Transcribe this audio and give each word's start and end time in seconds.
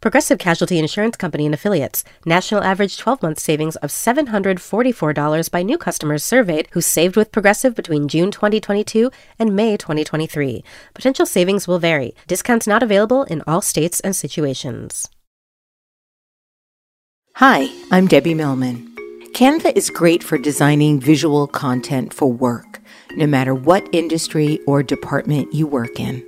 Progressive 0.00 0.38
Casualty 0.38 0.78
Insurance 0.78 1.16
Company 1.16 1.44
and 1.44 1.54
Affiliates. 1.54 2.04
National 2.24 2.62
average 2.62 2.98
12 2.98 3.20
month 3.20 3.40
savings 3.40 3.74
of 3.76 3.90
$744 3.90 5.50
by 5.50 5.62
new 5.64 5.76
customers 5.76 6.22
surveyed 6.22 6.68
who 6.70 6.80
saved 6.80 7.16
with 7.16 7.32
Progressive 7.32 7.74
between 7.74 8.06
June 8.06 8.30
2022 8.30 9.10
and 9.40 9.56
May 9.56 9.76
2023. 9.76 10.62
Potential 10.94 11.26
savings 11.26 11.66
will 11.66 11.80
vary. 11.80 12.14
Discounts 12.28 12.68
not 12.68 12.82
available 12.82 13.24
in 13.24 13.42
all 13.44 13.60
states 13.60 13.98
and 14.00 14.14
situations. 14.14 15.08
Hi, 17.36 17.68
I'm 17.90 18.06
Debbie 18.06 18.34
Millman. 18.34 18.94
Canva 19.32 19.76
is 19.76 19.90
great 19.90 20.22
for 20.22 20.38
designing 20.38 21.00
visual 21.00 21.48
content 21.48 22.14
for 22.14 22.32
work, 22.32 22.80
no 23.16 23.26
matter 23.26 23.54
what 23.54 23.88
industry 23.92 24.60
or 24.66 24.82
department 24.82 25.52
you 25.52 25.66
work 25.66 25.98
in. 25.98 26.27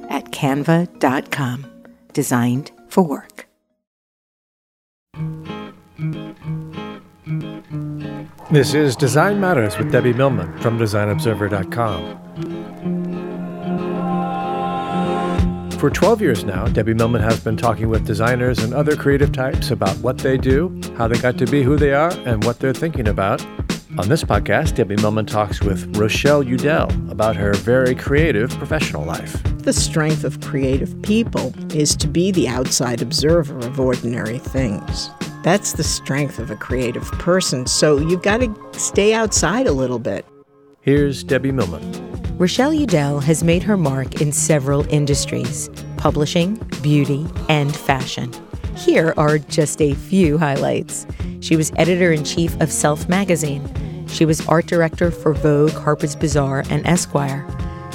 at 0.11 0.25
canva.com. 0.31 1.65
Designed 2.13 2.71
for 2.89 3.03
work. 3.03 3.47
This 8.51 8.73
is 8.73 8.97
Design 8.97 9.39
Matters 9.39 9.77
with 9.77 9.91
Debbie 9.93 10.11
Millman 10.11 10.59
from 10.59 10.77
DesignObserver.com. 10.77 12.17
For 15.81 15.89
12 15.89 16.21
years 16.21 16.43
now, 16.43 16.67
Debbie 16.67 16.93
Millman 16.93 17.21
has 17.21 17.39
been 17.39 17.55
talking 17.57 17.89
with 17.89 18.05
designers 18.05 18.59
and 18.59 18.73
other 18.73 18.95
creative 18.95 19.31
types 19.31 19.71
about 19.71 19.97
what 19.99 20.17
they 20.17 20.37
do, 20.37 20.79
how 20.97 21.07
they 21.07 21.17
got 21.17 21.37
to 21.37 21.45
be 21.47 21.63
who 21.63 21.77
they 21.77 21.93
are, 21.93 22.11
and 22.25 22.43
what 22.43 22.59
they're 22.59 22.73
thinking 22.73 23.07
about. 23.07 23.41
On 23.97 24.07
this 24.07 24.23
podcast, 24.23 24.75
Debbie 24.75 24.95
Millman 24.95 25.25
talks 25.25 25.59
with 25.59 25.97
Rochelle 25.97 26.41
Udell 26.41 26.89
about 27.11 27.35
her 27.35 27.53
very 27.55 27.93
creative 27.93 28.49
professional 28.51 29.03
life. 29.03 29.43
The 29.63 29.73
strength 29.73 30.23
of 30.23 30.39
creative 30.39 30.99
people 31.01 31.53
is 31.75 31.97
to 31.97 32.07
be 32.07 32.31
the 32.31 32.47
outside 32.47 33.01
observer 33.01 33.57
of 33.59 33.81
ordinary 33.81 34.37
things. 34.37 35.09
That's 35.43 35.73
the 35.73 35.83
strength 35.83 36.39
of 36.39 36.49
a 36.49 36.55
creative 36.55 37.03
person. 37.13 37.67
So 37.67 37.97
you've 37.97 38.21
got 38.21 38.37
to 38.37 38.79
stay 38.79 39.13
outside 39.13 39.67
a 39.67 39.73
little 39.73 39.99
bit. 39.99 40.25
Here's 40.79 41.21
Debbie 41.21 41.51
Millman. 41.51 42.37
Rochelle 42.37 42.73
Udell 42.73 43.19
has 43.19 43.43
made 43.43 43.61
her 43.63 43.75
mark 43.75 44.21
in 44.21 44.31
several 44.31 44.87
industries 44.87 45.69
publishing, 45.97 46.55
beauty, 46.81 47.27
and 47.49 47.75
fashion. 47.75 48.33
Here 48.75 49.13
are 49.17 49.37
just 49.37 49.81
a 49.81 49.93
few 49.93 50.37
highlights. 50.37 51.05
She 51.39 51.55
was 51.55 51.71
editor 51.75 52.11
in 52.11 52.23
chief 52.23 52.59
of 52.61 52.71
Self 52.71 53.07
magazine. 53.09 53.67
She 54.07 54.25
was 54.25 54.45
art 54.47 54.65
director 54.65 55.11
for 55.11 55.33
Vogue, 55.33 55.71
Harper's 55.71 56.15
Bazaar, 56.15 56.63
and 56.69 56.85
Esquire. 56.85 57.45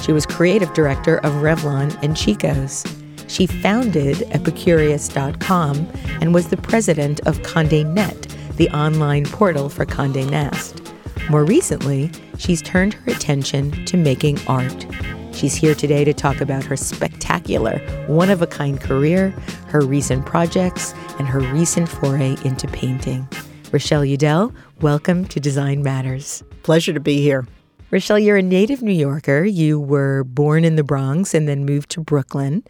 She 0.01 0.11
was 0.11 0.25
creative 0.25 0.73
director 0.73 1.17
of 1.17 1.33
Revlon 1.41 1.97
and 2.01 2.15
Chico's. 2.15 2.83
She 3.27 3.45
founded 3.45 4.17
Epicurious.com 4.17 5.87
and 6.21 6.33
was 6.33 6.47
the 6.47 6.57
president 6.57 7.19
of 7.27 7.39
Condé 7.39 7.85
Net, 7.85 8.27
the 8.55 8.69
online 8.69 9.25
portal 9.25 9.69
for 9.69 9.85
Condé 9.85 10.29
Nast. 10.29 10.81
More 11.29 11.43
recently, 11.43 12.09
she's 12.37 12.61
turned 12.61 12.93
her 12.93 13.11
attention 13.11 13.85
to 13.85 13.97
making 13.97 14.39
art. 14.47 14.85
She's 15.37 15.53
here 15.53 15.75
today 15.75 16.03
to 16.03 16.15
talk 16.15 16.41
about 16.41 16.63
her 16.63 16.75
spectacular, 16.75 17.77
one 18.07 18.31
of 18.31 18.41
a 18.41 18.47
kind 18.47 18.81
career, 18.81 19.29
her 19.67 19.81
recent 19.81 20.25
projects, 20.25 20.95
and 21.19 21.27
her 21.27 21.41
recent 21.53 21.87
foray 21.87 22.37
into 22.43 22.67
painting. 22.67 23.27
Rochelle 23.71 24.03
Udell, 24.03 24.51
welcome 24.81 25.25
to 25.25 25.39
Design 25.39 25.83
Matters. 25.83 26.43
Pleasure 26.63 26.91
to 26.91 26.99
be 26.99 27.21
here. 27.21 27.45
Rochelle, 27.91 28.17
you're 28.17 28.37
a 28.37 28.41
native 28.41 28.81
New 28.81 28.91
Yorker. 28.91 29.43
You 29.43 29.79
were 29.79 30.23
born 30.23 30.65
in 30.65 30.75
the 30.75 30.83
Bronx 30.83 31.35
and 31.35 31.47
then 31.47 31.65
moved 31.65 31.91
to 31.91 32.01
Brooklyn, 32.01 32.63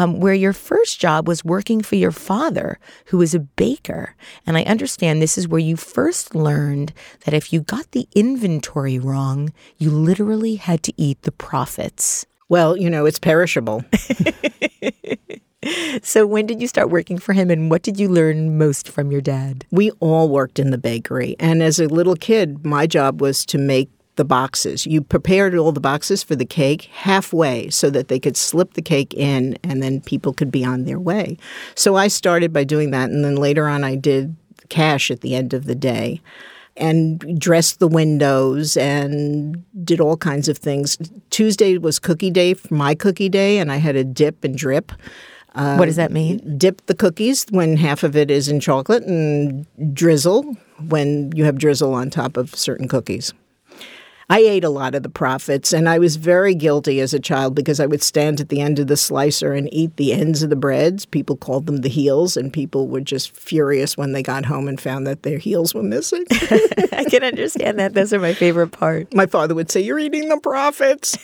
um, 0.00 0.18
where 0.18 0.32
your 0.32 0.54
first 0.54 0.98
job 0.98 1.28
was 1.28 1.44
working 1.44 1.82
for 1.82 1.96
your 1.96 2.10
father, 2.10 2.78
who 3.06 3.18
was 3.18 3.34
a 3.34 3.40
baker. 3.40 4.16
And 4.46 4.56
I 4.56 4.62
understand 4.62 5.20
this 5.20 5.36
is 5.36 5.46
where 5.46 5.60
you 5.60 5.76
first 5.76 6.34
learned 6.34 6.94
that 7.26 7.34
if 7.34 7.52
you 7.52 7.60
got 7.60 7.90
the 7.90 8.08
inventory 8.14 8.98
wrong, 8.98 9.52
you 9.76 9.90
literally 9.90 10.54
had 10.54 10.82
to 10.84 10.94
eat 10.96 11.20
the 11.22 11.32
profits. 11.32 12.24
Well, 12.48 12.78
you 12.78 12.88
know, 12.88 13.04
it's 13.04 13.18
perishable. 13.18 13.84
so, 16.02 16.26
when 16.26 16.46
did 16.46 16.62
you 16.62 16.66
start 16.66 16.88
working 16.88 17.18
for 17.18 17.34
him, 17.34 17.50
and 17.50 17.70
what 17.70 17.82
did 17.82 18.00
you 18.00 18.08
learn 18.08 18.56
most 18.56 18.88
from 18.88 19.12
your 19.12 19.20
dad? 19.20 19.66
We 19.70 19.90
all 20.00 20.30
worked 20.30 20.58
in 20.58 20.70
the 20.70 20.78
bakery. 20.78 21.36
And 21.38 21.62
as 21.62 21.78
a 21.78 21.88
little 21.88 22.16
kid, 22.16 22.64
my 22.64 22.86
job 22.86 23.20
was 23.20 23.44
to 23.46 23.58
make 23.58 23.90
the 24.16 24.24
boxes. 24.24 24.86
You 24.86 25.00
prepared 25.02 25.54
all 25.54 25.72
the 25.72 25.80
boxes 25.80 26.22
for 26.22 26.36
the 26.36 26.44
cake 26.44 26.82
halfway 26.92 27.70
so 27.70 27.90
that 27.90 28.08
they 28.08 28.18
could 28.18 28.36
slip 28.36 28.74
the 28.74 28.82
cake 28.82 29.14
in 29.14 29.58
and 29.62 29.82
then 29.82 30.00
people 30.00 30.32
could 30.32 30.50
be 30.50 30.64
on 30.64 30.84
their 30.84 30.98
way. 30.98 31.36
So 31.74 31.96
I 31.96 32.08
started 32.08 32.52
by 32.52 32.64
doing 32.64 32.90
that. 32.90 33.10
And 33.10 33.24
then 33.24 33.36
later 33.36 33.68
on, 33.68 33.84
I 33.84 33.94
did 33.94 34.36
cash 34.68 35.10
at 35.10 35.20
the 35.20 35.34
end 35.34 35.54
of 35.54 35.64
the 35.64 35.74
day 35.74 36.20
and 36.76 37.38
dressed 37.38 37.78
the 37.78 37.88
windows 37.88 38.76
and 38.76 39.64
did 39.84 40.00
all 40.00 40.16
kinds 40.16 40.48
of 40.48 40.58
things. 40.58 40.98
Tuesday 41.30 41.78
was 41.78 41.98
cookie 41.98 42.30
day, 42.30 42.54
my 42.70 42.94
cookie 42.94 43.28
day, 43.28 43.58
and 43.58 43.70
I 43.70 43.76
had 43.76 43.96
a 43.96 44.04
dip 44.04 44.44
and 44.44 44.56
drip. 44.56 44.92
Uh, 45.54 45.76
what 45.76 45.86
does 45.86 45.96
that 45.96 46.12
mean? 46.12 46.56
Dip 46.56 46.86
the 46.86 46.94
cookies 46.94 47.44
when 47.50 47.76
half 47.76 48.02
of 48.02 48.16
it 48.16 48.30
is 48.30 48.48
in 48.48 48.60
chocolate 48.60 49.02
and 49.02 49.66
drizzle 49.92 50.56
when 50.88 51.32
you 51.34 51.44
have 51.44 51.58
drizzle 51.58 51.92
on 51.92 52.08
top 52.08 52.36
of 52.36 52.54
certain 52.54 52.86
cookies. 52.86 53.34
I 54.30 54.38
ate 54.38 54.62
a 54.62 54.70
lot 54.70 54.94
of 54.94 55.02
the 55.02 55.08
profits, 55.08 55.72
and 55.72 55.88
I 55.88 55.98
was 55.98 56.14
very 56.14 56.54
guilty 56.54 57.00
as 57.00 57.12
a 57.12 57.18
child 57.18 57.56
because 57.56 57.80
I 57.80 57.86
would 57.86 58.00
stand 58.00 58.40
at 58.40 58.48
the 58.48 58.60
end 58.60 58.78
of 58.78 58.86
the 58.86 58.96
slicer 58.96 59.54
and 59.54 59.68
eat 59.74 59.96
the 59.96 60.12
ends 60.12 60.44
of 60.44 60.50
the 60.50 60.56
breads. 60.56 61.04
People 61.04 61.36
called 61.36 61.66
them 61.66 61.78
the 61.78 61.88
heels, 61.88 62.36
and 62.36 62.52
people 62.52 62.86
were 62.86 63.00
just 63.00 63.36
furious 63.36 63.96
when 63.96 64.12
they 64.12 64.22
got 64.22 64.44
home 64.44 64.68
and 64.68 64.80
found 64.80 65.04
that 65.08 65.24
their 65.24 65.38
heels 65.38 65.74
were 65.74 65.82
missing. 65.82 66.24
I 66.92 67.06
can 67.10 67.24
understand 67.24 67.80
that. 67.80 67.94
Those 67.94 68.12
are 68.12 68.20
my 68.20 68.32
favorite 68.32 68.70
part. 68.70 69.12
My 69.12 69.26
father 69.26 69.56
would 69.56 69.68
say, 69.68 69.80
You're 69.80 69.98
eating 69.98 70.28
the 70.28 70.38
profits. 70.38 71.18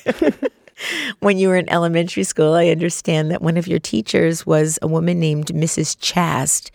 when 1.21 1.39
you 1.39 1.47
were 1.47 1.56
in 1.56 1.71
elementary 1.71 2.25
school, 2.25 2.55
I 2.55 2.71
understand 2.71 3.31
that 3.31 3.41
one 3.41 3.56
of 3.56 3.69
your 3.69 3.78
teachers 3.78 4.45
was 4.45 4.81
a 4.83 4.89
woman 4.89 5.21
named 5.21 5.47
Mrs. 5.47 5.97
Chast 5.99 6.72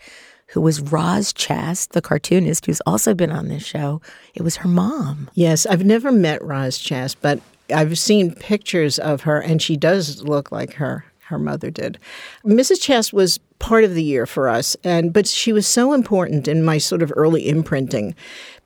who 0.52 0.60
was 0.60 0.80
Roz 0.80 1.32
Chast, 1.32 1.90
the 1.90 2.02
cartoonist 2.02 2.66
who's 2.66 2.82
also 2.86 3.14
been 3.14 3.32
on 3.32 3.48
this 3.48 3.64
show. 3.64 4.02
It 4.34 4.42
was 4.42 4.56
her 4.56 4.68
mom. 4.68 5.30
Yes, 5.34 5.64
I've 5.64 5.84
never 5.84 6.12
met 6.12 6.44
Roz 6.44 6.78
Chast, 6.78 7.16
but 7.22 7.40
I've 7.74 7.98
seen 7.98 8.34
pictures 8.34 8.98
of 8.98 9.22
her, 9.22 9.40
and 9.40 9.62
she 9.62 9.76
does 9.76 10.22
look 10.22 10.52
like 10.52 10.74
her. 10.74 11.06
Her 11.26 11.38
mother 11.38 11.70
did. 11.70 11.98
Mrs. 12.44 12.80
Chast 12.82 13.14
was 13.14 13.38
part 13.58 13.84
of 13.84 13.94
the 13.94 14.02
year 14.02 14.26
for 14.26 14.50
us, 14.50 14.76
and 14.84 15.12
but 15.12 15.26
she 15.26 15.52
was 15.54 15.66
so 15.66 15.94
important 15.94 16.46
in 16.46 16.62
my 16.62 16.76
sort 16.76 17.02
of 17.02 17.10
early 17.16 17.48
imprinting 17.48 18.14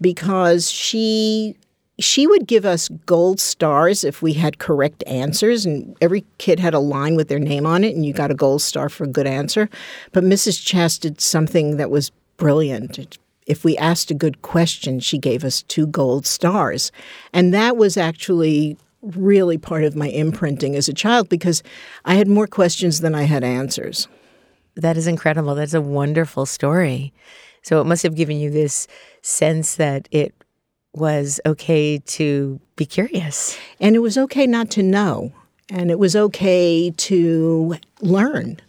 because 0.00 0.68
she 0.68 1.54
she 1.98 2.26
would 2.26 2.46
give 2.46 2.64
us 2.64 2.88
gold 3.06 3.40
stars 3.40 4.04
if 4.04 4.20
we 4.20 4.34
had 4.34 4.58
correct 4.58 5.02
answers, 5.06 5.64
and 5.64 5.96
every 6.00 6.24
kid 6.38 6.60
had 6.60 6.74
a 6.74 6.78
line 6.78 7.16
with 7.16 7.28
their 7.28 7.38
name 7.38 7.64
on 7.64 7.84
it, 7.84 7.94
and 7.94 8.04
you 8.04 8.12
got 8.12 8.30
a 8.30 8.34
gold 8.34 8.62
star 8.62 8.88
for 8.88 9.04
a 9.04 9.08
good 9.08 9.26
answer. 9.26 9.70
But 10.12 10.24
Mrs. 10.24 10.62
Chast 10.62 11.00
did 11.00 11.20
something 11.20 11.78
that 11.78 11.90
was 11.90 12.10
brilliant. 12.36 13.18
If 13.46 13.64
we 13.64 13.76
asked 13.78 14.10
a 14.10 14.14
good 14.14 14.42
question, 14.42 15.00
she 15.00 15.18
gave 15.18 15.44
us 15.44 15.62
two 15.62 15.86
gold 15.86 16.26
stars. 16.26 16.92
And 17.32 17.54
that 17.54 17.76
was 17.76 17.96
actually 17.96 18.76
really 19.02 19.56
part 19.56 19.84
of 19.84 19.96
my 19.96 20.08
imprinting 20.08 20.74
as 20.74 20.88
a 20.88 20.92
child 20.92 21.28
because 21.28 21.62
I 22.04 22.14
had 22.14 22.28
more 22.28 22.46
questions 22.46 23.00
than 23.00 23.14
I 23.14 23.22
had 23.22 23.44
answers. 23.44 24.08
that 24.74 24.98
is 24.98 25.06
incredible. 25.06 25.54
That's 25.54 25.72
a 25.72 25.80
wonderful 25.80 26.44
story. 26.44 27.14
So 27.62 27.80
it 27.80 27.84
must 27.84 28.02
have 28.02 28.14
given 28.14 28.38
you 28.38 28.50
this 28.50 28.86
sense 29.22 29.76
that 29.76 30.06
it 30.10 30.34
was 30.96 31.40
okay 31.46 31.98
to 31.98 32.60
be 32.76 32.86
curious. 32.86 33.58
And 33.80 33.94
it 33.94 34.00
was 34.00 34.18
okay 34.18 34.46
not 34.46 34.70
to 34.72 34.82
know. 34.82 35.32
And 35.68 35.90
it 35.90 35.98
was 35.98 36.16
okay 36.16 36.90
to 36.90 37.76
learn. 38.00 38.60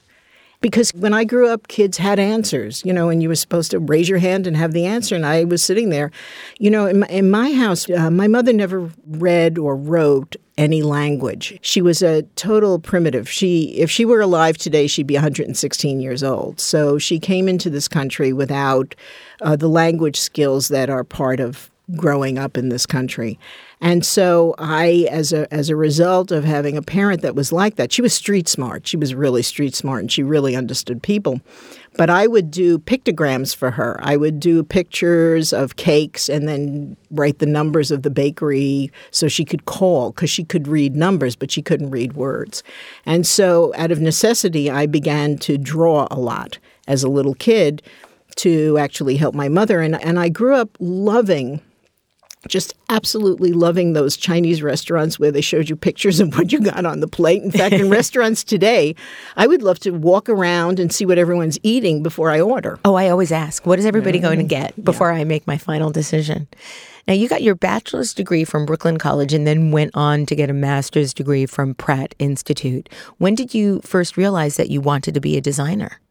Because 0.59 0.91
when 0.95 1.13
I 1.13 1.23
grew 1.23 1.47
up, 1.47 1.67
kids 1.67 1.99
had 1.99 2.17
answers, 2.17 2.83
you 2.83 2.91
know, 2.91 3.09
and 3.09 3.21
you 3.21 3.29
were 3.29 3.35
supposed 3.35 3.69
to 3.71 3.79
raise 3.79 4.09
your 4.09 4.17
hand 4.17 4.47
and 4.47 4.57
have 4.57 4.73
the 4.73 4.85
answer. 4.85 5.15
And 5.15 5.23
I 5.23 5.43
was 5.43 5.63
sitting 5.63 5.89
there. 5.89 6.11
You 6.57 6.71
know, 6.71 6.87
in 6.87 6.99
my, 7.01 7.07
in 7.07 7.29
my 7.29 7.53
house, 7.53 7.87
uh, 7.89 8.09
my 8.09 8.27
mother 8.27 8.51
never 8.51 8.91
read 9.05 9.59
or 9.59 9.75
wrote 9.75 10.35
any 10.57 10.81
language. 10.81 11.59
She 11.61 11.81
was 11.81 12.01
a 12.01 12.23
total 12.35 12.79
primitive. 12.79 13.29
She 13.29 13.75
if 13.77 13.91
she 13.91 14.03
were 14.03 14.21
alive 14.21 14.57
today, 14.57 14.87
she'd 14.87 15.05
be 15.05 15.13
116 15.13 15.99
years 15.99 16.23
old. 16.23 16.59
So 16.59 16.97
she 16.97 17.19
came 17.19 17.47
into 17.47 17.69
this 17.69 17.87
country 17.87 18.33
without 18.33 18.95
uh, 19.41 19.55
the 19.55 19.69
language 19.69 20.19
skills 20.19 20.69
that 20.69 20.89
are 20.89 21.03
part 21.03 21.39
of 21.39 21.69
growing 21.95 22.37
up 22.37 22.57
in 22.57 22.69
this 22.69 22.85
country. 22.85 23.39
And 23.79 24.05
so 24.05 24.55
I 24.57 25.07
as 25.09 25.31
a 25.31 25.51
as 25.53 25.69
a 25.69 25.75
result 25.75 26.31
of 26.31 26.43
having 26.43 26.75
a 26.75 26.81
parent 26.81 27.21
that 27.21 27.35
was 27.35 27.51
like 27.51 27.75
that, 27.75 27.91
she 27.91 28.01
was 28.01 28.13
street 28.13 28.47
smart. 28.47 28.87
She 28.87 28.97
was 28.97 29.13
really 29.13 29.41
street 29.41 29.75
smart 29.75 30.01
and 30.01 30.11
she 30.11 30.23
really 30.23 30.55
understood 30.55 31.01
people. 31.01 31.39
But 31.95 32.09
I 32.09 32.27
would 32.27 32.51
do 32.51 32.79
pictograms 32.79 33.55
for 33.55 33.71
her. 33.71 33.99
I 34.01 34.17
would 34.17 34.39
do 34.39 34.63
pictures 34.63 35.53
of 35.53 35.77
cakes 35.77 36.27
and 36.27 36.47
then 36.47 36.97
write 37.11 37.39
the 37.39 37.45
numbers 37.45 37.89
of 37.89 38.03
the 38.03 38.09
bakery 38.09 38.91
so 39.09 39.27
she 39.27 39.45
could 39.45 39.65
call 39.65 40.11
because 40.11 40.29
she 40.29 40.43
could 40.43 40.67
read 40.67 40.95
numbers, 40.95 41.35
but 41.35 41.49
she 41.49 41.61
couldn't 41.61 41.89
read 41.89 42.13
words. 42.13 42.63
And 43.05 43.25
so, 43.25 43.73
out 43.77 43.91
of 43.91 43.99
necessity, 43.99 44.69
I 44.69 44.85
began 44.85 45.37
to 45.39 45.57
draw 45.57 46.07
a 46.11 46.19
lot 46.19 46.59
as 46.87 47.03
a 47.03 47.09
little 47.09 47.33
kid 47.33 47.81
to 48.37 48.77
actually 48.77 49.17
help 49.17 49.33
my 49.33 49.49
mother. 49.49 49.81
And, 49.81 50.01
and 50.03 50.19
I 50.19 50.29
grew 50.29 50.55
up 50.55 50.77
loving 50.79 51.61
just 52.47 52.73
absolutely 52.89 53.51
loving 53.51 53.93
those 53.93 54.17
Chinese 54.17 54.61
restaurants 54.61 55.19
where 55.19 55.31
they 55.31 55.41
showed 55.41 55.69
you 55.69 55.75
pictures 55.75 56.19
of 56.19 56.35
what 56.37 56.51
you 56.51 56.59
got 56.59 56.85
on 56.85 56.99
the 56.99 57.07
plate. 57.07 57.43
In 57.43 57.51
fact, 57.51 57.73
in 57.73 57.89
restaurants 57.91 58.43
today, 58.43 58.95
I 59.35 59.47
would 59.47 59.61
love 59.61 59.79
to 59.79 59.91
walk 59.91 60.29
around 60.29 60.79
and 60.79 60.93
see 60.93 61.05
what 61.05 61.17
everyone's 61.17 61.59
eating 61.63 62.03
before 62.03 62.31
I 62.31 62.39
order. 62.39 62.79
Oh, 62.85 62.95
I 62.95 63.09
always 63.09 63.31
ask, 63.31 63.65
what 63.65 63.79
is 63.79 63.85
everybody 63.85 64.19
going 64.19 64.39
to 64.39 64.45
get 64.45 64.83
before 64.83 65.11
yeah. 65.11 65.19
I 65.19 65.23
make 65.23 65.47
my 65.47 65.57
final 65.57 65.91
decision? 65.91 66.47
Now, 67.07 67.13
you 67.13 67.29
got 67.29 67.41
your 67.41 67.55
bachelor's 67.55 68.13
degree 68.13 68.43
from 68.43 68.65
Brooklyn 68.65 68.97
College 68.97 69.33
and 69.33 69.47
then 69.47 69.71
went 69.71 69.91
on 69.93 70.25
to 70.25 70.35
get 70.35 70.49
a 70.49 70.53
master's 70.53 71.13
degree 71.13 71.45
from 71.45 71.73
Pratt 71.73 72.13
Institute. 72.19 72.89
When 73.17 73.33
did 73.33 73.53
you 73.53 73.79
first 73.81 74.17
realize 74.17 74.57
that 74.57 74.69
you 74.69 74.81
wanted 74.81 75.13
to 75.13 75.21
be 75.21 75.37
a 75.37 75.41
designer? 75.41 76.01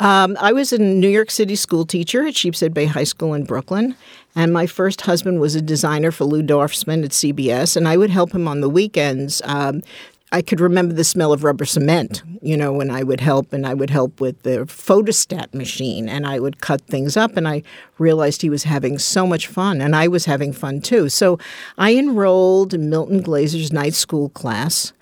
Um, 0.00 0.36
I 0.40 0.52
was 0.52 0.72
a 0.72 0.78
New 0.78 1.08
York 1.08 1.30
City 1.30 1.56
school 1.56 1.84
teacher 1.84 2.24
at 2.24 2.34
Sheepshead 2.34 2.72
Bay 2.72 2.84
High 2.84 3.04
School 3.04 3.34
in 3.34 3.44
Brooklyn, 3.44 3.96
and 4.36 4.52
my 4.52 4.66
first 4.66 5.00
husband 5.00 5.40
was 5.40 5.56
a 5.56 5.62
designer 5.62 6.12
for 6.12 6.24
Lou 6.24 6.40
Dorfsman 6.40 7.04
at 7.04 7.10
CBS, 7.10 7.76
and 7.76 7.88
I 7.88 7.96
would 7.96 8.10
help 8.10 8.32
him 8.32 8.46
on 8.46 8.60
the 8.60 8.68
weekends. 8.68 9.42
Um, 9.44 9.82
I 10.30 10.40
could 10.42 10.60
remember 10.60 10.94
the 10.94 11.02
smell 11.04 11.32
of 11.32 11.42
rubber 11.42 11.64
cement, 11.64 12.22
you 12.42 12.56
know, 12.56 12.72
when 12.72 12.90
I 12.92 13.02
would 13.02 13.20
help, 13.20 13.52
and 13.52 13.66
I 13.66 13.74
would 13.74 13.90
help 13.90 14.20
with 14.20 14.40
the 14.42 14.66
photostat 14.66 15.52
machine, 15.52 16.08
and 16.08 16.28
I 16.28 16.38
would 16.38 16.60
cut 16.60 16.82
things 16.82 17.16
up, 17.16 17.36
and 17.36 17.48
I 17.48 17.64
realized 17.98 18.42
he 18.42 18.50
was 18.50 18.64
having 18.64 18.98
so 18.98 19.26
much 19.26 19.48
fun, 19.48 19.80
and 19.80 19.96
I 19.96 20.06
was 20.06 20.26
having 20.26 20.52
fun 20.52 20.80
too. 20.80 21.08
So 21.08 21.40
I 21.76 21.96
enrolled 21.96 22.72
in 22.72 22.88
Milton 22.88 23.20
Glaser's 23.20 23.72
night 23.72 23.94
school 23.94 24.28
class 24.28 24.92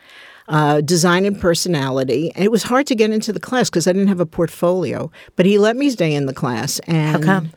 uh, 0.49 0.81
design 0.81 1.25
and 1.25 1.41
personality. 1.41 2.33
And 2.35 2.45
it 2.45 2.51
was 2.51 2.63
hard 2.63 2.87
to 2.89 2.95
get 2.95 3.11
into 3.11 3.33
the 3.33 3.41
class 3.41 3.71
because 3.71 3.87
I 3.87 3.93
didn't 3.93 4.09
have 4.09 4.21
a 4.21 4.27
portfolio. 4.27 5.11
But 5.37 5.47
he 5.47 5.59
let 5.59 5.77
me 5.77 5.91
stay 5.91 6.15
in 6.15 6.27
the 6.27 6.35
class. 6.35 6.79
And, 6.81 7.25
How 7.25 7.41
come? 7.41 7.53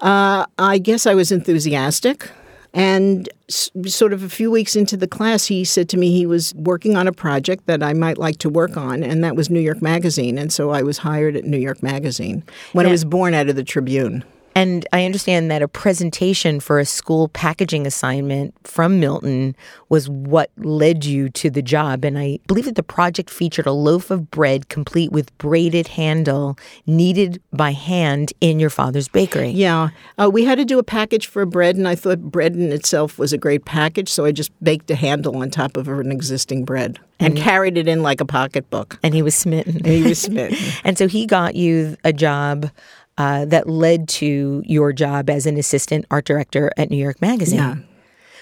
Uh, 0.00 0.46
I 0.58 0.78
guess 0.78 1.06
I 1.06 1.14
was 1.14 1.30
enthusiastic. 1.30 2.30
And 2.72 3.28
s- 3.48 3.70
sort 3.86 4.12
of 4.12 4.22
a 4.22 4.28
few 4.28 4.50
weeks 4.50 4.76
into 4.76 4.96
the 4.96 5.08
class, 5.08 5.46
he 5.46 5.64
said 5.64 5.88
to 5.88 5.96
me 5.96 6.12
he 6.12 6.24
was 6.24 6.54
working 6.54 6.96
on 6.96 7.08
a 7.08 7.12
project 7.12 7.66
that 7.66 7.82
I 7.82 7.92
might 7.94 8.16
like 8.16 8.38
to 8.38 8.48
work 8.48 8.76
on, 8.76 9.02
and 9.02 9.24
that 9.24 9.34
was 9.34 9.50
New 9.50 9.60
York 9.60 9.82
Magazine. 9.82 10.38
And 10.38 10.52
so 10.52 10.70
I 10.70 10.82
was 10.82 10.98
hired 10.98 11.34
at 11.34 11.44
New 11.44 11.58
York 11.58 11.82
Magazine 11.82 12.44
when 12.72 12.86
yeah. 12.86 12.90
I 12.90 12.92
was 12.92 13.04
born 13.04 13.34
out 13.34 13.48
of 13.48 13.56
the 13.56 13.64
Tribune. 13.64 14.24
And 14.54 14.86
I 14.92 15.04
understand 15.04 15.50
that 15.50 15.62
a 15.62 15.68
presentation 15.68 16.60
for 16.60 16.78
a 16.78 16.84
school 16.84 17.28
packaging 17.28 17.86
assignment 17.86 18.54
from 18.66 19.00
Milton 19.00 19.54
was 19.88 20.08
what 20.08 20.50
led 20.56 21.04
you 21.04 21.28
to 21.30 21.50
the 21.50 21.62
job. 21.62 22.04
And 22.04 22.18
I 22.18 22.38
believe 22.46 22.64
that 22.64 22.74
the 22.74 22.82
project 22.82 23.30
featured 23.30 23.66
a 23.66 23.72
loaf 23.72 24.10
of 24.10 24.30
bread 24.30 24.68
complete 24.68 25.12
with 25.12 25.36
braided 25.38 25.88
handle 25.88 26.58
kneaded 26.86 27.40
by 27.52 27.72
hand 27.72 28.32
in 28.40 28.58
your 28.58 28.70
father's 28.70 29.08
bakery. 29.08 29.50
Yeah. 29.50 29.90
Uh, 30.18 30.30
we 30.32 30.44
had 30.44 30.58
to 30.58 30.64
do 30.64 30.78
a 30.78 30.84
package 30.84 31.26
for 31.26 31.46
bread, 31.46 31.76
and 31.76 31.86
I 31.86 31.94
thought 31.94 32.20
bread 32.20 32.54
in 32.54 32.72
itself 32.72 33.18
was 33.18 33.32
a 33.32 33.38
great 33.38 33.64
package. 33.64 34.08
So 34.08 34.24
I 34.24 34.32
just 34.32 34.52
baked 34.62 34.90
a 34.90 34.94
handle 34.94 35.36
on 35.36 35.50
top 35.50 35.76
of 35.76 35.88
an 35.88 36.10
existing 36.10 36.64
bread 36.64 36.98
and, 37.20 37.36
and 37.36 37.44
carried 37.44 37.76
it 37.76 37.86
in 37.86 38.02
like 38.02 38.20
a 38.20 38.24
pocketbook. 38.24 38.98
And 39.02 39.14
he 39.14 39.22
was 39.22 39.34
smitten. 39.34 39.76
And 39.76 39.86
he 39.86 40.02
was 40.02 40.20
smitten. 40.20 40.58
and 40.84 40.98
so 40.98 41.06
he 41.06 41.26
got 41.26 41.54
you 41.54 41.96
a 42.04 42.12
job 42.12 42.70
uh, 43.18 43.44
that 43.46 43.68
led 43.68 44.08
to 44.08 44.62
your 44.66 44.92
job 44.92 45.28
as 45.30 45.46
an 45.46 45.56
assistant 45.56 46.04
art 46.10 46.24
director 46.24 46.70
at 46.76 46.90
New 46.90 46.96
York 46.96 47.20
Magazine. 47.20 47.58
Yeah. 47.58 47.76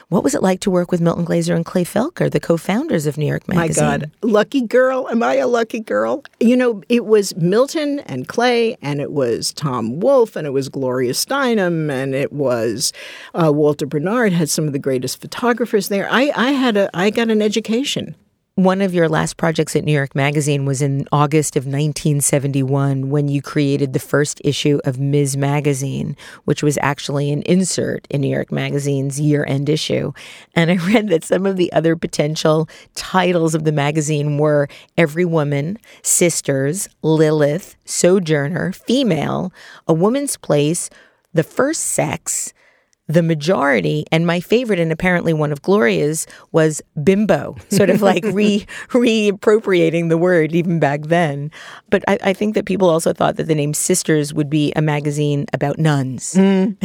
What 0.08 0.24
was 0.24 0.34
it 0.34 0.42
like 0.42 0.60
to 0.60 0.70
work 0.70 0.90
with 0.90 1.02
Milton 1.02 1.26
Glaser 1.26 1.54
and 1.54 1.66
Clay 1.66 1.84
Felker, 1.84 2.30
the 2.30 2.40
co-founders 2.40 3.04
of 3.04 3.18
New 3.18 3.26
York 3.26 3.46
Magazine? 3.46 3.84
My 3.84 3.98
God, 3.98 4.10
lucky 4.22 4.62
girl! 4.62 5.06
Am 5.10 5.22
I 5.22 5.34
a 5.34 5.46
lucky 5.46 5.80
girl? 5.80 6.24
You 6.40 6.56
know, 6.56 6.82
it 6.88 7.04
was 7.04 7.36
Milton 7.36 7.98
and 8.00 8.26
Clay, 8.26 8.78
and 8.80 9.02
it 9.02 9.12
was 9.12 9.52
Tom 9.52 10.00
Wolfe, 10.00 10.34
and 10.34 10.46
it 10.46 10.50
was 10.50 10.70
Gloria 10.70 11.12
Steinem, 11.12 11.90
and 11.92 12.14
it 12.14 12.32
was 12.32 12.94
uh, 13.34 13.52
Walter 13.52 13.84
Bernard. 13.84 14.32
Had 14.32 14.48
some 14.48 14.66
of 14.66 14.72
the 14.72 14.78
greatest 14.78 15.20
photographers 15.20 15.88
there. 15.88 16.08
I, 16.10 16.32
I 16.34 16.52
had 16.52 16.78
a, 16.78 16.88
I 16.96 17.10
got 17.10 17.28
an 17.28 17.42
education 17.42 18.16
one 18.58 18.80
of 18.80 18.92
your 18.92 19.08
last 19.08 19.36
projects 19.36 19.76
at 19.76 19.84
New 19.84 19.92
York 19.92 20.16
Magazine 20.16 20.64
was 20.64 20.82
in 20.82 21.06
August 21.12 21.54
of 21.54 21.62
1971 21.62 23.08
when 23.08 23.28
you 23.28 23.40
created 23.40 23.92
the 23.92 24.00
first 24.00 24.40
issue 24.44 24.80
of 24.84 24.98
Ms. 24.98 25.36
Magazine, 25.36 26.16
which 26.44 26.60
was 26.60 26.76
actually 26.82 27.30
an 27.30 27.42
insert 27.42 28.04
in 28.10 28.20
New 28.20 28.34
York 28.34 28.50
Magazine's 28.50 29.20
year 29.20 29.44
end 29.46 29.68
issue. 29.68 30.12
And 30.56 30.72
I 30.72 30.74
read 30.88 31.08
that 31.10 31.22
some 31.22 31.46
of 31.46 31.56
the 31.56 31.72
other 31.72 31.94
potential 31.94 32.68
titles 32.96 33.54
of 33.54 33.62
the 33.62 33.70
magazine 33.70 34.38
were 34.38 34.66
Every 34.96 35.24
Woman, 35.24 35.78
Sisters, 36.02 36.88
Lilith, 37.00 37.76
Sojourner, 37.84 38.72
Female, 38.72 39.52
A 39.86 39.94
Woman's 39.94 40.36
Place, 40.36 40.90
The 41.32 41.44
First 41.44 41.82
Sex, 41.82 42.52
the 43.08 43.22
majority 43.22 44.04
and 44.12 44.26
my 44.26 44.38
favorite 44.38 44.78
and 44.78 44.92
apparently 44.92 45.32
one 45.32 45.50
of 45.50 45.62
gloria's 45.62 46.26
was 46.52 46.82
bimbo 47.02 47.56
sort 47.70 47.90
of 47.90 48.02
like 48.02 48.22
re 48.32 48.66
reappropriating 48.88 50.08
the 50.08 50.18
word 50.18 50.54
even 50.54 50.78
back 50.78 51.02
then 51.04 51.50
but 51.90 52.04
I, 52.06 52.18
I, 52.22 52.32
think 52.34 52.54
that 52.54 52.66
people 52.66 52.88
also 52.88 53.12
thought 53.12 53.36
that 53.36 53.44
the 53.44 53.54
name 53.54 53.74
sisters 53.74 54.34
would 54.34 54.50
be 54.50 54.72
a 54.76 54.82
magazine 54.82 55.46
about 55.52 55.78
nuns 55.78 56.34
mm. 56.34 56.76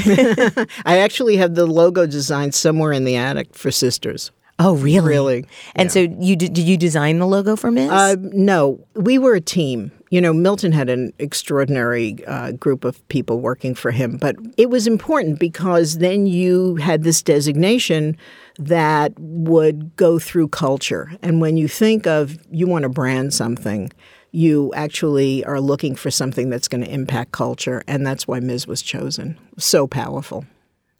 i 0.86 0.98
actually 0.98 1.38
have 1.38 1.56
the 1.56 1.66
logo 1.66 2.06
designed 2.06 2.56
somewhere 2.56 2.94
in 2.94 3.04
the 3.04 3.16
attic 3.16 3.54
for 3.54 3.70
sisters 3.70 4.32
Oh, 4.60 4.76
really? 4.76 5.10
Really. 5.10 5.46
And 5.76 5.88
yeah. 5.88 5.94
so 5.94 6.00
you 6.20 6.36
did, 6.36 6.54
did 6.54 6.66
you 6.66 6.78
design 6.78 7.18
the 7.20 7.26
logo 7.26 7.56
for 7.56 7.72
Miss? 7.72 7.90
Uh, 7.90 8.16
no, 8.20 8.86
we 8.94 9.18
were 9.18 9.34
a 9.34 9.42
team. 9.42 9.92
You 10.14 10.22
know, 10.22 10.32
Milton 10.32 10.72
had 10.74 10.92
an 10.92 11.12
extraordinary 11.18 12.24
uh, 12.28 12.52
group 12.52 12.86
of 12.86 13.02
people 13.08 13.40
working 13.40 13.74
for 13.74 13.90
him, 13.90 14.18
but 14.18 14.36
it 14.58 14.70
was 14.70 14.86
important 14.86 15.40
because 15.40 15.98
then 15.98 16.28
you 16.28 16.76
had 16.76 17.02
this 17.02 17.24
designation 17.24 18.16
that 18.60 19.14
would 19.18 19.96
go 19.96 20.20
through 20.20 20.50
culture. 20.50 21.12
And 21.24 21.42
when 21.42 21.58
you 21.58 21.68
think 21.68 22.06
of 22.06 22.38
you 22.52 22.68
want 22.68 22.84
to 22.84 22.90
brand 22.90 23.34
something, 23.34 23.92
you 24.30 24.72
actually 24.76 25.44
are 25.46 25.60
looking 25.60 25.96
for 25.96 26.12
something 26.12 26.48
that's 26.52 26.68
going 26.68 26.84
to 26.84 26.94
impact 26.94 27.32
culture. 27.32 27.82
And 27.88 28.06
that's 28.06 28.28
why 28.28 28.40
Ms. 28.40 28.68
was 28.68 28.84
chosen. 28.84 29.40
So 29.58 29.88
powerful. 29.88 30.46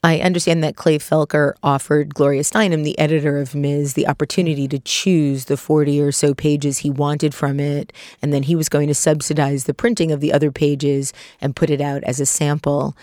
I 0.06 0.20
understand 0.20 0.62
that 0.64 0.76
Clay 0.76 1.00
Felker 1.00 1.54
offered 1.64 2.14
Gloria 2.14 2.42
Steinem, 2.42 2.84
the 2.84 3.00
editor 3.00 3.40
of 3.40 3.56
Ms., 3.56 3.94
the 3.94 4.08
opportunity 4.08 4.68
to 4.68 4.80
choose 4.80 5.46
the 5.46 5.56
40 5.56 6.02
or 6.02 6.12
so 6.12 6.34
pages 6.34 6.80
he 6.80 6.90
wanted 6.90 7.34
from 7.34 7.60
it, 7.60 7.94
and 8.22 8.34
then 8.34 8.44
he 8.44 8.56
was 8.56 8.68
going 8.68 8.90
to 8.90 8.94
subsidize 8.94 9.64
the 9.64 9.74
printing 9.74 10.12
of 10.12 10.20
the 10.20 10.34
other 10.34 10.52
pages 10.52 11.14
and 11.40 11.56
put 11.56 11.70
it 11.70 11.80
out 11.80 12.04
as 12.04 12.20
a 12.20 12.26
sample. 12.26 12.98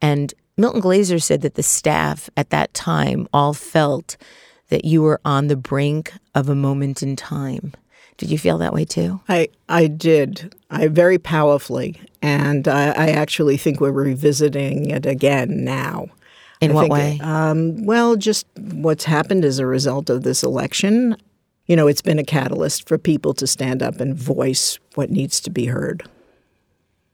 And 0.00 0.32
Milton 0.56 0.80
Glaser 0.80 1.18
said 1.18 1.42
that 1.42 1.56
the 1.56 1.62
staff 1.62 2.30
at 2.38 2.48
that 2.48 2.72
time 2.72 3.28
all 3.34 3.52
felt 3.52 4.16
that 4.70 4.86
you 4.86 5.02
were 5.02 5.20
on 5.26 5.48
the 5.48 5.56
brink 5.56 6.12
of 6.34 6.48
a 6.48 6.54
moment 6.54 7.02
in 7.02 7.16
time. 7.16 7.74
Did 8.16 8.30
you 8.30 8.38
feel 8.38 8.56
that 8.58 8.72
way 8.72 8.86
too? 8.86 9.20
I, 9.28 9.48
I 9.68 9.88
did. 9.88 10.54
I 10.70 10.88
very 10.88 11.18
powerfully. 11.18 12.00
And 12.22 12.66
I, 12.66 12.88
I 12.92 13.08
actually 13.10 13.58
think 13.58 13.78
we're 13.78 13.92
revisiting 13.92 14.88
it 14.88 15.04
again 15.04 15.64
now. 15.64 16.08
In 16.66 16.72
I 16.72 16.74
what 16.74 16.80
think, 16.82 16.92
way? 16.92 17.20
Um, 17.22 17.84
well, 17.84 18.16
just 18.16 18.46
what's 18.56 19.04
happened 19.04 19.44
as 19.44 19.58
a 19.58 19.66
result 19.66 20.10
of 20.10 20.22
this 20.22 20.42
election. 20.42 21.16
You 21.66 21.76
know, 21.76 21.86
it's 21.86 22.02
been 22.02 22.18
a 22.18 22.24
catalyst 22.24 22.88
for 22.88 22.98
people 22.98 23.34
to 23.34 23.46
stand 23.46 23.82
up 23.82 24.00
and 24.00 24.14
voice 24.14 24.78
what 24.94 25.10
needs 25.10 25.40
to 25.40 25.50
be 25.50 25.66
heard. 25.66 26.08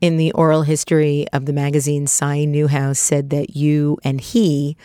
In 0.00 0.16
the 0.16 0.32
oral 0.32 0.62
history 0.62 1.26
of 1.32 1.46
the 1.46 1.52
magazine, 1.52 2.06
Cy 2.06 2.44
Newhouse 2.44 2.98
said 2.98 3.30
that 3.30 3.54
you 3.54 3.98
and 4.02 4.20
he 4.20 4.76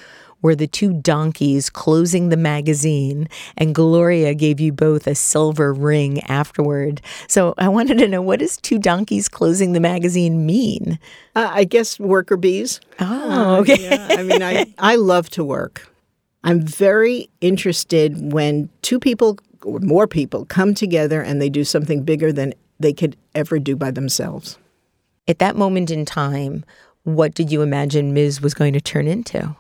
were 0.41 0.55
the 0.55 0.67
two 0.67 0.93
donkeys 0.93 1.69
closing 1.69 2.29
the 2.29 2.37
magazine, 2.37 3.27
and 3.57 3.73
Gloria 3.73 4.33
gave 4.33 4.59
you 4.59 4.71
both 4.71 5.07
a 5.07 5.15
silver 5.15 5.73
ring 5.73 6.21
afterward. 6.23 7.01
So 7.27 7.53
I 7.57 7.69
wanted 7.69 7.97
to 7.99 8.07
know 8.07 8.21
what 8.21 8.39
does 8.39 8.57
two 8.57 8.79
donkeys 8.79 9.27
closing 9.27 9.73
the 9.73 9.79
magazine 9.79 10.45
mean? 10.45 10.99
Uh, 11.35 11.49
I 11.51 11.63
guess 11.63 11.99
worker 11.99 12.37
bees. 12.37 12.79
Oh, 12.99 13.57
okay. 13.57 13.73
Uh, 13.73 13.77
yeah. 13.89 14.07
I 14.11 14.23
mean, 14.23 14.43
I, 14.43 14.73
I 14.77 14.95
love 14.95 15.29
to 15.31 15.43
work. 15.43 15.91
I'm 16.43 16.61
very 16.61 17.29
interested 17.41 18.31
when 18.31 18.69
two 18.81 18.99
people 18.99 19.39
or 19.63 19.79
more 19.79 20.07
people 20.07 20.45
come 20.45 20.73
together 20.73 21.21
and 21.21 21.41
they 21.41 21.49
do 21.49 21.63
something 21.63 22.03
bigger 22.03 22.31
than 22.31 22.53
they 22.79 22.93
could 22.93 23.17
ever 23.35 23.59
do 23.59 23.75
by 23.75 23.91
themselves. 23.91 24.57
At 25.27 25.39
that 25.39 25.57
moment 25.57 25.91
in 25.91 26.05
time, 26.05 26.63
what 27.03 27.33
did 27.33 27.51
you 27.51 27.61
imagine 27.61 28.13
Ms. 28.13 28.41
was 28.41 28.53
going 28.53 28.73
to 28.73 28.81
turn 28.81 29.07
into? 29.07 29.55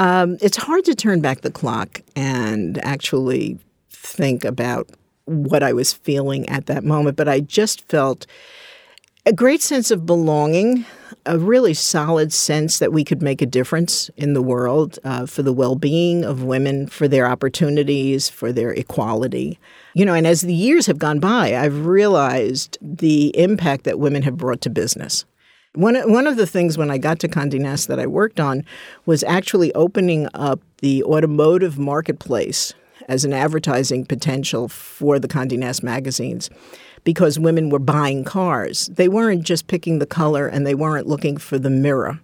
Um, 0.00 0.38
it's 0.40 0.56
hard 0.56 0.86
to 0.86 0.94
turn 0.94 1.20
back 1.20 1.42
the 1.42 1.50
clock 1.50 2.00
and 2.16 2.82
actually 2.82 3.58
think 3.90 4.46
about 4.46 4.88
what 5.26 5.62
I 5.62 5.74
was 5.74 5.92
feeling 5.92 6.48
at 6.48 6.64
that 6.66 6.84
moment, 6.84 7.18
but 7.18 7.28
I 7.28 7.40
just 7.40 7.86
felt 7.90 8.26
a 9.26 9.32
great 9.34 9.60
sense 9.60 9.90
of 9.90 10.06
belonging, 10.06 10.86
a 11.26 11.38
really 11.38 11.74
solid 11.74 12.32
sense 12.32 12.78
that 12.78 12.94
we 12.94 13.04
could 13.04 13.20
make 13.20 13.42
a 13.42 13.46
difference 13.46 14.08
in 14.16 14.32
the 14.32 14.40
world 14.40 14.98
uh, 15.04 15.26
for 15.26 15.42
the 15.42 15.52
well 15.52 15.76
being 15.76 16.24
of 16.24 16.44
women, 16.44 16.86
for 16.86 17.06
their 17.06 17.26
opportunities, 17.26 18.26
for 18.26 18.52
their 18.52 18.70
equality. 18.70 19.58
You 19.92 20.06
know, 20.06 20.14
and 20.14 20.26
as 20.26 20.40
the 20.40 20.54
years 20.54 20.86
have 20.86 20.98
gone 20.98 21.20
by, 21.20 21.54
I've 21.54 21.84
realized 21.84 22.78
the 22.80 23.36
impact 23.38 23.84
that 23.84 23.98
women 23.98 24.22
have 24.22 24.38
brought 24.38 24.62
to 24.62 24.70
business. 24.70 25.26
One, 25.74 25.94
one 26.10 26.26
of 26.26 26.36
the 26.36 26.48
things 26.48 26.76
when 26.76 26.90
I 26.90 26.98
got 26.98 27.20
to 27.20 27.28
Condé 27.28 27.60
Nast 27.60 27.86
that 27.86 28.00
I 28.00 28.06
worked 28.08 28.40
on 28.40 28.64
was 29.06 29.22
actually 29.22 29.72
opening 29.74 30.28
up 30.34 30.60
the 30.78 31.04
automotive 31.04 31.78
marketplace 31.78 32.74
as 33.08 33.24
an 33.24 33.32
advertising 33.32 34.04
potential 34.04 34.66
for 34.66 35.20
the 35.20 35.28
Condé 35.28 35.56
Nast 35.56 35.84
magazines 35.84 36.50
because 37.04 37.38
women 37.38 37.70
were 37.70 37.78
buying 37.78 38.24
cars. 38.24 38.86
They 38.92 39.08
weren't 39.08 39.44
just 39.44 39.68
picking 39.68 40.00
the 40.00 40.06
color 40.06 40.48
and 40.48 40.66
they 40.66 40.74
weren't 40.74 41.06
looking 41.06 41.36
for 41.36 41.56
the 41.56 41.70
mirror. 41.70 42.18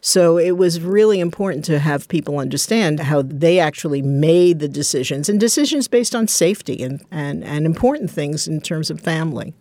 So 0.00 0.38
it 0.38 0.52
was 0.52 0.80
really 0.80 1.18
important 1.18 1.64
to 1.66 1.80
have 1.80 2.06
people 2.06 2.38
understand 2.38 3.00
how 3.00 3.22
they 3.22 3.58
actually 3.58 4.02
made 4.02 4.60
the 4.60 4.68
decisions 4.68 5.28
and 5.28 5.40
decisions 5.40 5.88
based 5.88 6.14
on 6.14 6.28
safety 6.28 6.82
and, 6.84 7.04
and, 7.10 7.42
and 7.42 7.66
important 7.66 8.12
things 8.12 8.46
in 8.46 8.60
terms 8.60 8.90
of 8.90 9.00
family. 9.00 9.54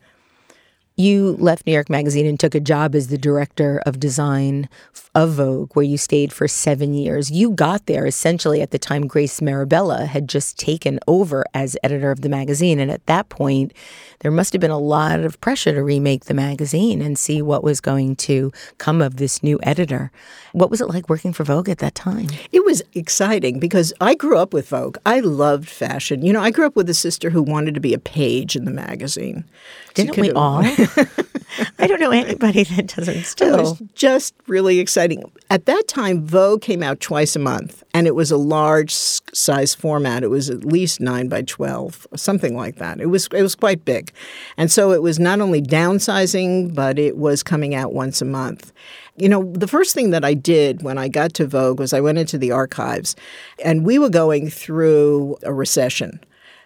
You 0.98 1.38
left 1.40 1.66
New 1.66 1.74
York 1.74 1.90
Magazine 1.90 2.26
and 2.26 2.40
took 2.40 2.54
a 2.54 2.60
job 2.60 2.96
as 2.96 3.08
the 3.08 3.18
director 3.18 3.82
of 3.86 4.00
design 4.00 4.68
of 5.16 5.32
Vogue, 5.32 5.72
where 5.74 5.84
you 5.84 5.98
stayed 5.98 6.32
for 6.32 6.48
seven 6.48 6.94
years. 6.94 7.32
You 7.32 7.52
got 7.52 7.86
there 7.86 8.06
essentially 8.06 8.62
at 8.62 8.72
the 8.72 8.80
time 8.80 9.08
Grace 9.08 9.42
Mirabella 9.42 10.06
had 10.06 10.30
just 10.30 10.58
taken 10.58 11.00
over 11.08 11.44
as 11.54 11.78
editor 11.84 12.12
of 12.12 12.22
the 12.22 12.30
magazine. 12.30 12.80
And 12.80 12.92
at 12.92 13.06
that 13.08 13.30
point, 13.30 13.74
there 14.20 14.32
must 14.32 14.54
have 14.54 14.62
been 14.62 14.72
a 14.72 14.78
lot 14.78 15.20
of 15.22 15.40
pressure 15.42 15.74
to 15.74 15.84
remake 15.84 16.26
the 16.26 16.34
magazine 16.34 17.02
and 17.02 17.18
see 17.18 17.42
what 17.42 17.64
was 17.64 17.82
going 17.82 18.16
to 18.18 18.52
come 18.78 19.02
of 19.02 19.18
this 19.18 19.42
new 19.42 19.60
editor. 19.64 20.12
What 20.54 20.70
was 20.70 20.82
it 20.82 20.90
like 20.90 21.10
working 21.10 21.34
for 21.34 21.44
Vogue 21.44 21.70
at 21.70 21.80
that 21.80 21.96
time? 21.96 22.28
It 22.52 22.64
was 22.64 22.82
exciting 22.94 23.60
because 23.60 23.94
I 24.00 24.16
grew 24.16 24.38
up 24.38 24.54
with 24.54 24.70
Vogue. 24.70 24.98
I 25.06 25.20
loved 25.22 25.70
fashion. 25.70 26.24
You 26.24 26.34
know, 26.34 26.42
I 26.42 26.52
grew 26.52 26.66
up 26.66 26.76
with 26.76 26.90
a 26.90 26.94
sister 26.94 27.32
who 27.32 27.42
wanted 27.42 27.74
to 27.76 27.82
be 27.82 27.94
a 27.94 28.00
page 28.00 28.56
in 28.56 28.66
the 28.66 28.72
magazine. 28.72 29.46
Didn't 29.94 30.18
we 30.18 30.32
all? 30.32 30.64
I 31.80 31.88
don't 31.88 32.00
know 32.00 32.12
anybody 32.12 32.64
that 32.64 32.88
doesn't 32.96 33.24
still. 33.26 33.56
Oh. 33.56 33.60
It 33.60 33.62
was 33.62 33.82
just 33.94 34.34
really 34.48 34.80
exciting. 34.80 35.30
At 35.50 35.66
that 35.66 35.88
time, 35.88 36.26
Vogue 36.26 36.62
came 36.62 36.82
out 36.82 37.00
twice 37.00 37.36
a 37.36 37.40
month, 37.40 37.84
and 37.94 38.08
it 38.08 38.16
was 38.16 38.32
a 38.32 38.38
large 38.38 38.94
size 38.94 39.76
format. 39.76 40.24
It 40.24 40.30
was 40.30 40.50
at 40.50 40.64
least 40.64 41.02
nine 41.02 41.28
by 41.28 41.42
twelve, 41.42 42.08
something 42.16 42.56
like 42.56 42.78
that. 42.78 43.02
It 43.02 43.08
was 43.08 43.28
it 43.34 43.42
was 43.42 43.56
quite 43.56 43.84
big, 43.84 44.12
and 44.58 44.72
so 44.72 44.92
it 44.92 45.02
was 45.02 45.20
not 45.20 45.42
only 45.42 45.62
downsizing, 45.62 46.74
but 46.74 46.98
it 46.98 47.18
was 47.18 47.44
coming 47.44 47.76
out 47.76 47.94
once 47.94 48.22
a 48.22 48.26
month. 48.26 48.72
You 49.18 49.28
know, 49.28 49.52
the 49.52 49.68
first 49.68 49.94
thing 49.94 50.12
that 50.12 50.24
I 50.24 50.34
did 50.34 50.84
when 50.84 50.98
I 50.98 51.10
got 51.10 51.34
to 51.36 51.46
Vogue 51.46 51.80
was 51.80 51.94
I 51.94 52.00
went 52.00 52.18
into 52.18 52.38
the 52.38 52.52
archives, 52.52 53.16
and 53.64 53.86
we 53.86 54.00
were 54.00 54.10
going 54.10 54.50
through 54.50 55.38
a 55.44 55.54
recession. 55.54 56.22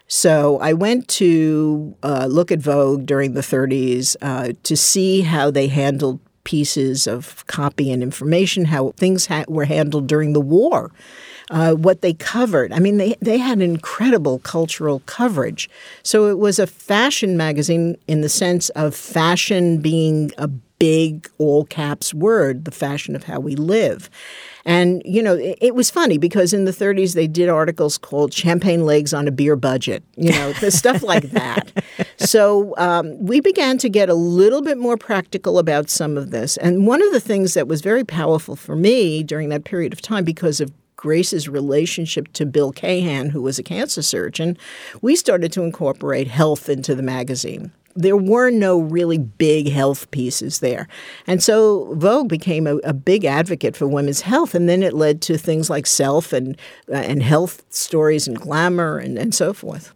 So 0.08 0.58
I 0.60 0.72
went 0.72 1.08
to 1.08 1.96
uh, 2.02 2.26
look 2.30 2.52
at 2.52 2.60
Vogue 2.60 3.06
during 3.06 3.34
the 3.34 3.40
30s 3.40 4.16
uh, 4.22 4.52
to 4.62 4.76
see 4.76 5.22
how 5.22 5.50
they 5.50 5.66
handled 5.66 6.20
pieces 6.44 7.08
of 7.08 7.44
copy 7.48 7.90
and 7.90 8.02
information, 8.02 8.66
how 8.66 8.92
things 8.96 9.26
ha- 9.26 9.44
were 9.48 9.64
handled 9.64 10.06
during 10.06 10.32
the 10.32 10.40
war. 10.40 10.92
Uh, 11.48 11.74
what 11.74 12.00
they 12.02 12.12
covered. 12.12 12.72
I 12.72 12.80
mean, 12.80 12.96
they, 12.96 13.14
they 13.20 13.38
had 13.38 13.60
incredible 13.60 14.40
cultural 14.40 15.00
coverage. 15.06 15.70
So 16.02 16.26
it 16.26 16.38
was 16.38 16.58
a 16.58 16.66
fashion 16.66 17.36
magazine 17.36 17.96
in 18.08 18.20
the 18.20 18.28
sense 18.28 18.68
of 18.70 18.96
fashion 18.96 19.78
being 19.78 20.32
a 20.38 20.48
big 20.78 21.30
all 21.38 21.64
caps 21.64 22.12
word, 22.12 22.64
the 22.64 22.70
fashion 22.70 23.14
of 23.16 23.24
how 23.24 23.40
we 23.40 23.56
live. 23.56 24.10
And, 24.64 25.00
you 25.04 25.22
know, 25.22 25.36
it, 25.36 25.58
it, 25.60 25.74
was 25.76 25.90
funny 25.90 26.18
because 26.18 26.52
in 26.52 26.64
the 26.64 26.72
30s 26.72 27.14
they 27.14 27.28
did 27.28 27.48
articles 27.48 27.96
called 27.96 28.34
Champagne 28.34 28.84
Legs 28.84 29.14
on 29.14 29.28
a 29.28 29.30
Beer 29.30 29.54
Budget, 29.54 30.02
you 30.16 30.32
know, 30.32 30.52
stuff 30.54 31.02
like 31.02 31.30
that. 31.30 31.72
So 32.18 32.74
um, 32.78 33.14
we 33.24 33.40
began 33.40 33.76
to 33.78 33.90
get 33.90 34.08
a 34.08 34.14
little 34.14 34.62
bit 34.62 34.78
more 34.78 34.96
practical 34.96 35.58
about 35.58 35.90
some 35.90 36.16
of 36.16 36.30
this. 36.30 36.56
And 36.56 36.86
one 36.86 37.02
of 37.02 37.12
the 37.12 37.20
things 37.20 37.52
that 37.54 37.68
was 37.68 37.82
very 37.82 38.04
powerful 38.04 38.56
for 38.56 38.74
me 38.74 39.22
during 39.22 39.50
that 39.50 39.64
period 39.64 39.92
of 39.92 40.00
time 40.00 40.24
because 40.24 40.60
of 40.60 40.72
Grace's 40.96 41.48
relationship 41.48 42.32
to 42.32 42.46
Bill 42.46 42.72
Cahan, 42.72 43.30
who 43.30 43.42
was 43.42 43.58
a 43.58 43.62
cancer 43.62 44.02
surgeon, 44.02 44.56
we 45.02 45.14
started 45.14 45.52
to 45.52 45.62
incorporate 45.62 46.28
health 46.28 46.68
into 46.68 46.94
the 46.94 47.02
magazine 47.02 47.72
there 47.96 48.16
were 48.16 48.50
no 48.50 48.78
really 48.78 49.18
big 49.18 49.70
health 49.70 50.10
pieces 50.10 50.60
there. 50.60 50.86
And 51.26 51.42
so 51.42 51.94
Vogue 51.94 52.28
became 52.28 52.66
a, 52.66 52.76
a, 52.78 52.92
big 52.92 53.24
advocate 53.24 53.74
for 53.74 53.88
women's 53.88 54.20
health. 54.20 54.54
And 54.54 54.68
then 54.68 54.82
it 54.82 54.92
led 54.92 55.22
to 55.22 55.38
things 55.38 55.70
like 55.70 55.86
self 55.86 56.32
and, 56.32 56.58
uh, 56.90 56.96
and 56.96 57.22
health 57.22 57.64
stories 57.70 58.28
and 58.28 58.38
glamour 58.38 58.98
and, 58.98 59.18
and 59.18 59.34
so 59.34 59.52
forth. 59.52 59.94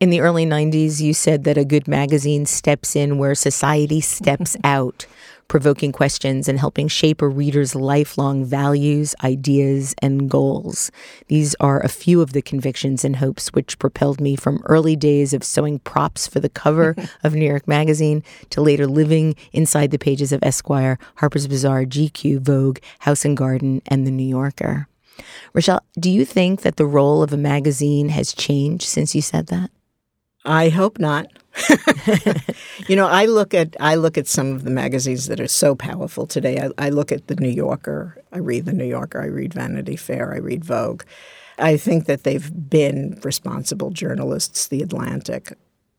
In 0.00 0.10
the 0.10 0.20
early 0.20 0.46
90s, 0.46 1.00
you 1.00 1.14
said 1.14 1.44
that 1.44 1.56
a 1.56 1.64
good 1.64 1.86
magazine 1.86 2.46
steps 2.46 2.96
in 2.96 3.18
where 3.18 3.34
society 3.34 4.00
steps 4.00 4.56
out 4.64 5.06
provoking 5.52 5.92
questions 5.92 6.48
and 6.48 6.58
helping 6.58 6.88
shape 6.88 7.20
a 7.20 7.28
reader's 7.28 7.74
lifelong 7.74 8.42
values, 8.42 9.14
ideas, 9.22 9.94
and 10.00 10.30
goals. 10.30 10.90
These 11.28 11.54
are 11.60 11.78
a 11.80 11.90
few 11.90 12.22
of 12.22 12.32
the 12.32 12.40
convictions 12.40 13.04
and 13.04 13.16
hopes 13.16 13.48
which 13.48 13.78
propelled 13.78 14.18
me 14.18 14.34
from 14.34 14.62
early 14.64 14.96
days 14.96 15.34
of 15.34 15.44
sewing 15.44 15.78
props 15.80 16.26
for 16.26 16.40
the 16.40 16.48
cover 16.48 16.96
of 17.22 17.34
New 17.34 17.46
York 17.46 17.68
Magazine 17.68 18.24
to 18.48 18.62
later 18.62 18.86
living 18.86 19.36
inside 19.52 19.90
the 19.90 19.98
pages 19.98 20.32
of 20.32 20.42
Esquire, 20.42 20.98
Harper's 21.16 21.46
Bazaar, 21.46 21.84
GQ, 21.84 22.40
Vogue, 22.40 22.78
House 23.00 23.26
and 23.26 23.36
Garden, 23.36 23.82
and 23.84 24.06
The 24.06 24.10
New 24.10 24.26
Yorker. 24.26 24.88
Rochelle, 25.52 25.82
do 26.00 26.10
you 26.10 26.24
think 26.24 26.62
that 26.62 26.76
the 26.76 26.86
role 26.86 27.22
of 27.22 27.30
a 27.30 27.36
magazine 27.36 28.08
has 28.08 28.32
changed 28.32 28.84
since 28.84 29.14
you 29.14 29.20
said 29.20 29.48
that? 29.48 29.70
I 30.44 30.68
hope 30.68 30.98
not. 30.98 31.26
you 32.88 32.96
know, 32.96 33.06
I 33.06 33.26
look 33.26 33.54
at 33.54 33.76
I 33.78 33.94
look 33.96 34.16
at 34.16 34.26
some 34.26 34.52
of 34.52 34.64
the 34.64 34.70
magazines 34.70 35.26
that 35.26 35.40
are 35.40 35.48
so 35.48 35.74
powerful 35.74 36.26
today. 36.26 36.60
I, 36.60 36.86
I, 36.86 36.88
look 36.88 37.12
at 37.12 37.26
the 37.26 37.36
New 37.36 37.50
Yorker. 37.50 38.16
I 38.32 38.38
read 38.38 38.64
the 38.64 38.72
New 38.72 38.86
Yorker. 38.86 39.20
I 39.20 39.26
read 39.26 39.52
Vanity 39.52 39.96
Fair. 39.96 40.32
I 40.32 40.38
read 40.38 40.64
Vogue. 40.64 41.02
I 41.58 41.76
think 41.76 42.06
that 42.06 42.24
they've 42.24 42.50
been 42.70 43.20
responsible 43.22 43.90
journalists. 43.90 44.68
The 44.68 44.82
Atlantic 44.82 45.52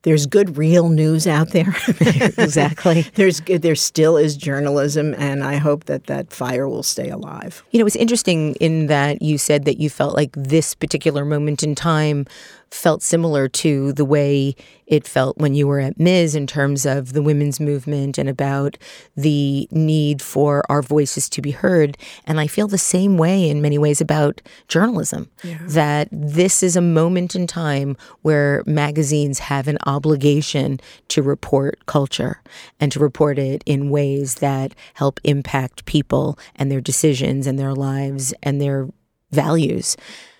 there's 0.03 0.25
good 0.25 0.57
real 0.57 0.89
news 0.89 1.27
out 1.27 1.49
there. 1.49 1.75
exactly. 2.37 3.03
there's 3.15 3.41
there 3.41 3.75
still 3.75 4.17
is 4.17 4.37
journalism, 4.37 5.15
and 5.17 5.43
I 5.43 5.55
hope 5.55 5.85
that 5.85 6.05
that 6.07 6.31
fire 6.31 6.67
will 6.69 6.83
stay 6.83 7.09
alive. 7.09 7.63
You 7.71 7.79
know, 7.79 7.85
it's 7.85 7.95
interesting 7.95 8.55
in 8.55 8.87
that 8.87 9.21
you 9.21 9.37
said 9.37 9.65
that 9.65 9.79
you 9.79 9.89
felt 9.89 10.13
like 10.13 10.31
this 10.33 10.75
particular 10.75 11.25
moment 11.25 11.63
in 11.63 11.73
time 11.73 12.25
felt 12.73 13.03
similar 13.03 13.47
to 13.47 13.93
the 13.93 14.05
way 14.05 14.55
it 14.87 15.07
felt 15.07 15.37
when 15.37 15.53
you 15.53 15.67
were 15.67 15.79
at 15.79 15.99
Ms. 15.99 16.35
in 16.35 16.47
terms 16.47 16.85
of 16.85 17.13
the 17.13 17.21
women's 17.21 17.59
movement 17.59 18.17
and 18.17 18.27
about 18.27 18.77
the 19.15 19.67
need 19.71 20.21
for 20.21 20.63
our 20.69 20.81
voices 20.81 21.29
to 21.29 21.41
be 21.41 21.51
heard. 21.51 21.97
And 22.25 22.39
I 22.39 22.47
feel 22.47 22.67
the 22.67 22.77
same 22.77 23.17
way 23.17 23.49
in 23.49 23.61
many 23.61 23.77
ways 23.77 24.01
about 24.01 24.41
journalism. 24.67 25.29
Yeah. 25.43 25.59
That 25.61 26.09
this 26.11 26.63
is 26.63 26.75
a 26.75 26.81
moment 26.81 27.35
in 27.35 27.47
time 27.47 27.95
where 28.23 28.63
magazines 28.65 29.39
have 29.39 29.67
an 29.67 29.77
obligation 29.85 30.79
to 31.09 31.21
report 31.21 31.85
culture 31.85 32.41
and 32.79 32.91
to 32.91 32.99
report 32.99 33.39
it 33.39 33.63
in 33.65 33.89
ways 33.89 34.35
that 34.35 34.73
help 34.95 35.19
impact 35.23 35.85
people 35.85 36.37
and 36.55 36.71
their 36.71 36.81
decisions 36.81 37.47
and 37.47 37.57
their 37.57 37.73
lives 37.73 38.33
and 38.43 38.59
their 38.59 38.89
values. 39.31 39.95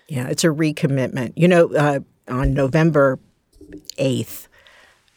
Yeah, 0.08 0.28
it's 0.28 0.44
a 0.44 0.48
recommitment. 0.48 1.32
You 1.36 1.48
know, 1.48 1.72
uh, 1.74 2.00
on 2.28 2.54
November 2.54 3.18
8th 3.98 4.48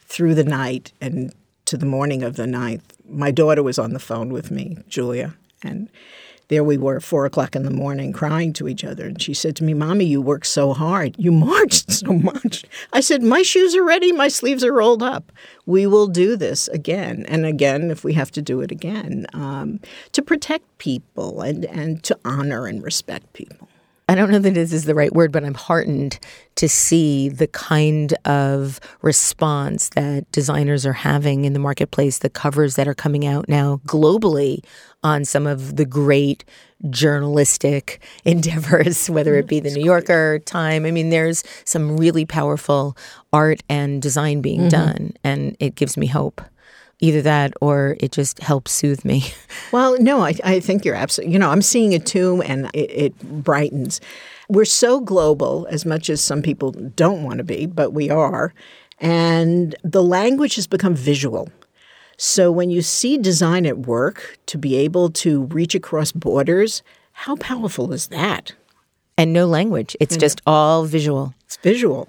through 0.00 0.34
the 0.34 0.44
night 0.44 0.92
and 1.00 1.32
to 1.66 1.76
the 1.76 1.86
morning 1.86 2.22
of 2.22 2.36
the 2.36 2.44
9th, 2.44 2.82
my 3.08 3.30
daughter 3.30 3.62
was 3.62 3.78
on 3.78 3.92
the 3.92 3.98
phone 3.98 4.32
with 4.32 4.50
me, 4.50 4.78
Julia, 4.88 5.34
and 5.62 5.88
there 6.48 6.64
we 6.64 6.78
were, 6.78 6.98
four 6.98 7.26
o'clock 7.26 7.54
in 7.54 7.64
the 7.64 7.70
morning, 7.70 8.10
crying 8.12 8.54
to 8.54 8.68
each 8.68 8.82
other. 8.82 9.06
And 9.06 9.20
she 9.20 9.34
said 9.34 9.54
to 9.56 9.64
me, 9.64 9.74
Mommy, 9.74 10.06
you 10.06 10.22
work 10.22 10.46
so 10.46 10.72
hard. 10.72 11.14
You 11.18 11.30
marched 11.30 11.90
so 11.92 12.14
much. 12.14 12.64
I 12.92 13.00
said, 13.00 13.22
My 13.22 13.42
shoes 13.42 13.76
are 13.76 13.84
ready. 13.84 14.12
My 14.12 14.28
sleeves 14.28 14.64
are 14.64 14.72
rolled 14.72 15.02
up. 15.02 15.30
We 15.66 15.86
will 15.86 16.06
do 16.06 16.36
this 16.36 16.68
again 16.68 17.26
and 17.28 17.44
again 17.44 17.90
if 17.90 18.02
we 18.02 18.14
have 18.14 18.30
to 18.32 18.42
do 18.42 18.62
it 18.62 18.72
again 18.72 19.26
um, 19.34 19.80
to 20.12 20.22
protect 20.22 20.78
people 20.78 21.42
and, 21.42 21.66
and 21.66 22.02
to 22.04 22.18
honor 22.24 22.66
and 22.66 22.82
respect 22.82 23.30
people. 23.34 23.68
I 24.10 24.14
don't 24.14 24.30
know 24.30 24.38
that 24.38 24.54
this 24.54 24.72
is 24.72 24.84
the 24.84 24.94
right 24.94 25.12
word, 25.12 25.32
but 25.32 25.44
I'm 25.44 25.54
heartened 25.54 26.18
to 26.56 26.66
see 26.66 27.28
the 27.28 27.46
kind 27.46 28.14
of 28.24 28.80
response 29.02 29.90
that 29.90 30.30
designers 30.32 30.86
are 30.86 30.94
having 30.94 31.44
in 31.44 31.52
the 31.52 31.58
marketplace, 31.58 32.18
the 32.18 32.30
covers 32.30 32.76
that 32.76 32.88
are 32.88 32.94
coming 32.94 33.26
out 33.26 33.48
now 33.48 33.82
globally 33.86 34.64
on 35.02 35.26
some 35.26 35.46
of 35.46 35.76
the 35.76 35.84
great 35.84 36.44
journalistic 36.88 38.00
endeavors, 38.24 39.10
whether 39.10 39.34
it 39.36 39.46
be 39.46 39.60
the 39.60 39.70
New 39.70 39.84
Yorker, 39.84 40.38
Time. 40.40 40.86
I 40.86 40.90
mean, 40.90 41.10
there's 41.10 41.44
some 41.64 41.98
really 41.98 42.24
powerful 42.24 42.96
art 43.32 43.62
and 43.68 44.00
design 44.00 44.40
being 44.40 44.60
mm-hmm. 44.60 44.68
done, 44.68 45.12
and 45.22 45.54
it 45.60 45.74
gives 45.74 45.98
me 45.98 46.06
hope 46.06 46.40
either 47.00 47.22
that 47.22 47.52
or 47.60 47.96
it 48.00 48.12
just 48.12 48.40
helps 48.40 48.72
soothe 48.72 49.04
me. 49.04 49.24
Well, 49.70 50.00
no, 50.00 50.20
I, 50.22 50.34
I 50.44 50.60
think 50.60 50.86
you're 50.86 50.94
absolutely, 50.94 51.34
you 51.34 51.38
know, 51.38 51.50
I'm 51.50 51.60
seeing 51.60 51.92
it 51.92 52.06
too, 52.06 52.40
and 52.46 52.70
it, 52.72 52.90
it 52.90 53.18
brightens. 53.44 54.00
We're 54.48 54.64
so 54.64 54.98
global, 55.00 55.66
as 55.70 55.84
much 55.84 56.08
as 56.08 56.22
some 56.22 56.40
people 56.40 56.72
don't 56.72 57.22
want 57.22 57.36
to 57.36 57.44
be, 57.44 57.66
but 57.66 57.92
we 57.92 58.08
are. 58.08 58.54
And 58.98 59.76
the 59.84 60.02
language 60.02 60.54
has 60.54 60.66
become 60.66 60.94
visual. 60.94 61.50
So 62.16 62.50
when 62.50 62.70
you 62.70 62.80
see 62.80 63.18
design 63.18 63.66
at 63.66 63.80
work, 63.80 64.38
to 64.46 64.56
be 64.56 64.76
able 64.76 65.10
to 65.10 65.42
reach 65.44 65.74
across 65.74 66.12
borders, 66.12 66.82
how 67.12 67.36
powerful 67.36 67.92
is 67.92 68.06
that? 68.08 68.54
And 69.18 69.34
no 69.34 69.44
language. 69.46 69.96
It's 70.00 70.16
just 70.16 70.40
all 70.46 70.84
visual. 70.84 71.34
It's 71.44 71.56
visual. 71.58 72.08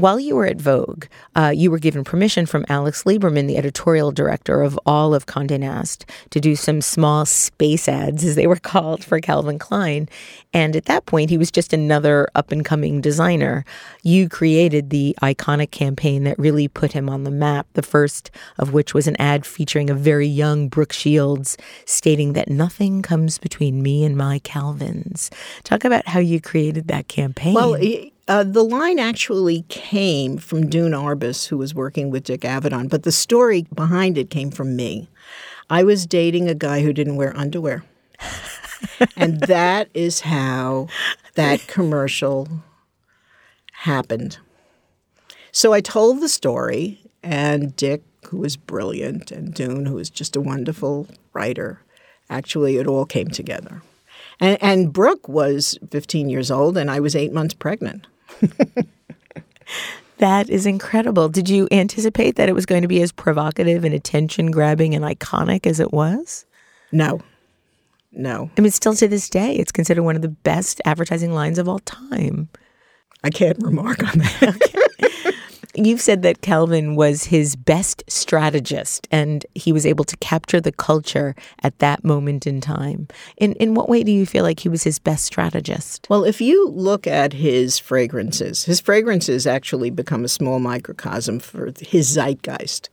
While 0.00 0.18
you 0.18 0.34
were 0.34 0.46
at 0.46 0.58
Vogue, 0.58 1.04
uh, 1.36 1.52
you 1.54 1.70
were 1.70 1.78
given 1.78 2.04
permission 2.04 2.46
from 2.46 2.64
Alex 2.70 3.04
Liberman, 3.04 3.46
the 3.46 3.58
editorial 3.58 4.12
director 4.12 4.62
of 4.62 4.80
all 4.86 5.12
of 5.12 5.26
Condé 5.26 5.60
Nast, 5.60 6.06
to 6.30 6.40
do 6.40 6.56
some 6.56 6.80
small 6.80 7.26
space 7.26 7.86
ads, 7.86 8.24
as 8.24 8.34
they 8.34 8.46
were 8.46 8.56
called, 8.62 9.04
for 9.04 9.20
Calvin 9.20 9.58
Klein. 9.58 10.08
And 10.54 10.74
at 10.74 10.86
that 10.86 11.04
point, 11.04 11.28
he 11.28 11.36
was 11.36 11.50
just 11.50 11.74
another 11.74 12.30
up 12.34 12.50
and 12.50 12.64
coming 12.64 13.02
designer. 13.02 13.62
You 14.02 14.30
created 14.30 14.88
the 14.88 15.14
iconic 15.20 15.70
campaign 15.70 16.24
that 16.24 16.38
really 16.38 16.66
put 16.66 16.92
him 16.92 17.10
on 17.10 17.24
the 17.24 17.30
map, 17.30 17.66
the 17.74 17.82
first 17.82 18.30
of 18.56 18.72
which 18.72 18.94
was 18.94 19.06
an 19.06 19.16
ad 19.18 19.44
featuring 19.44 19.90
a 19.90 19.94
very 19.94 20.26
young 20.26 20.68
Brooke 20.70 20.94
Shields 20.94 21.58
stating 21.84 22.32
that 22.32 22.48
nothing 22.48 23.02
comes 23.02 23.36
between 23.36 23.82
me 23.82 24.06
and 24.06 24.16
my 24.16 24.38
Calvins. 24.38 25.30
Talk 25.62 25.84
about 25.84 26.08
how 26.08 26.20
you 26.20 26.40
created 26.40 26.88
that 26.88 27.08
campaign. 27.08 27.52
Well, 27.52 27.76
uh, 28.30 28.44
the 28.44 28.62
line 28.62 29.00
actually 29.00 29.62
came 29.62 30.38
from 30.38 30.70
Doon 30.70 30.92
Arbus, 30.92 31.48
who 31.48 31.58
was 31.58 31.74
working 31.74 32.10
with 32.10 32.22
Dick 32.22 32.42
Avedon, 32.42 32.88
but 32.88 33.02
the 33.02 33.10
story 33.10 33.66
behind 33.74 34.16
it 34.16 34.30
came 34.30 34.52
from 34.52 34.76
me. 34.76 35.08
I 35.68 35.82
was 35.82 36.06
dating 36.06 36.48
a 36.48 36.54
guy 36.54 36.82
who 36.82 36.92
didn't 36.92 37.16
wear 37.16 37.36
underwear. 37.36 37.82
and 39.16 39.40
that 39.40 39.88
is 39.94 40.20
how 40.20 40.86
that 41.34 41.66
commercial 41.66 42.46
happened. 43.72 44.38
So 45.50 45.72
I 45.72 45.80
told 45.80 46.20
the 46.20 46.28
story, 46.28 47.00
and 47.24 47.74
Dick, 47.74 48.04
who 48.26 48.36
was 48.38 48.56
brilliant, 48.56 49.32
and 49.32 49.52
Doon, 49.52 49.86
who 49.86 49.94
was 49.94 50.08
just 50.08 50.36
a 50.36 50.40
wonderful 50.40 51.08
writer, 51.32 51.80
actually, 52.28 52.76
it 52.76 52.86
all 52.86 53.06
came 53.06 53.26
together. 53.26 53.82
And, 54.38 54.56
and 54.62 54.92
Brooke 54.92 55.28
was 55.28 55.76
15 55.90 56.28
years 56.28 56.48
old, 56.48 56.76
and 56.76 56.88
I 56.88 57.00
was 57.00 57.16
eight 57.16 57.32
months 57.32 57.54
pregnant. 57.54 58.06
That 60.18 60.50
is 60.50 60.66
incredible. 60.66 61.28
Did 61.28 61.48
you 61.48 61.68
anticipate 61.70 62.36
that 62.36 62.48
it 62.48 62.54
was 62.54 62.66
going 62.66 62.82
to 62.82 62.88
be 62.88 63.02
as 63.02 63.12
provocative 63.12 63.84
and 63.84 63.94
attention 63.94 64.50
grabbing 64.50 64.94
and 64.94 65.04
iconic 65.04 65.66
as 65.66 65.80
it 65.80 65.92
was? 65.92 66.44
No. 66.92 67.20
No. 68.12 68.50
I 68.56 68.60
mean, 68.60 68.72
still 68.72 68.94
to 68.94 69.08
this 69.08 69.28
day, 69.28 69.54
it's 69.54 69.72
considered 69.72 70.02
one 70.02 70.16
of 70.16 70.22
the 70.22 70.28
best 70.28 70.80
advertising 70.84 71.32
lines 71.32 71.58
of 71.58 71.68
all 71.68 71.78
time. 71.80 72.48
I 73.22 73.30
can't 73.30 73.58
remark 73.62 74.02
on 74.02 74.18
that. 74.18 75.34
You've 75.74 76.00
said 76.00 76.22
that 76.22 76.40
Calvin 76.40 76.96
was 76.96 77.24
his 77.24 77.54
best 77.54 78.02
strategist 78.08 79.06
and 79.10 79.46
he 79.54 79.72
was 79.72 79.86
able 79.86 80.04
to 80.04 80.16
capture 80.16 80.60
the 80.60 80.72
culture 80.72 81.36
at 81.62 81.78
that 81.78 82.04
moment 82.04 82.46
in 82.46 82.60
time. 82.60 83.06
In 83.36 83.52
in 83.54 83.74
what 83.74 83.88
way 83.88 84.02
do 84.02 84.10
you 84.10 84.26
feel 84.26 84.42
like 84.42 84.60
he 84.60 84.68
was 84.68 84.82
his 84.82 84.98
best 84.98 85.24
strategist? 85.24 86.08
Well, 86.10 86.24
if 86.24 86.40
you 86.40 86.68
look 86.68 87.06
at 87.06 87.32
his 87.34 87.78
fragrances, 87.78 88.64
his 88.64 88.80
fragrances 88.80 89.46
actually 89.46 89.90
become 89.90 90.24
a 90.24 90.28
small 90.28 90.58
microcosm 90.58 91.38
for 91.38 91.72
his 91.80 92.08
zeitgeist. 92.08 92.88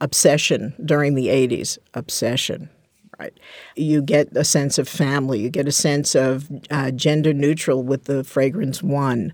Obsession 0.00 0.74
during 0.84 1.14
the 1.14 1.26
80s, 1.26 1.78
obsession 1.94 2.68
right? 3.18 3.36
You 3.76 4.00
get 4.02 4.36
a 4.36 4.44
sense 4.44 4.78
of 4.78 4.88
family. 4.88 5.40
You 5.40 5.50
get 5.50 5.66
a 5.66 5.72
sense 5.72 6.14
of 6.14 6.48
uh, 6.70 6.90
gender 6.92 7.32
neutral 7.32 7.82
with 7.82 8.04
the 8.04 8.24
fragrance 8.24 8.82
one. 8.82 9.32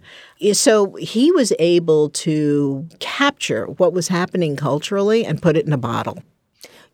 So 0.52 0.94
he 0.94 1.30
was 1.30 1.52
able 1.58 2.10
to 2.10 2.88
capture 2.98 3.66
what 3.66 3.92
was 3.92 4.08
happening 4.08 4.56
culturally 4.56 5.24
and 5.24 5.40
put 5.40 5.56
it 5.56 5.66
in 5.66 5.72
a 5.72 5.78
bottle. 5.78 6.18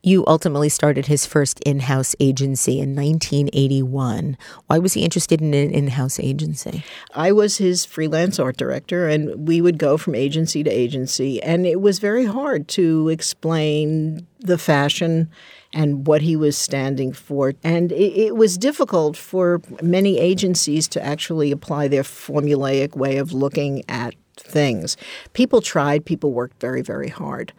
You 0.03 0.25
ultimately 0.27 0.71
started 0.71 1.07
his 1.07 1.27
first 1.27 1.61
in 1.61 1.81
house 1.81 2.17
agency 2.21 2.81
in 2.81 2.97
1981. 2.97 4.39
Why 4.67 4.79
was 4.79 4.95
he 4.95 5.05
interested 5.05 5.43
in 5.43 5.53
an 5.53 5.71
in 5.71 5.89
house 5.89 6.19
agency? 6.19 6.83
I 7.15 7.33
was 7.33 7.59
his 7.59 7.85
freelance 7.85 8.39
art 8.39 8.57
director, 8.57 9.09
and 9.09 9.47
we 9.47 9.61
would 9.61 9.77
go 9.77 9.99
from 9.99 10.15
agency 10.15 10.63
to 10.65 10.71
agency. 10.71 11.43
And 11.43 11.67
it 11.67 11.83
was 11.83 11.99
very 11.99 12.25
hard 12.25 12.67
to 12.69 13.11
explain 13.11 14.27
the 14.39 14.57
fashion 14.57 15.29
and 15.73 16.07
what 16.07 16.23
he 16.23 16.37
was 16.37 16.57
standing 16.57 17.13
for. 17.13 17.55
And 17.63 17.93
it, 17.93 18.13
it, 18.17 18.37
was 18.37 18.59
difficult 18.59 19.17
for 19.17 19.61
many 19.83 20.19
agencies 20.19 20.89
to 20.89 21.05
actually 21.05 21.53
apply 21.53 21.89
their 21.89 22.03
formulaic 22.03 22.97
way 22.97 23.19
of 23.19 23.33
looking 23.33 23.85
at 23.89 24.15
things. 24.37 24.97
People 25.33 25.61
tried, 25.61 26.05
people 26.05 26.33
worked 26.33 26.61
very, 26.61 26.83
very 26.83 27.09
hard. 27.09 27.53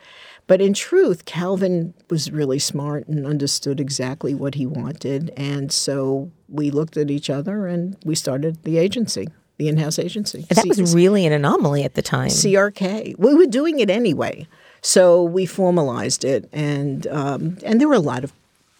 But 0.48 0.62
in 0.62 0.74
truth, 0.74 1.24
Calvin 1.24 1.94
was 2.10 2.32
really 2.32 2.60
smart 2.60 3.08
and 3.08 3.26
understood 3.26 3.80
exactly 3.80 4.34
what 4.34 4.56
he 4.56 4.66
wanted. 4.66 5.32
And 5.38 5.72
so 5.72 6.32
we 6.50 6.72
looked 6.72 6.98
at 6.98 7.10
each 7.10 7.30
other 7.30 7.68
and 7.68 7.96
we 8.04 8.16
started 8.16 8.64
the 8.64 8.78
agency 8.78 9.28
the 9.62 9.68
in-house 9.68 10.00
agency. 10.00 10.46
That 10.50 10.66
was 10.68 10.96
really 10.96 11.28
an 11.28 11.34
anomaly 11.34 11.84
at 11.84 11.94
the 11.94 12.02
time. 12.02 12.30
CRK. 12.30 13.16
We 13.20 13.36
were 13.36 13.46
doing 13.46 13.80
it 13.80 13.92
anyway. 13.92 14.48
So 14.82 15.24
we 15.24 15.46
formalized 15.46 16.26
it, 16.26 16.50
and 16.52 17.06
um, 17.08 17.58
and 17.64 17.80
there 17.80 17.88
were 17.88 17.94
a 17.94 18.00
lot 18.00 18.24
of 18.24 18.34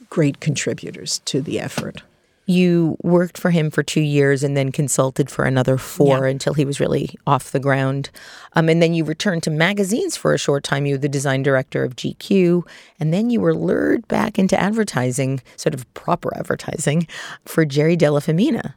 great 0.10 0.40
contributors 0.40 1.20
to 1.26 1.42
the 1.42 1.60
effort. 1.60 2.02
You 2.48 2.98
worked 3.02 3.38
for 3.38 3.52
him 3.52 3.70
for 3.70 3.84
two 3.84 4.02
years 4.02 4.44
and 4.44 4.58
then 4.58 4.72
consulted 4.72 5.30
for 5.30 5.46
another 5.46 5.78
four 5.78 6.26
yeah. 6.26 6.32
until 6.32 6.54
he 6.54 6.66
was 6.66 6.80
really 6.80 7.16
off 7.26 7.52
the 7.52 7.60
ground. 7.60 8.10
Um, 8.54 8.68
and 8.68 8.82
then 8.82 8.94
you 8.94 9.06
returned 9.06 9.44
to 9.44 9.52
magazines 9.52 10.18
for 10.18 10.34
a 10.34 10.40
short 10.40 10.64
time. 10.64 10.86
You 10.86 10.96
were 10.96 11.00
the 11.00 11.08
design 11.08 11.44
director 11.44 11.84
of 11.84 11.96
GQ. 11.96 12.68
And 13.00 13.14
then 13.14 13.30
you 13.30 13.40
were 13.40 13.54
lured 13.54 14.06
back 14.10 14.38
into 14.38 14.60
advertising, 14.60 15.42
sort 15.56 15.74
of 15.76 15.92
proper 15.94 16.36
advertising, 16.36 17.08
for 17.46 17.64
Jerry 17.64 17.96
Della 17.96 18.20
Femina 18.20 18.76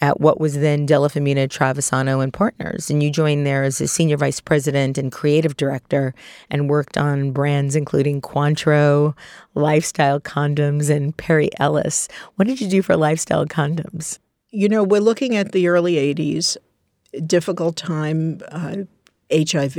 at 0.00 0.20
what 0.20 0.40
was 0.40 0.58
then 0.58 0.86
Della 0.86 1.08
Femina 1.08 1.48
Travisano 1.48 2.22
and 2.22 2.32
Partners. 2.32 2.88
And 2.88 3.02
you 3.02 3.10
joined 3.10 3.46
there 3.46 3.64
as 3.64 3.80
a 3.80 3.88
senior 3.88 4.16
vice 4.16 4.40
president 4.40 4.96
and 4.96 5.10
creative 5.10 5.56
director 5.56 6.14
and 6.50 6.70
worked 6.70 6.96
on 6.96 7.32
brands 7.32 7.74
including 7.74 8.20
Cointreau, 8.20 9.16
Lifestyle 9.54 10.20
Condoms, 10.20 10.88
and 10.88 11.16
Perry 11.16 11.50
Ellis. 11.58 12.08
What 12.36 12.46
did 12.46 12.60
you 12.60 12.68
do 12.68 12.82
for 12.82 12.96
Lifestyle 12.96 13.46
Condoms? 13.46 14.18
You 14.50 14.68
know, 14.68 14.82
we're 14.82 15.00
looking 15.00 15.36
at 15.36 15.52
the 15.52 15.68
early 15.68 15.94
80s, 15.94 16.56
difficult 17.26 17.76
time, 17.76 18.40
uh, 18.50 18.76
HIV, 19.32 19.78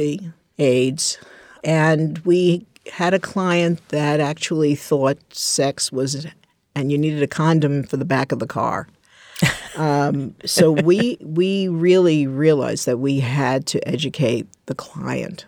AIDS, 0.60 1.18
and 1.64 2.20
we 2.20 2.68
had 2.94 3.14
a 3.14 3.20
client 3.20 3.80
that 3.90 4.20
actually 4.20 4.76
thought 4.76 5.18
sex 5.34 5.92
was, 5.92 6.28
and 6.76 6.92
you 6.92 6.98
needed 6.98 7.24
a 7.24 7.28
condom 7.28 7.84
for 7.84 7.98
the 7.98 8.06
back 8.06 8.32
of 8.32 8.40
the 8.40 8.48
car. 8.48 8.88
Um, 9.76 10.36
so 10.46 10.72
we 10.72 11.18
we 11.22 11.70
really 11.70 12.28
realized 12.28 12.86
that 12.86 12.98
we 12.98 13.20
had 13.20 13.66
to 13.68 13.88
educate 13.88 14.48
the 14.66 14.76
client. 14.76 15.46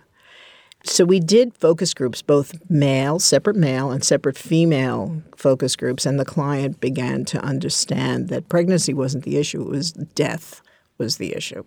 So 0.84 1.06
we 1.06 1.19
did 1.19 1.54
focus 1.58 1.93
groups, 1.93 2.21
both 2.21 2.54
male, 2.69 3.19
separate 3.19 3.56
male, 3.56 3.91
and 3.91 4.04
separate 4.04 4.38
female 4.38 5.21
focus 5.36 5.75
groups, 5.75 6.06
and 6.06 6.19
the 6.19 6.25
client 6.25 6.80
began 6.80 7.23
to 7.25 7.39
understand 7.43 8.30
that 8.30 8.49
pregnancy 8.49 8.93
wasn't 8.93 9.23
the 9.25 9.38
issue; 9.38 9.62
it 9.62 9.69
was 9.69 9.91
death 9.91 10.62
was 10.97 11.17
the 11.17 11.36
issue. 11.36 11.63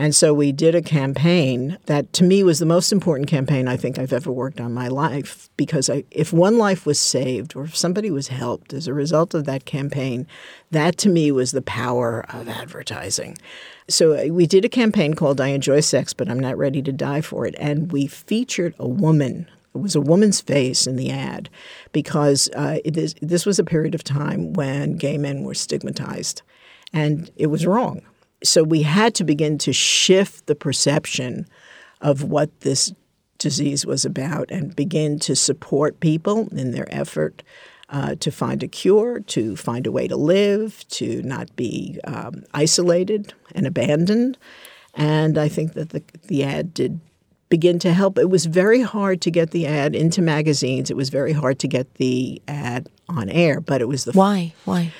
And 0.00 0.14
so 0.14 0.32
we 0.32 0.52
did 0.52 0.76
a 0.76 0.82
campaign 0.82 1.76
that 1.86 2.12
to 2.14 2.24
me 2.24 2.44
was 2.44 2.60
the 2.60 2.66
most 2.66 2.92
important 2.92 3.28
campaign 3.28 3.66
I 3.66 3.76
think 3.76 3.98
I've 3.98 4.12
ever 4.12 4.30
worked 4.30 4.60
on 4.60 4.66
in 4.66 4.72
my 4.72 4.86
life 4.86 5.50
because 5.56 5.90
I, 5.90 6.04
if 6.12 6.32
one 6.32 6.56
life 6.56 6.86
was 6.86 7.00
saved 7.00 7.56
or 7.56 7.64
if 7.64 7.76
somebody 7.76 8.08
was 8.08 8.28
helped 8.28 8.72
as 8.72 8.86
a 8.86 8.94
result 8.94 9.34
of 9.34 9.44
that 9.46 9.64
campaign, 9.64 10.28
that 10.70 10.96
to 10.98 11.08
me 11.08 11.32
was 11.32 11.50
the 11.50 11.62
power 11.62 12.24
of 12.28 12.48
advertising. 12.48 13.36
So 13.88 14.12
uh, 14.12 14.32
we 14.32 14.46
did 14.46 14.64
a 14.64 14.68
campaign 14.68 15.14
called 15.14 15.40
I 15.40 15.48
Enjoy 15.48 15.80
Sex, 15.80 16.12
but 16.12 16.30
I'm 16.30 16.38
Not 16.38 16.56
Ready 16.56 16.80
to 16.82 16.92
Die 16.92 17.20
for 17.20 17.44
It. 17.44 17.56
And 17.58 17.90
we 17.90 18.06
featured 18.06 18.74
a 18.78 18.88
woman 18.88 19.48
it 19.74 19.82
was 19.82 19.94
a 19.94 20.00
woman's 20.00 20.40
face 20.40 20.86
in 20.86 20.96
the 20.96 21.10
ad 21.10 21.50
because 21.92 22.48
uh, 22.56 22.78
is, 22.84 23.14
this 23.20 23.44
was 23.44 23.58
a 23.58 23.64
period 23.64 23.94
of 23.94 24.02
time 24.02 24.54
when 24.54 24.96
gay 24.96 25.18
men 25.18 25.44
were 25.44 25.54
stigmatized, 25.54 26.42
and 26.92 27.30
it 27.36 27.46
was 27.46 27.66
wrong 27.66 28.02
so 28.42 28.62
we 28.62 28.82
had 28.82 29.14
to 29.16 29.24
begin 29.24 29.58
to 29.58 29.72
shift 29.72 30.46
the 30.46 30.54
perception 30.54 31.46
of 32.00 32.22
what 32.22 32.60
this 32.60 32.92
disease 33.38 33.86
was 33.86 34.04
about 34.04 34.50
and 34.50 34.74
begin 34.74 35.18
to 35.20 35.34
support 35.34 36.00
people 36.00 36.48
in 36.52 36.72
their 36.72 36.86
effort 36.92 37.42
uh, 37.90 38.14
to 38.16 38.30
find 38.30 38.62
a 38.62 38.68
cure, 38.68 39.20
to 39.20 39.56
find 39.56 39.86
a 39.86 39.92
way 39.92 40.06
to 40.06 40.16
live, 40.16 40.86
to 40.88 41.22
not 41.22 41.54
be 41.56 41.98
um, 42.04 42.42
isolated 42.52 43.32
and 43.54 43.66
abandoned. 43.66 44.36
And 44.94 45.38
I 45.38 45.48
think 45.48 45.72
that 45.74 45.90
the, 45.90 46.02
the 46.26 46.44
ad 46.44 46.74
did 46.74 47.00
begin 47.48 47.78
to 47.78 47.94
help. 47.94 48.18
It 48.18 48.28
was 48.28 48.46
very 48.46 48.82
hard 48.82 49.22
to 49.22 49.30
get 49.30 49.52
the 49.52 49.66
ad 49.66 49.94
into 49.94 50.20
magazines. 50.20 50.90
It 50.90 50.96
was 50.96 51.08
very 51.08 51.32
hard 51.32 51.58
to 51.60 51.68
get 51.68 51.94
the 51.94 52.42
ad 52.46 52.88
on 53.08 53.30
air, 53.30 53.60
but 53.60 53.80
it 53.80 53.88
was 53.88 54.04
the 54.04 54.12
why 54.12 54.52
why 54.66 54.92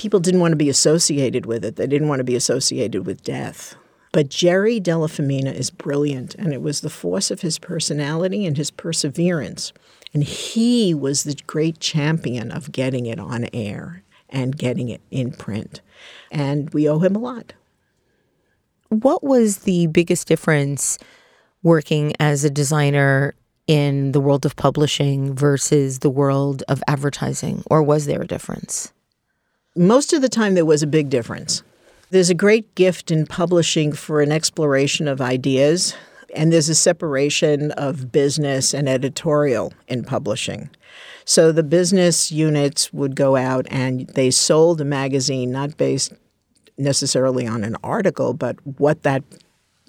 people 0.00 0.18
didn't 0.18 0.40
want 0.40 0.52
to 0.52 0.56
be 0.56 0.70
associated 0.70 1.44
with 1.44 1.62
it. 1.62 1.76
They 1.76 1.86
didn't 1.86 2.08
want 2.08 2.20
to 2.20 2.24
be 2.24 2.34
associated 2.34 3.04
with 3.04 3.22
death. 3.22 3.76
But 4.12 4.30
Jerry 4.30 4.80
Della 4.80 5.08
Femina 5.08 5.50
is 5.50 5.70
brilliant, 5.70 6.34
and 6.36 6.54
it 6.54 6.62
was 6.62 6.80
the 6.80 6.88
force 6.88 7.30
of 7.30 7.42
his 7.42 7.58
personality 7.58 8.46
and 8.46 8.56
his 8.56 8.70
perseverance. 8.70 9.74
And 10.14 10.24
he 10.24 10.94
was 10.94 11.24
the 11.24 11.38
great 11.46 11.80
champion 11.80 12.50
of 12.50 12.72
getting 12.72 13.04
it 13.04 13.20
on 13.20 13.46
air 13.52 14.02
and 14.30 14.56
getting 14.56 14.88
it 14.88 15.02
in 15.10 15.32
print. 15.32 15.82
And 16.30 16.70
we 16.70 16.88
owe 16.88 17.00
him 17.00 17.14
a 17.14 17.20
lot. 17.20 17.52
What 18.88 19.22
was 19.22 19.58
the 19.58 19.86
biggest 19.88 20.26
difference 20.26 20.98
working 21.62 22.14
as 22.18 22.42
a 22.42 22.50
designer 22.50 23.34
in 23.66 24.12
the 24.12 24.20
world 24.20 24.46
of 24.46 24.56
publishing 24.56 25.34
versus 25.34 25.98
the 25.98 26.10
world 26.10 26.62
of 26.68 26.82
advertising, 26.88 27.62
or 27.66 27.82
was 27.82 28.06
there 28.06 28.22
a 28.22 28.26
difference? 28.26 28.94
Most 29.76 30.12
of 30.12 30.20
the 30.20 30.28
time, 30.28 30.54
there 30.54 30.64
was 30.64 30.82
a 30.82 30.86
big 30.86 31.10
difference. 31.10 31.62
There's 32.10 32.28
a 32.28 32.34
great 32.34 32.74
gift 32.74 33.12
in 33.12 33.24
publishing 33.24 33.92
for 33.92 34.20
an 34.20 34.32
exploration 34.32 35.06
of 35.06 35.20
ideas, 35.20 35.94
and 36.34 36.52
there's 36.52 36.68
a 36.68 36.74
separation 36.74 37.70
of 37.72 38.10
business 38.10 38.74
and 38.74 38.88
editorial 38.88 39.72
in 39.86 40.02
publishing. 40.02 40.70
So 41.24 41.52
the 41.52 41.62
business 41.62 42.32
units 42.32 42.92
would 42.92 43.14
go 43.14 43.36
out 43.36 43.66
and 43.70 44.08
they 44.08 44.32
sold 44.32 44.80
a 44.80 44.84
magazine 44.84 45.52
not 45.52 45.76
based 45.76 46.12
necessarily 46.76 47.46
on 47.46 47.62
an 47.62 47.76
article, 47.84 48.34
but 48.34 48.56
what 48.78 49.04
that 49.04 49.22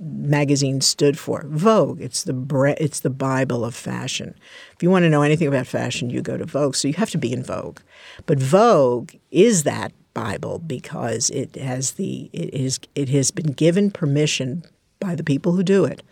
magazine 0.01 0.81
stood 0.81 1.17
for. 1.17 1.45
Vogue, 1.47 2.01
it's 2.01 2.23
the 2.23 2.33
bre- 2.33 2.69
it's 2.69 3.01
the 3.01 3.09
bible 3.09 3.63
of 3.63 3.75
fashion. 3.75 4.35
If 4.75 4.81
you 4.81 4.89
want 4.89 5.03
to 5.03 5.09
know 5.09 5.21
anything 5.21 5.47
about 5.47 5.67
fashion, 5.67 6.09
you 6.09 6.21
go 6.21 6.37
to 6.37 6.45
Vogue. 6.45 6.75
So 6.75 6.87
you 6.87 6.95
have 6.95 7.11
to 7.11 7.17
be 7.17 7.31
in 7.31 7.43
Vogue. 7.43 7.79
But 8.25 8.39
Vogue 8.39 9.11
is 9.29 9.63
that 9.63 9.93
bible 10.13 10.59
because 10.59 11.29
it 11.29 11.55
has 11.55 11.91
the 11.93 12.29
it 12.33 12.53
is 12.53 12.79
it 12.95 13.07
has 13.09 13.31
been 13.31 13.53
given 13.53 13.89
permission 13.89 14.63
by 14.99 15.15
the 15.15 15.23
people 15.23 15.53
who 15.53 15.63
do 15.63 15.85
it 15.85 16.03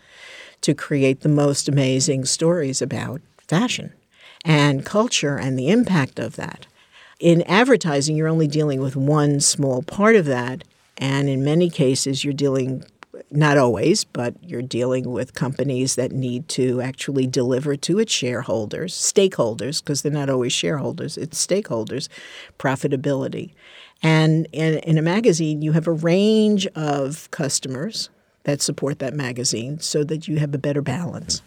to 0.62 0.74
create 0.74 1.20
the 1.20 1.28
most 1.28 1.68
amazing 1.68 2.24
stories 2.24 2.80
about 2.80 3.20
fashion 3.46 3.92
and 4.44 4.86
culture 4.86 5.36
and 5.36 5.58
the 5.58 5.68
impact 5.68 6.18
of 6.18 6.36
that. 6.36 6.66
In 7.18 7.42
advertising, 7.42 8.16
you're 8.16 8.28
only 8.28 8.46
dealing 8.46 8.80
with 8.80 8.96
one 8.96 9.40
small 9.40 9.82
part 9.82 10.16
of 10.16 10.24
that, 10.24 10.64
and 10.96 11.28
in 11.28 11.44
many 11.44 11.68
cases, 11.68 12.24
you're 12.24 12.32
dealing 12.32 12.84
not 13.30 13.58
always, 13.58 14.04
but 14.04 14.34
you're 14.42 14.62
dealing 14.62 15.10
with 15.10 15.34
companies 15.34 15.94
that 15.94 16.12
need 16.12 16.48
to 16.48 16.80
actually 16.80 17.26
deliver 17.26 17.76
to 17.76 17.98
its 17.98 18.12
shareholders, 18.12 18.94
stakeholders, 18.94 19.82
because 19.82 20.02
they're 20.02 20.12
not 20.12 20.30
always 20.30 20.52
shareholders, 20.52 21.16
it's 21.16 21.44
stakeholders, 21.44 22.08
profitability. 22.58 23.52
And 24.02 24.46
in, 24.52 24.78
in, 24.78 24.98
a 24.98 25.02
magazine, 25.02 25.62
you 25.62 25.72
have 25.72 25.86
a 25.86 25.92
range 25.92 26.66
of 26.68 27.30
customers 27.30 28.08
that 28.44 28.62
support 28.62 28.98
that 29.00 29.14
magazine 29.14 29.78
so 29.80 30.04
that 30.04 30.26
you 30.26 30.38
have 30.38 30.54
a 30.54 30.58
better 30.58 30.80
balance. 30.80 31.42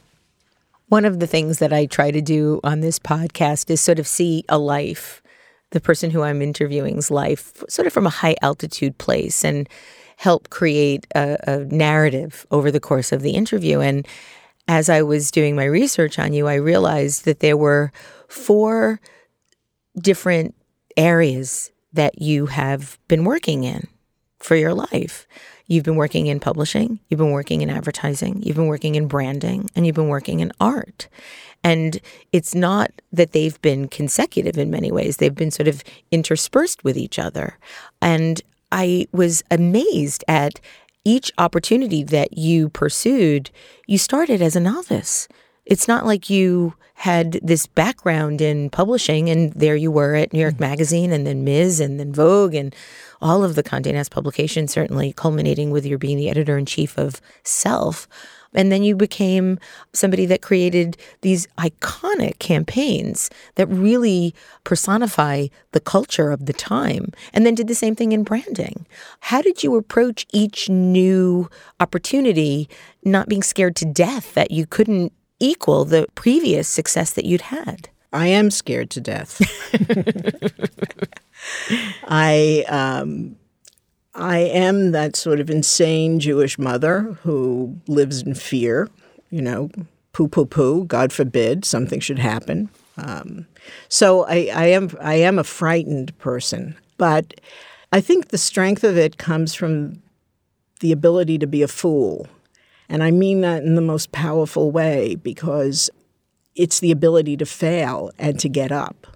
One 0.90 1.06
of 1.06 1.20
the 1.20 1.28
things 1.28 1.58
that 1.60 1.74
I 1.74 1.88
try 1.88 2.12
to 2.12 2.22
do 2.22 2.60
on 2.64 2.82
this 2.82 3.00
podcast 3.00 3.72
is 3.72 3.82
sort 3.82 3.98
of 3.98 4.06
see 4.06 4.46
a 4.48 4.60
life, 4.60 5.24
the 5.72 5.82
person 5.82 6.12
who 6.12 6.22
I'm 6.22 6.42
interviewing's 6.42 7.10
life, 7.10 7.64
sort 7.68 7.88
of 7.88 7.94
from 7.94 8.06
a 8.06 8.12
high 8.12 8.36
altitude 8.44 9.00
place. 9.00 9.44
And 9.44 9.68
help 10.24 10.50
create 10.50 11.06
a, 11.16 11.38
a 11.46 11.58
narrative 11.66 12.48
over 12.50 12.72
the 12.72 12.80
course 12.80 13.12
of 13.12 13.22
the 13.24 13.32
interview. 13.32 13.82
And 13.82 14.08
as 14.70 14.88
I 14.88 15.02
was 15.02 15.32
doing 15.32 15.54
my 15.54 15.66
research 15.66 16.18
on 16.18 16.32
you, 16.32 16.48
I 16.48 16.56
realized 16.56 17.26
that 17.26 17.42
there 17.42 17.58
were 17.58 17.92
four 18.30 19.02
different 20.00 20.56
areas 20.96 21.72
that 21.92 22.22
you 22.22 22.46
have 22.46 22.98
been 23.10 23.26
working 23.26 23.66
in 23.66 23.86
for 24.40 24.56
your 24.56 24.74
life. 24.74 25.28
You've 25.68 25.84
been 25.84 25.98
working 25.98 26.28
in 26.28 26.40
publishing, 26.40 27.02
you've 27.10 27.18
been 27.18 27.32
working 27.32 27.62
in 27.62 27.70
advertising, 27.70 28.42
you've 28.44 28.56
been 28.56 28.68
working 28.68 28.96
in 28.96 29.08
branding, 29.10 29.70
and 29.76 29.86
you've 29.86 29.96
been 29.96 30.08
working 30.08 30.40
in 30.40 30.54
art. 30.62 31.10
And 31.66 32.00
it's 32.32 32.56
not 32.56 32.92
that 33.12 33.34
they've 33.34 33.62
been 33.62 33.90
consecutive 33.90 34.58
in 34.58 34.72
many 34.72 34.90
ways, 34.90 35.18
they've 35.18 35.36
been 35.36 35.52
sort 35.52 35.68
of 35.68 35.84
interspersed 36.12 36.86
with 36.86 36.98
each 36.98 37.20
other. 37.20 37.58
And 38.02 38.42
I 38.74 39.06
was 39.12 39.44
amazed 39.52 40.24
at 40.28 40.60
each 41.06 41.32
opportunity 41.38 42.04
that 42.04 42.38
you 42.38 42.70
pursued. 42.70 43.52
You 43.86 44.00
started 44.00 44.42
as 44.42 44.56
a 44.56 44.60
novice. 44.60 45.28
It's 45.66 45.88
not 45.88 46.08
like 46.08 46.30
you 46.30 46.74
had 46.96 47.34
this 47.44 47.68
background 47.68 48.42
in 48.42 48.72
publishing 48.72 49.30
and 49.30 49.54
there 49.54 49.76
you 49.76 49.92
were 49.92 50.16
at 50.16 50.34
New 50.34 50.40
York 50.40 50.56
mm-hmm. 50.56 50.64
Magazine 50.64 51.12
and 51.12 51.28
then 51.28 51.44
Ms. 51.44 51.80
and 51.80 52.00
then 52.00 52.14
Vogue 52.14 52.56
and 52.56 52.76
all 53.22 53.44
of 53.44 53.54
the 53.54 53.64
Condé 53.64 53.94
Nast 53.94 54.10
publications, 54.10 54.72
certainly 54.72 55.14
culminating 55.14 55.70
with 55.70 55.86
your 55.86 56.00
being 56.00 56.18
the 56.18 56.30
editor 56.30 56.58
in 56.58 56.66
chief 56.66 56.98
of 56.98 57.22
Self. 57.44 58.08
And 58.54 58.72
then 58.72 58.84
you 58.84 58.96
became 58.96 59.60
somebody 59.94 60.26
that 60.28 60.42
created 60.42 60.98
these 61.22 61.48
iconic 61.58 62.39
campaigns 62.39 63.30
that 63.56 63.68
really 63.68 64.34
personify 64.63 65.48
the 65.72 65.80
culture 65.80 66.32
of 66.32 66.46
the 66.46 66.54
time, 66.54 67.12
and 67.34 67.46
then 67.46 67.56
did 67.56 67.68
the 67.68 67.76
same 67.76 67.96
thing 67.96 68.12
in 68.12 68.24
branding. 68.24 68.86
How 69.22 69.42
did 69.42 69.63
you 69.63 69.76
approach 69.76 70.26
each 70.32 70.70
new 70.70 71.50
opportunity, 71.80 72.70
not 73.04 73.28
being 73.28 73.44
scared 73.44 73.76
to 73.78 73.86
death 73.86 74.34
that 74.34 74.52
you 74.52 74.66
couldn't 74.66 75.13
equal 75.39 75.86
the 75.86 76.08
previous 76.16 76.68
success 76.68 77.12
that 77.12 77.26
you'd 77.26 77.42
had? 77.42 77.89
I 78.13 78.28
am 78.28 78.52
scared 78.52 78.92
to 78.92 79.02
death. 79.02 79.42
I 82.08 82.63
um, 82.70 83.36
I 84.15 84.39
am 84.39 84.91
that 84.91 85.15
sort 85.15 85.39
of 85.39 85.49
insane 85.49 86.19
Jewish 86.19 86.60
mother 86.60 87.17
who 87.23 87.78
lives 87.88 88.21
in 88.21 88.36
fear, 88.36 88.89
you 89.30 89.41
know, 89.41 89.69
poo 90.12 90.28
poo 90.28 90.45
poo, 90.45 90.86
God 90.86 91.12
forbid 91.12 91.65
something 91.65 91.99
should 91.99 92.19
happen. 92.19 92.69
Um, 92.97 93.47
so 93.89 94.26
I, 94.26 94.52
I 94.54 94.65
am 94.67 94.95
I 95.02 95.15
am 95.15 95.39
a 95.39 95.43
frightened 95.43 96.17
person, 96.19 96.76
but 96.97 97.41
I 97.91 98.02
think 98.02 98.28
the 98.28 98.38
strength 98.38 98.84
of 98.84 98.97
it 98.97 99.17
comes 99.17 99.56
from 99.56 100.02
the 100.80 100.91
ability 100.91 101.39
to 101.39 101.47
be 101.47 101.63
a 101.63 101.67
fool. 101.67 102.28
And 102.89 103.02
I 103.04 103.10
mean 103.10 103.41
that 103.41 103.63
in 103.63 103.76
the 103.76 103.82
most 103.82 104.12
powerful 104.12 104.69
way 104.69 105.15
because 105.15 105.89
it's 106.56 106.80
the 106.80 106.91
ability 106.91 107.38
to 107.38 107.45
fail 107.45 108.12
and 108.19 108.39
to 108.39 108.49
get 108.49 108.71
up. 108.71 109.08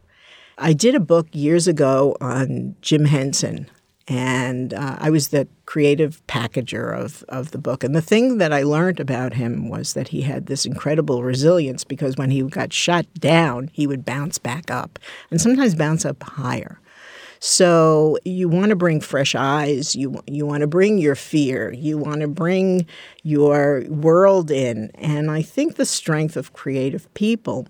I 0.58 0.74
did 0.74 0.96
a 0.96 1.00
book 1.00 1.28
years 1.34 1.68
ago 1.68 2.16
on 2.20 2.76
Jim 2.82 3.06
Henson, 3.06 3.70
and 4.08 4.74
uh, 4.74 4.96
I 5.00 5.10
was 5.10 5.30
the 5.30 5.48
creative 5.66 6.26
packager 6.28 6.98
of, 6.98 7.24
of 7.28 7.52
the 7.52 7.58
book. 7.58 7.84
And 7.84 7.94
the 7.94 8.02
thing 8.02 8.38
that 8.38 8.54
I 8.54 8.64
learned 8.64 9.02
about 9.02 9.34
him 9.34 9.68
was 9.68 9.94
that 9.94 10.10
he 10.10 10.22
had 10.22 10.46
this 10.46 10.66
incredible 10.66 11.24
resilience 11.24 11.84
because 11.84 12.16
when 12.16 12.32
he 12.32 12.42
got 12.44 12.72
shot 12.72 13.06
down, 13.16 13.70
he 13.74 13.86
would 13.86 14.06
bounce 14.06 14.38
back 14.38 14.72
up 14.72 14.98
and 15.30 15.42
sometimes 15.42 15.76
bounce 15.76 16.06
up 16.06 16.24
higher. 16.24 16.80
So 17.40 18.18
you 18.24 18.50
want 18.50 18.70
to 18.70 18.76
bring 18.76 19.00
fresh 19.00 19.36
eyes. 19.36 19.96
You 19.96 20.22
you 20.26 20.46
want 20.46 20.62
to 20.62 20.68
bring 20.68 20.98
your 20.98 21.16
fear. 21.16 21.72
You 21.72 21.98
want 21.98 22.22
to 22.22 22.28
bring 22.28 22.88
your 23.22 23.84
world 23.90 24.50
in. 24.50 24.90
And 24.96 25.30
I 25.30 25.44
think 25.44 25.76
the 25.76 25.86
strength 25.86 26.36
of 26.36 26.54
creative 26.54 27.14
people 27.14 27.68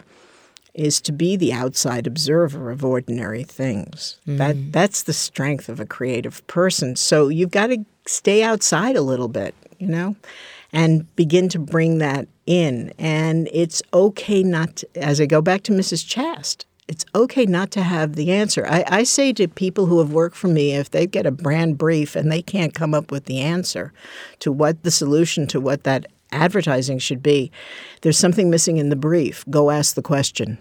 is 0.78 1.02
to 1.02 1.12
be 1.12 1.36
the 1.36 1.52
outside 1.52 2.08
observer 2.08 2.72
of 2.72 2.86
ordinary 2.86 3.44
things. 3.44 4.20
Mm. 4.28 4.38
That 4.38 4.72
that's 4.72 5.04
the 5.04 5.14
strength 5.14 5.68
of 5.68 5.80
a 5.80 5.86
creative 5.86 6.46
person. 6.48 6.96
So 6.96 7.28
you've 7.28 7.52
got 7.52 7.68
to 7.68 7.84
stay 8.06 8.44
outside 8.44 8.96
a 8.96 9.02
little 9.02 9.28
bit. 9.28 9.54
you 9.80 9.88
know, 9.88 10.16
and 10.74 11.14
begin 11.16 11.50
to 11.50 11.60
bring 11.60 12.00
that 12.00 12.28
in. 12.46 12.94
And 12.98 13.50
it's 13.52 13.82
okay 13.94 14.44
not, 14.44 14.78
to, 14.78 14.88
as 14.96 15.22
I 15.22 15.26
go 15.26 15.42
back 15.42 15.64
to 15.64 15.72
Mrs. 15.72 16.06
Chast, 16.06 16.66
it's 16.88 17.06
okay 17.14 17.46
not 17.46 17.72
to 17.72 17.84
have 17.84 18.16
the 18.16 18.32
answer. 18.32 18.66
I, 18.66 18.84
I, 18.88 19.04
say 19.04 19.34
to 19.34 19.48
people 19.50 19.88
who 19.88 20.00
have 20.00 20.14
worked 20.14 20.38
for 20.38 20.48
me, 20.48 20.72
if 20.72 20.90
they 20.90 21.06
get 21.06 21.26
a 21.26 21.32
brand 21.32 21.78
brief 21.78 22.16
and 22.16 22.32
they 22.32 22.42
can't 22.42 22.74
come 22.74 22.94
up 22.94 23.12
with 23.12 23.26
the 23.26 23.42
answer 23.42 23.92
to 24.40 24.54
what 24.54 24.84
the 24.84 24.92
solution 24.92 25.48
to 25.48 25.60
what 25.60 25.84
that 25.84 26.06
advertising 26.32 27.00
should 27.00 27.24
be, 27.24 27.52
there's 28.02 28.18
something 28.18 28.50
missing 28.50 28.78
in 28.78 28.90
the 28.90 28.96
brief. 28.96 29.44
Go 29.50 29.70
ask 29.70 29.96
the 29.96 30.02
question. 30.02 30.58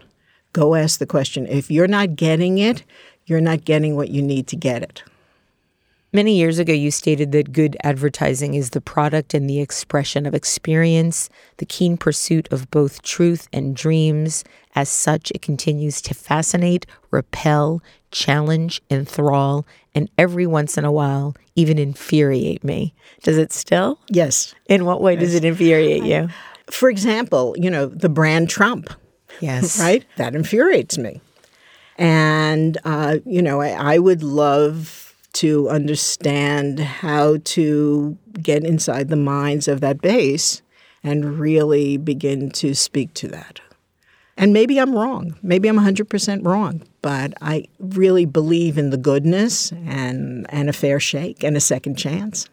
Go 0.52 0.74
ask 0.74 0.98
the 0.98 1.06
question. 1.06 1.46
If 1.46 1.70
you're 1.70 1.86
not 1.86 2.16
getting 2.16 2.58
it, 2.58 2.84
you're 3.26 3.40
not 3.40 3.64
getting 3.64 3.96
what 3.96 4.08
you 4.08 4.22
need 4.22 4.46
to 4.48 4.56
get 4.56 4.82
it. 4.82 5.02
Many 6.12 6.36
years 6.36 6.58
ago, 6.58 6.72
you 6.72 6.90
stated 6.90 7.32
that 7.32 7.52
good 7.52 7.76
advertising 7.82 8.54
is 8.54 8.70
the 8.70 8.80
product 8.80 9.34
and 9.34 9.50
the 9.50 9.60
expression 9.60 10.24
of 10.24 10.34
experience, 10.34 11.28
the 11.58 11.66
keen 11.66 11.98
pursuit 11.98 12.48
of 12.50 12.70
both 12.70 13.02
truth 13.02 13.48
and 13.52 13.76
dreams. 13.76 14.44
As 14.74 14.88
such, 14.88 15.30
it 15.32 15.42
continues 15.42 16.00
to 16.02 16.14
fascinate, 16.14 16.86
repel, 17.10 17.82
challenge, 18.10 18.82
enthrall, 18.90 19.66
and 19.94 20.10
every 20.18 20.46
once 20.46 20.76
in 20.76 20.84
a 20.84 20.92
while, 20.92 21.34
even 21.54 21.78
infuriate 21.78 22.62
me. 22.62 22.94
Does 23.22 23.38
it 23.38 23.52
still? 23.52 23.98
Yes. 24.08 24.54
In 24.66 24.84
what 24.84 25.00
way 25.00 25.14
yes. 25.14 25.20
does 25.20 25.34
it 25.34 25.44
infuriate 25.44 26.04
you? 26.04 26.28
For 26.70 26.88
example, 26.88 27.54
you 27.58 27.70
know, 27.70 27.86
the 27.86 28.08
brand 28.08 28.50
Trump. 28.50 28.92
Yes. 29.40 29.80
Right? 29.86 30.04
That 30.16 30.34
infuriates 30.34 30.98
me. 30.98 31.20
And, 31.98 32.76
uh, 32.84 33.18
you 33.24 33.40
know, 33.40 33.60
I, 33.60 33.94
I 33.94 33.98
would 33.98 34.22
love 34.22 35.14
to 35.34 35.68
understand 35.68 36.80
how 36.80 37.36
to 37.44 38.16
get 38.40 38.64
inside 38.64 39.08
the 39.08 39.16
minds 39.16 39.68
of 39.68 39.80
that 39.80 40.00
base 40.00 40.62
and 41.02 41.38
really 41.38 41.96
begin 41.96 42.50
to 42.50 42.74
speak 42.74 43.14
to 43.14 43.28
that. 43.28 43.60
And 44.36 44.52
maybe 44.52 44.78
I'm 44.78 44.94
wrong. 44.94 45.34
Maybe 45.42 45.68
I'm 45.68 45.78
100% 45.78 46.46
wrong, 46.46 46.82
but 47.00 47.32
I 47.40 47.64
really 47.78 48.26
believe 48.26 48.76
in 48.76 48.90
the 48.90 48.98
goodness 48.98 49.72
and, 49.72 50.46
and 50.50 50.68
a 50.68 50.74
fair 50.74 51.00
shake 51.00 51.42
and 51.42 51.56
a 51.56 51.60
second 51.60 51.96
chance. 51.96 52.48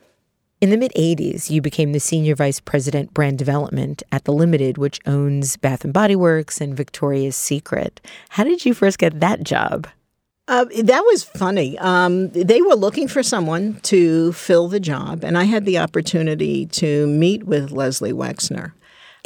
In 0.61 0.69
the 0.69 0.77
mid 0.77 0.93
80s, 0.93 1.49
you 1.49 1.61
became 1.61 1.91
the 1.91 1.99
senior 1.99 2.35
vice 2.35 2.61
president 2.61 3.13
brand 3.13 3.37
development 3.37 4.01
at 4.13 4.23
The 4.23 4.31
Limited, 4.31 4.77
which 4.77 5.01
owns 5.05 5.57
Bath 5.57 5.83
and 5.83 5.91
Body 5.91 6.15
Works 6.15 6.61
and 6.61 6.73
Victoria's 6.73 7.35
Secret. 7.35 7.99
How 8.29 8.45
did 8.45 8.63
you 8.63 8.73
first 8.73 8.97
get 8.97 9.19
that 9.19 9.43
job? 9.43 9.87
Uh, 10.47 10.65
that 10.83 11.01
was 11.01 11.21
funny. 11.23 11.77
Um, 11.79 12.29
they 12.29 12.61
were 12.61 12.75
looking 12.75 13.09
for 13.09 13.23
someone 13.23 13.81
to 13.83 14.31
fill 14.31 14.69
the 14.69 14.79
job, 14.79 15.23
and 15.25 15.37
I 15.37 15.43
had 15.43 15.65
the 15.65 15.79
opportunity 15.79 16.65
to 16.67 17.07
meet 17.07 17.43
with 17.43 17.71
Leslie 17.71 18.13
Wexner. 18.13 18.71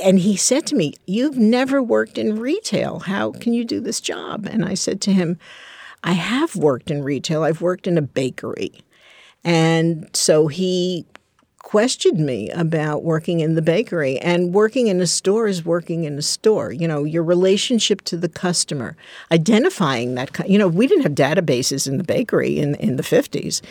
And 0.04 0.20
he 0.20 0.36
said 0.36 0.66
to 0.68 0.76
me, 0.76 0.94
You've 1.06 1.38
never 1.38 1.82
worked 1.82 2.18
in 2.18 2.40
retail. 2.40 3.00
How 3.00 3.32
can 3.32 3.54
you 3.54 3.66
do 3.66 3.80
this 3.80 4.00
job? 4.02 4.46
And 4.46 4.64
I 4.64 4.74
said 4.74 5.02
to 5.02 5.14
him, 5.14 5.40
I 6.04 6.14
have 6.14 6.56
worked 6.56 6.92
in 6.92 7.04
retail. 7.04 7.44
I've 7.44 7.62
worked 7.62 7.88
in 7.88 7.98
a 7.98 8.02
bakery. 8.02 8.72
And 9.44 10.10
so 10.14 10.48
he 10.48 11.06
questioned 11.68 12.26
me 12.26 12.50
about 12.52 13.04
working 13.04 13.42
in 13.42 13.56
the 13.56 13.62
bakery 13.62 14.18
and 14.20 14.54
working 14.54 14.88
in 14.88 15.02
a 15.02 15.08
store 15.08 15.48
is 15.48 15.66
working 15.66 16.06
in 16.06 16.18
a 16.18 16.22
store 16.22 16.72
you 16.72 16.88
know 16.88 17.04
your 17.04 17.24
relationship 17.24 18.02
to 18.04 18.16
the 18.16 18.30
customer 18.30 18.96
identifying 19.34 20.16
that 20.16 20.30
you 20.50 20.58
know 20.58 20.70
we 20.70 20.88
didn't 20.88 21.04
have 21.04 21.12
databases 21.12 21.86
in 21.86 21.98
the 21.98 22.06
bakery 22.06 22.58
in 22.58 22.76
in 22.76 22.96
the 22.96 23.04
50s 23.04 23.62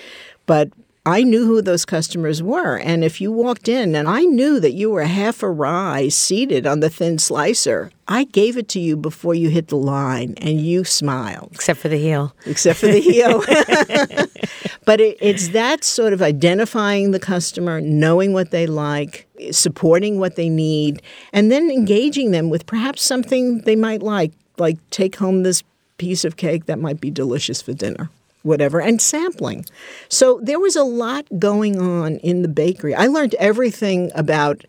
but 0.45 0.69
I 1.07 1.23
knew 1.23 1.47
who 1.47 1.63
those 1.63 1.85
customers 1.85 2.43
were. 2.43 2.79
And 2.79 3.05
if 3.05 3.21
you 3.21 3.31
walked 3.31 3.69
in 3.69 3.95
and 3.95 4.09
I 4.09 4.23
knew 4.23 4.59
that 4.59 4.73
you 4.73 4.91
were 4.91 5.05
half 5.05 5.41
a 5.41 5.49
rye 5.49 6.09
seated 6.09 6.67
on 6.67 6.81
the 6.81 6.91
thin 6.91 7.21
slicer, 7.21 7.93
I 8.09 8.25
gave 8.25 8.57
it 8.57 8.69
to 8.71 8.81
you 8.81 8.97
before 8.97 9.33
you 9.33 9.49
hit 9.49 9.69
the 9.69 9.77
line 9.77 10.35
and 10.39 10.61
you 10.61 10.83
smiled. 10.83 11.51
Except 11.53 11.79
for 11.79 11.89
the 11.89 11.97
heel. 11.97 12.35
Except 12.45 12.81
for 12.81 12.89
the 12.89 12.99
heel. 12.99 13.45
but 14.85 15.01
it, 15.01 15.17
it's 15.21 15.49
that 15.51 15.85
sort 15.85 16.13
of 16.13 16.23
identifying 16.23 17.13
the 17.13 17.21
customer, 17.21 17.81
knowing 17.81 18.33
what 18.33 18.51
they 18.51 18.67
like, 18.67 19.29
supporting 19.53 20.19
what 20.19 20.35
they 20.35 20.49
need, 20.49 21.03
and 21.33 21.53
then 21.53 21.71
engaging 21.71 22.33
them 22.33 22.51
with 22.51 22.67
perhaps 22.67 23.03
something 23.03 23.61
they 23.61 23.77
might 23.77 24.03
like, 24.03 24.33
like 24.59 24.79
take 24.91 25.15
home 25.15 25.45
this 25.45 25.63
piece 25.99 26.25
of 26.25 26.37
cake 26.37 26.67
that 26.67 26.81
might 26.81 27.01
be 27.01 27.13
delicious 27.13 27.63
for 27.63 27.73
dinner 27.73 28.11
whatever, 28.47 28.81
and 28.81 29.03
sampling. 29.03 29.67
So 30.09 30.41
there 30.43 30.61
was 30.61 30.77
a 30.77 30.85
lot 30.85 31.27
going 31.39 31.81
on 31.81 32.17
in 32.19 32.43
the 32.43 32.49
bakery. 32.49 32.95
I 32.95 33.09
learned 33.09 33.35
everything 33.35 34.11
about 34.15 34.65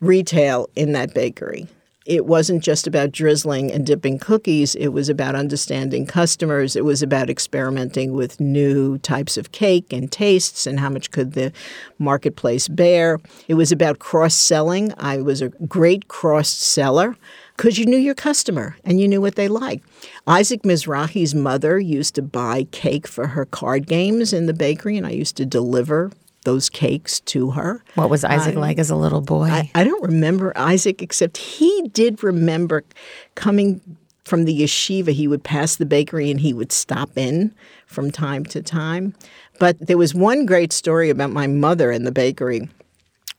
retail 0.00 0.68
in 0.74 0.92
that 0.92 1.14
bakery. 1.14 1.68
It 2.06 2.26
wasn't 2.26 2.62
just 2.62 2.86
about 2.86 3.12
drizzling 3.12 3.72
and 3.72 3.86
dipping 3.86 4.18
cookies. 4.18 4.74
It 4.74 4.88
was 4.88 5.08
about 5.08 5.34
understanding 5.34 6.04
customers. 6.04 6.76
It 6.76 6.84
was 6.84 7.02
about 7.02 7.30
experimenting 7.30 8.12
with 8.12 8.40
new 8.40 8.98
types 8.98 9.38
of 9.38 9.52
cake 9.52 9.90
and 9.90 10.12
tastes 10.12 10.66
and 10.66 10.80
how 10.80 10.90
much 10.90 11.10
could 11.10 11.32
the 11.32 11.50
marketplace 11.98 12.68
bear. 12.68 13.20
It 13.48 13.54
was 13.54 13.72
about 13.72 14.00
cross 14.00 14.34
selling. 14.34 14.92
I 14.98 15.22
was 15.22 15.40
a 15.40 15.48
great 15.48 16.08
cross 16.08 16.50
seller 16.50 17.16
because 17.56 17.78
you 17.78 17.86
knew 17.86 17.96
your 17.96 18.14
customer 18.14 18.76
and 18.84 19.00
you 19.00 19.08
knew 19.08 19.20
what 19.20 19.36
they 19.36 19.48
liked. 19.48 19.86
Isaac 20.26 20.64
Mizrahi's 20.64 21.34
mother 21.34 21.78
used 21.78 22.14
to 22.16 22.22
buy 22.22 22.64
cake 22.64 23.06
for 23.06 23.28
her 23.28 23.44
card 23.44 23.86
games 23.86 24.32
in 24.32 24.46
the 24.46 24.54
bakery, 24.54 24.96
and 24.96 25.06
I 25.06 25.10
used 25.10 25.36
to 25.36 25.46
deliver 25.46 26.10
those 26.44 26.68
cakes 26.68 27.20
to 27.20 27.52
her. 27.52 27.82
What 27.94 28.10
was 28.10 28.24
Isaac 28.24 28.54
like 28.54 28.78
as 28.78 28.90
a 28.90 28.96
little 28.96 29.22
boy? 29.22 29.48
I, 29.48 29.70
I 29.74 29.84
don't 29.84 30.02
remember 30.02 30.52
Isaac, 30.56 31.02
except 31.02 31.38
he 31.38 31.88
did 31.92 32.22
remember 32.22 32.84
coming 33.34 33.80
from 34.24 34.44
the 34.44 34.62
yeshiva. 34.62 35.12
He 35.12 35.28
would 35.28 35.42
pass 35.42 35.76
the 35.76 35.86
bakery 35.86 36.30
and 36.30 36.40
he 36.40 36.52
would 36.52 36.72
stop 36.72 37.16
in 37.16 37.54
from 37.86 38.10
time 38.10 38.44
to 38.46 38.62
time. 38.62 39.14
But 39.58 39.78
there 39.78 39.98
was 39.98 40.14
one 40.14 40.46
great 40.46 40.72
story 40.72 41.10
about 41.10 41.30
my 41.30 41.46
mother 41.46 41.90
in 41.90 42.04
the 42.04 42.12
bakery 42.12 42.68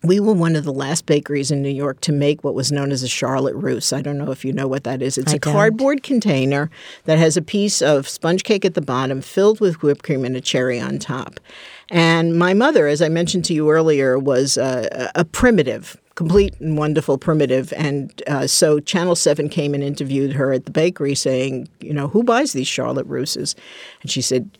we 0.06 0.20
were 0.20 0.34
one 0.34 0.56
of 0.56 0.64
the 0.64 0.74
last 0.74 1.06
bakeries 1.06 1.52
in 1.52 1.62
New 1.62 1.70
York 1.70 2.02
to 2.02 2.12
make 2.12 2.44
what 2.44 2.56
was 2.56 2.72
known 2.72 2.92
as 2.92 3.04
a 3.04 3.08
Charlotte 3.08 3.56
Russe. 3.56 3.94
I 3.94 4.02
don't 4.02 4.18
know 4.18 4.32
if 4.32 4.46
you 4.46 4.54
know 4.54 4.68
what 4.68 4.84
that 4.84 5.02
is. 5.02 5.18
It's 5.18 5.34
I 5.34 5.38
a 5.38 5.40
don't. 5.40 5.54
cardboard 5.54 6.04
container 6.04 6.70
that 7.06 7.18
has 7.18 7.38
a 7.38 7.42
piece 7.42 7.82
of 7.82 8.08
sponge 8.08 8.44
cake 8.44 8.66
at 8.66 8.74
the 8.74 8.82
bottom 8.82 9.22
filled 9.22 9.60
with 9.60 9.82
whipped 9.82 10.04
cream 10.04 10.26
and 10.26 10.36
a 10.36 10.42
cherry 10.42 10.80
on 10.80 11.00
top. 11.00 11.40
And 11.90 12.38
my 12.38 12.54
mother, 12.54 12.88
as 12.88 13.02
I 13.02 13.10
mentioned 13.10 13.46
to 13.46 13.54
you 13.54 13.70
earlier, 13.70 14.18
was 14.18 14.58
a, 14.58 15.12
a 15.16 15.24
primitive, 15.24 15.98
complete 16.16 16.60
and 16.60 16.78
wonderful 16.78 17.18
primitive. 17.18 17.74
And 17.74 18.22
uh, 18.28 18.48
so 18.48 18.80
Channel 18.80 19.16
7 19.16 19.50
came 19.50 19.74
and 19.74 19.84
interviewed 19.84 20.34
her 20.34 20.52
at 20.52 20.66
the 20.66 20.72
bakery 20.72 21.14
saying, 21.14 21.68
you 21.82 21.94
know, 21.94 22.08
who 22.08 22.24
buys 22.24 22.54
these 22.54 22.68
Charlotte 22.68 23.06
Russes? 23.06 23.56
And 24.02 24.10
she 24.10 24.22
said, 24.22 24.58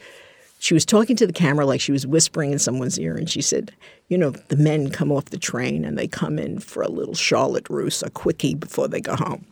she 0.66 0.74
was 0.74 0.84
talking 0.84 1.16
to 1.18 1.28
the 1.28 1.34
camera 1.34 1.64
like 1.64 1.80
she 1.80 1.92
was 1.92 2.08
whispering 2.08 2.52
in 2.52 2.58
someone's 2.58 3.00
ear, 3.00 3.16
and 3.16 3.30
she 3.30 3.40
said, 3.40 3.72
You 4.08 4.18
know, 4.18 4.32
the 4.32 4.58
men 4.58 4.90
come 4.90 5.12
off 5.12 5.26
the 5.26 5.38
train 5.38 5.86
and 5.86 5.96
they 5.96 6.08
come 6.08 6.40
in 6.40 6.58
for 6.58 6.82
a 6.82 6.90
little 6.90 7.14
Charlotte 7.14 7.70
Russe, 7.70 8.02
a 8.02 8.10
quickie 8.10 8.56
before 8.56 8.88
they 8.88 9.00
go 9.00 9.16
home. 9.16 9.46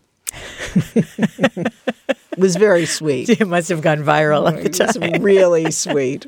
it 0.96 1.72
was 2.40 2.56
very 2.56 2.88
sweet. 2.88 3.30
It 3.42 3.48
must 3.48 3.70
have 3.70 3.82
gone 3.82 4.00
viral 4.00 4.52
at 4.52 4.64
the 4.64 4.70
time. 4.70 5.04
It 5.04 5.12
was 5.12 5.22
really 5.22 5.70
sweet. 5.86 6.26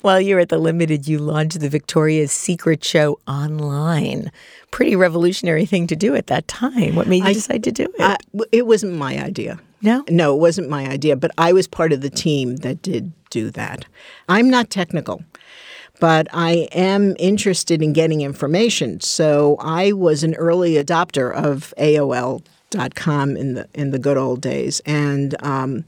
While 0.00 0.22
you 0.22 0.36
were 0.36 0.40
at 0.40 0.48
the 0.48 0.56
Limited, 0.56 1.06
you 1.06 1.18
launched 1.18 1.60
the 1.60 1.68
Victoria's 1.68 2.32
Secret 2.32 2.82
show 2.82 3.18
online. 3.28 4.32
Pretty 4.70 4.96
revolutionary 4.96 5.66
thing 5.66 5.86
to 5.88 5.96
do 5.96 6.14
at 6.14 6.28
that 6.28 6.48
time. 6.48 6.94
What 6.94 7.06
made 7.06 7.18
you 7.18 7.24
I, 7.24 7.32
decide 7.34 7.64
to 7.64 7.72
do 7.72 7.84
it? 7.84 8.00
I, 8.00 8.16
it 8.50 8.66
wasn't 8.66 8.94
my 8.94 9.22
idea. 9.22 9.60
No? 9.86 10.04
No, 10.10 10.34
it 10.34 10.40
wasn't 10.40 10.68
my 10.68 10.86
idea, 10.88 11.14
but 11.14 11.30
I 11.38 11.52
was 11.52 11.68
part 11.68 11.92
of 11.92 12.00
the 12.00 12.10
team 12.10 12.56
that 12.56 12.82
did 12.82 13.12
do 13.30 13.50
that. 13.52 13.84
I'm 14.28 14.50
not 14.50 14.68
technical 14.68 15.22
but 15.98 16.28
I 16.30 16.68
am 16.72 17.16
interested 17.18 17.80
in 17.80 17.94
getting 17.94 18.20
information. 18.20 19.00
So 19.00 19.56
I 19.60 19.92
was 19.92 20.22
an 20.22 20.34
early 20.34 20.72
adopter 20.72 21.32
of 21.32 21.72
AOL.com 21.78 23.34
in 23.34 23.54
the 23.54 23.66
in 23.72 23.92
the 23.92 23.98
good 23.98 24.18
old 24.18 24.42
days, 24.42 24.82
and 24.84 25.34
um, 25.42 25.84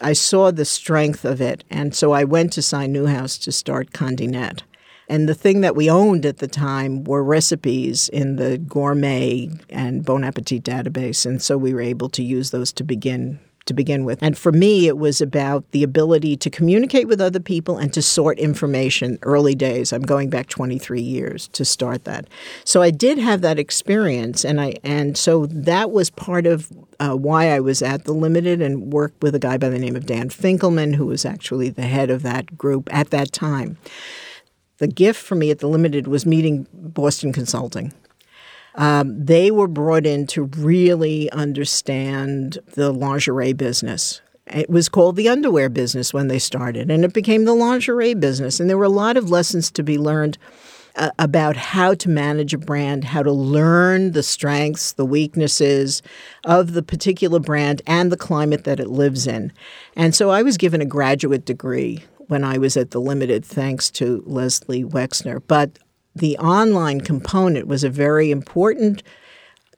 I 0.00 0.14
saw 0.14 0.50
the 0.50 0.64
strength 0.64 1.26
of 1.26 1.42
it. 1.42 1.62
And 1.68 1.94
so 1.94 2.12
I 2.12 2.24
went 2.24 2.54
to 2.54 2.62
Cy 2.62 2.86
Newhouse 2.86 3.36
to 3.38 3.52
start 3.52 3.90
Condé 3.90 4.28
Net. 4.28 4.62
And 5.10 5.28
the 5.28 5.34
thing 5.34 5.60
that 5.62 5.74
we 5.74 5.90
owned 5.90 6.24
at 6.24 6.38
the 6.38 6.46
time 6.46 7.02
were 7.02 7.24
recipes 7.24 8.08
in 8.10 8.36
the 8.36 8.58
gourmet 8.58 9.50
and 9.68 10.04
Bon 10.04 10.22
Appetit 10.22 10.62
database. 10.62 11.26
And 11.26 11.42
so 11.42 11.58
we 11.58 11.74
were 11.74 11.80
able 11.80 12.08
to 12.10 12.22
use 12.22 12.52
those 12.52 12.72
to 12.74 12.84
begin 12.84 13.40
to 13.66 13.74
begin 13.74 14.04
with. 14.04 14.22
And 14.22 14.38
for 14.38 14.52
me, 14.52 14.86
it 14.86 14.96
was 14.96 15.20
about 15.20 15.70
the 15.72 15.82
ability 15.82 16.36
to 16.38 16.48
communicate 16.48 17.06
with 17.06 17.20
other 17.20 17.40
people 17.40 17.76
and 17.76 17.92
to 17.92 18.02
sort 18.02 18.38
information 18.38 19.18
early 19.22 19.54
days. 19.54 19.92
I'm 19.92 20.02
going 20.02 20.30
back 20.30 20.48
23 20.48 21.00
years 21.00 21.48
to 21.48 21.64
start 21.64 22.04
that. 22.04 22.26
So 22.64 22.80
I 22.80 22.90
did 22.90 23.18
have 23.18 23.42
that 23.42 23.58
experience, 23.58 24.44
and 24.44 24.60
I 24.60 24.76
and 24.82 25.16
so 25.16 25.46
that 25.46 25.90
was 25.90 26.10
part 26.10 26.46
of 26.46 26.72
uh, 26.98 27.14
why 27.14 27.50
I 27.50 27.60
was 27.60 27.82
at 27.82 28.04
the 28.04 28.12
Limited 28.12 28.62
and 28.62 28.92
worked 28.92 29.22
with 29.22 29.34
a 29.34 29.38
guy 29.38 29.58
by 29.58 29.68
the 29.68 29.78
name 29.78 29.94
of 29.94 30.06
Dan 30.06 30.30
Finkelman, 30.30 30.94
who 30.94 31.06
was 31.06 31.24
actually 31.24 31.68
the 31.68 31.82
head 31.82 32.10
of 32.10 32.22
that 32.22 32.56
group 32.56 32.88
at 32.92 33.10
that 33.10 33.30
time. 33.30 33.76
The 34.80 34.88
gift 34.88 35.22
for 35.22 35.36
me 35.36 35.50
at 35.50 35.60
the 35.60 35.68
Limited 35.68 36.08
was 36.08 36.26
meeting 36.26 36.66
Boston 36.72 37.32
Consulting. 37.32 37.92
Um, 38.74 39.24
they 39.24 39.50
were 39.50 39.68
brought 39.68 40.06
in 40.06 40.26
to 40.28 40.44
really 40.56 41.30
understand 41.32 42.58
the 42.74 42.90
lingerie 42.90 43.52
business. 43.52 44.22
It 44.46 44.70
was 44.70 44.88
called 44.88 45.16
the 45.16 45.28
underwear 45.28 45.68
business 45.68 46.14
when 46.14 46.28
they 46.28 46.38
started, 46.38 46.90
and 46.90 47.04
it 47.04 47.12
became 47.12 47.44
the 47.44 47.54
lingerie 47.54 48.14
business. 48.14 48.58
And 48.58 48.70
there 48.70 48.78
were 48.78 48.84
a 48.84 48.88
lot 48.88 49.16
of 49.16 49.30
lessons 49.30 49.70
to 49.72 49.82
be 49.82 49.98
learned 49.98 50.38
uh, 50.96 51.10
about 51.18 51.56
how 51.56 51.94
to 51.94 52.08
manage 52.08 52.54
a 52.54 52.58
brand, 52.58 53.04
how 53.04 53.22
to 53.22 53.32
learn 53.32 54.12
the 54.12 54.22
strengths, 54.22 54.92
the 54.92 55.04
weaknesses 55.04 56.02
of 56.44 56.72
the 56.72 56.82
particular 56.82 57.38
brand 57.38 57.82
and 57.86 58.10
the 58.10 58.16
climate 58.16 58.64
that 58.64 58.80
it 58.80 58.88
lives 58.88 59.26
in. 59.26 59.52
And 59.94 60.14
so 60.14 60.30
I 60.30 60.42
was 60.42 60.56
given 60.56 60.80
a 60.80 60.86
graduate 60.86 61.44
degree 61.44 62.02
when 62.30 62.44
I 62.44 62.58
was 62.58 62.76
at 62.76 62.92
the 62.92 63.00
Limited, 63.00 63.44
thanks 63.44 63.90
to 63.92 64.22
Leslie 64.24 64.84
Wexner. 64.84 65.42
But 65.48 65.80
the 66.14 66.38
online 66.38 67.00
component 67.00 67.66
was 67.66 67.82
a 67.82 67.90
very 67.90 68.30
important 68.30 69.02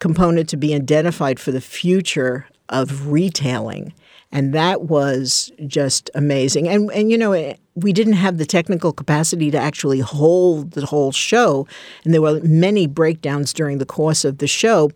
component 0.00 0.50
to 0.50 0.58
be 0.58 0.74
identified 0.74 1.40
for 1.40 1.50
the 1.50 1.62
future 1.62 2.46
of 2.68 3.08
retailing. 3.08 3.94
And 4.30 4.52
that 4.52 4.82
was 4.82 5.50
just 5.66 6.10
amazing. 6.14 6.68
And, 6.68 6.90
and 6.92 7.10
you 7.10 7.16
know, 7.16 7.32
eh, 7.32 7.54
we 7.74 7.92
didn't 7.94 8.14
have 8.14 8.36
the 8.36 8.46
technical 8.46 8.92
capacity 8.92 9.50
to 9.50 9.58
actually 9.58 10.00
hold 10.00 10.72
the 10.72 10.84
whole 10.84 11.12
show. 11.12 11.66
And 12.04 12.12
there 12.12 12.20
were 12.20 12.40
many 12.42 12.86
breakdowns 12.86 13.54
during 13.54 13.78
the 13.78 13.86
course 13.86 14.26
of 14.26 14.38
the 14.38 14.46
show. 14.46 14.90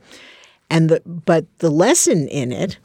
And 0.69 0.91
the, 0.91 1.01
but 1.07 1.47
the 1.59 1.71
lesson 1.71 2.29
in 2.29 2.53
it 2.53 2.79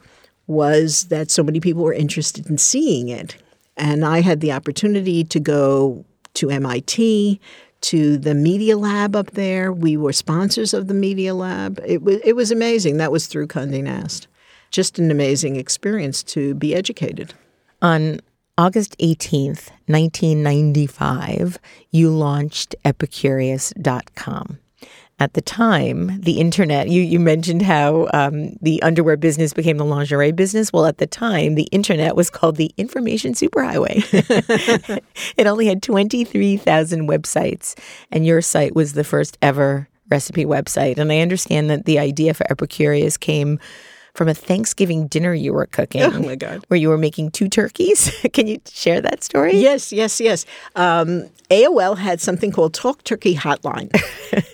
was 0.46 1.04
that 1.04 1.30
so 1.30 1.42
many 1.42 1.60
people 1.60 1.82
were 1.82 1.92
interested 1.92 2.46
in 2.48 2.56
seeing 2.56 3.08
it. 3.08 3.36
And 3.76 4.04
I 4.04 4.20
had 4.20 4.40
the 4.40 4.52
opportunity 4.52 5.24
to 5.24 5.40
go 5.40 6.04
to 6.34 6.50
MIT, 6.50 7.40
to 7.82 8.16
the 8.16 8.34
Media 8.34 8.76
Lab 8.76 9.16
up 9.16 9.32
there. 9.32 9.72
We 9.72 9.96
were 9.96 10.12
sponsors 10.12 10.72
of 10.72 10.86
the 10.86 10.94
Media 10.94 11.34
Lab. 11.34 11.80
It 11.84 12.02
was 12.02 12.20
it 12.24 12.34
was 12.34 12.50
amazing. 12.50 12.96
That 12.96 13.12
was 13.12 13.26
through 13.26 13.48
Condé 13.48 13.82
Nast. 13.82 14.28
Just 14.70 14.98
an 14.98 15.10
amazing 15.10 15.56
experience 15.56 16.22
to 16.24 16.54
be 16.54 16.74
educated. 16.74 17.34
On 17.82 18.20
August 18.56 18.96
18th, 18.98 19.70
1995, 19.86 21.58
you 21.90 22.10
launched 22.10 22.74
Epicurious.com 22.84 24.58
at 25.22 25.34
the 25.34 25.40
time, 25.40 26.20
the 26.20 26.40
internet, 26.40 26.88
you, 26.88 27.00
you 27.00 27.20
mentioned 27.20 27.62
how 27.62 28.08
um, 28.12 28.56
the 28.60 28.82
underwear 28.82 29.16
business 29.16 29.52
became 29.52 29.76
the 29.76 29.84
lingerie 29.84 30.32
business. 30.32 30.72
Well, 30.72 30.84
at 30.84 30.98
the 30.98 31.06
time, 31.06 31.54
the 31.54 31.68
internet 31.70 32.16
was 32.16 32.28
called 32.28 32.56
the 32.56 32.72
information 32.76 33.32
superhighway. 33.32 34.02
it 35.36 35.46
only 35.46 35.66
had 35.66 35.80
23,000 35.80 37.08
websites, 37.08 37.78
and 38.10 38.26
your 38.26 38.42
site 38.42 38.74
was 38.74 38.94
the 38.94 39.04
first 39.04 39.38
ever 39.40 39.88
recipe 40.10 40.44
website. 40.44 40.98
And 40.98 41.12
I 41.12 41.20
understand 41.20 41.70
that 41.70 41.84
the 41.84 42.00
idea 42.00 42.34
for 42.34 42.42
Epicurious 42.46 43.18
came 43.18 43.60
from 44.14 44.28
a 44.28 44.34
Thanksgiving 44.34 45.06
dinner 45.06 45.32
you 45.32 45.52
were 45.52 45.66
cooking. 45.66 46.02
Oh 46.02 46.18
my 46.18 46.34
God. 46.34 46.64
Where 46.66 46.78
you 46.78 46.88
were 46.88 46.98
making 46.98 47.30
two 47.30 47.48
turkeys. 47.48 48.10
Can 48.32 48.46
you 48.46 48.60
share 48.68 49.00
that 49.00 49.22
story? 49.22 49.56
Yes, 49.56 49.92
yes, 49.92 50.20
yes. 50.20 50.44
Um, 50.74 51.30
AOL 51.52 51.98
had 51.98 52.18
something 52.18 52.50
called 52.50 52.72
Talk 52.72 53.04
Turkey 53.04 53.34
Hotline. 53.34 53.90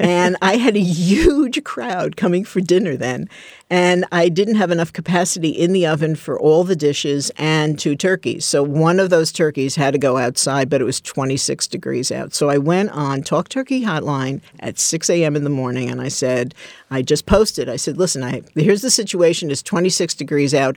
and 0.01 0.37
I 0.43 0.57
had 0.57 0.75
a 0.75 0.81
huge 0.81 1.63
crowd 1.63 2.17
coming 2.17 2.45
for 2.45 2.61
dinner 2.61 2.97
then. 2.97 3.29
And 3.71 4.05
I 4.11 4.29
didn't 4.29 4.57
have 4.57 4.73
enough 4.73 4.93
capacity 4.93 5.51
in 5.51 5.73
the 5.73 5.87
oven 5.87 6.17
for 6.17 6.37
all 6.41 6.65
the 6.65 6.75
dishes 6.75 7.31
and 7.39 7.79
two 7.79 7.95
turkeys. 7.95 8.45
So 8.45 8.65
one 8.65 8.99
of 8.99 9.11
those 9.11 9.31
turkeys 9.31 9.77
had 9.77 9.93
to 9.93 9.99
go 9.99 10.17
outside, 10.17 10.69
but 10.69 10.81
it 10.81 10.85
was 10.85 11.01
26 11.01 11.69
degrees 11.69 12.11
out. 12.11 12.35
So 12.35 12.51
I 12.51 12.59
went 12.59 12.91
on 12.91 13.23
Talk 13.23 13.49
Turkey 13.49 13.85
Hotline 13.85 14.41
at 14.59 14.81
6 14.81 15.09
a.m. 15.09 15.37
in 15.37 15.45
the 15.45 15.51
morning 15.51 15.89
and 15.89 16.01
I 16.01 16.09
said, 16.09 16.53
I 16.91 17.03
just 17.03 17.27
posted, 17.27 17.69
I 17.69 17.77
said, 17.77 17.97
listen, 17.97 18.25
I, 18.25 18.43
here's 18.57 18.83
the 18.83 18.91
situation. 18.91 19.53
It's 19.53 19.63
26 19.63 20.15
degrees 20.15 20.53
out. 20.53 20.77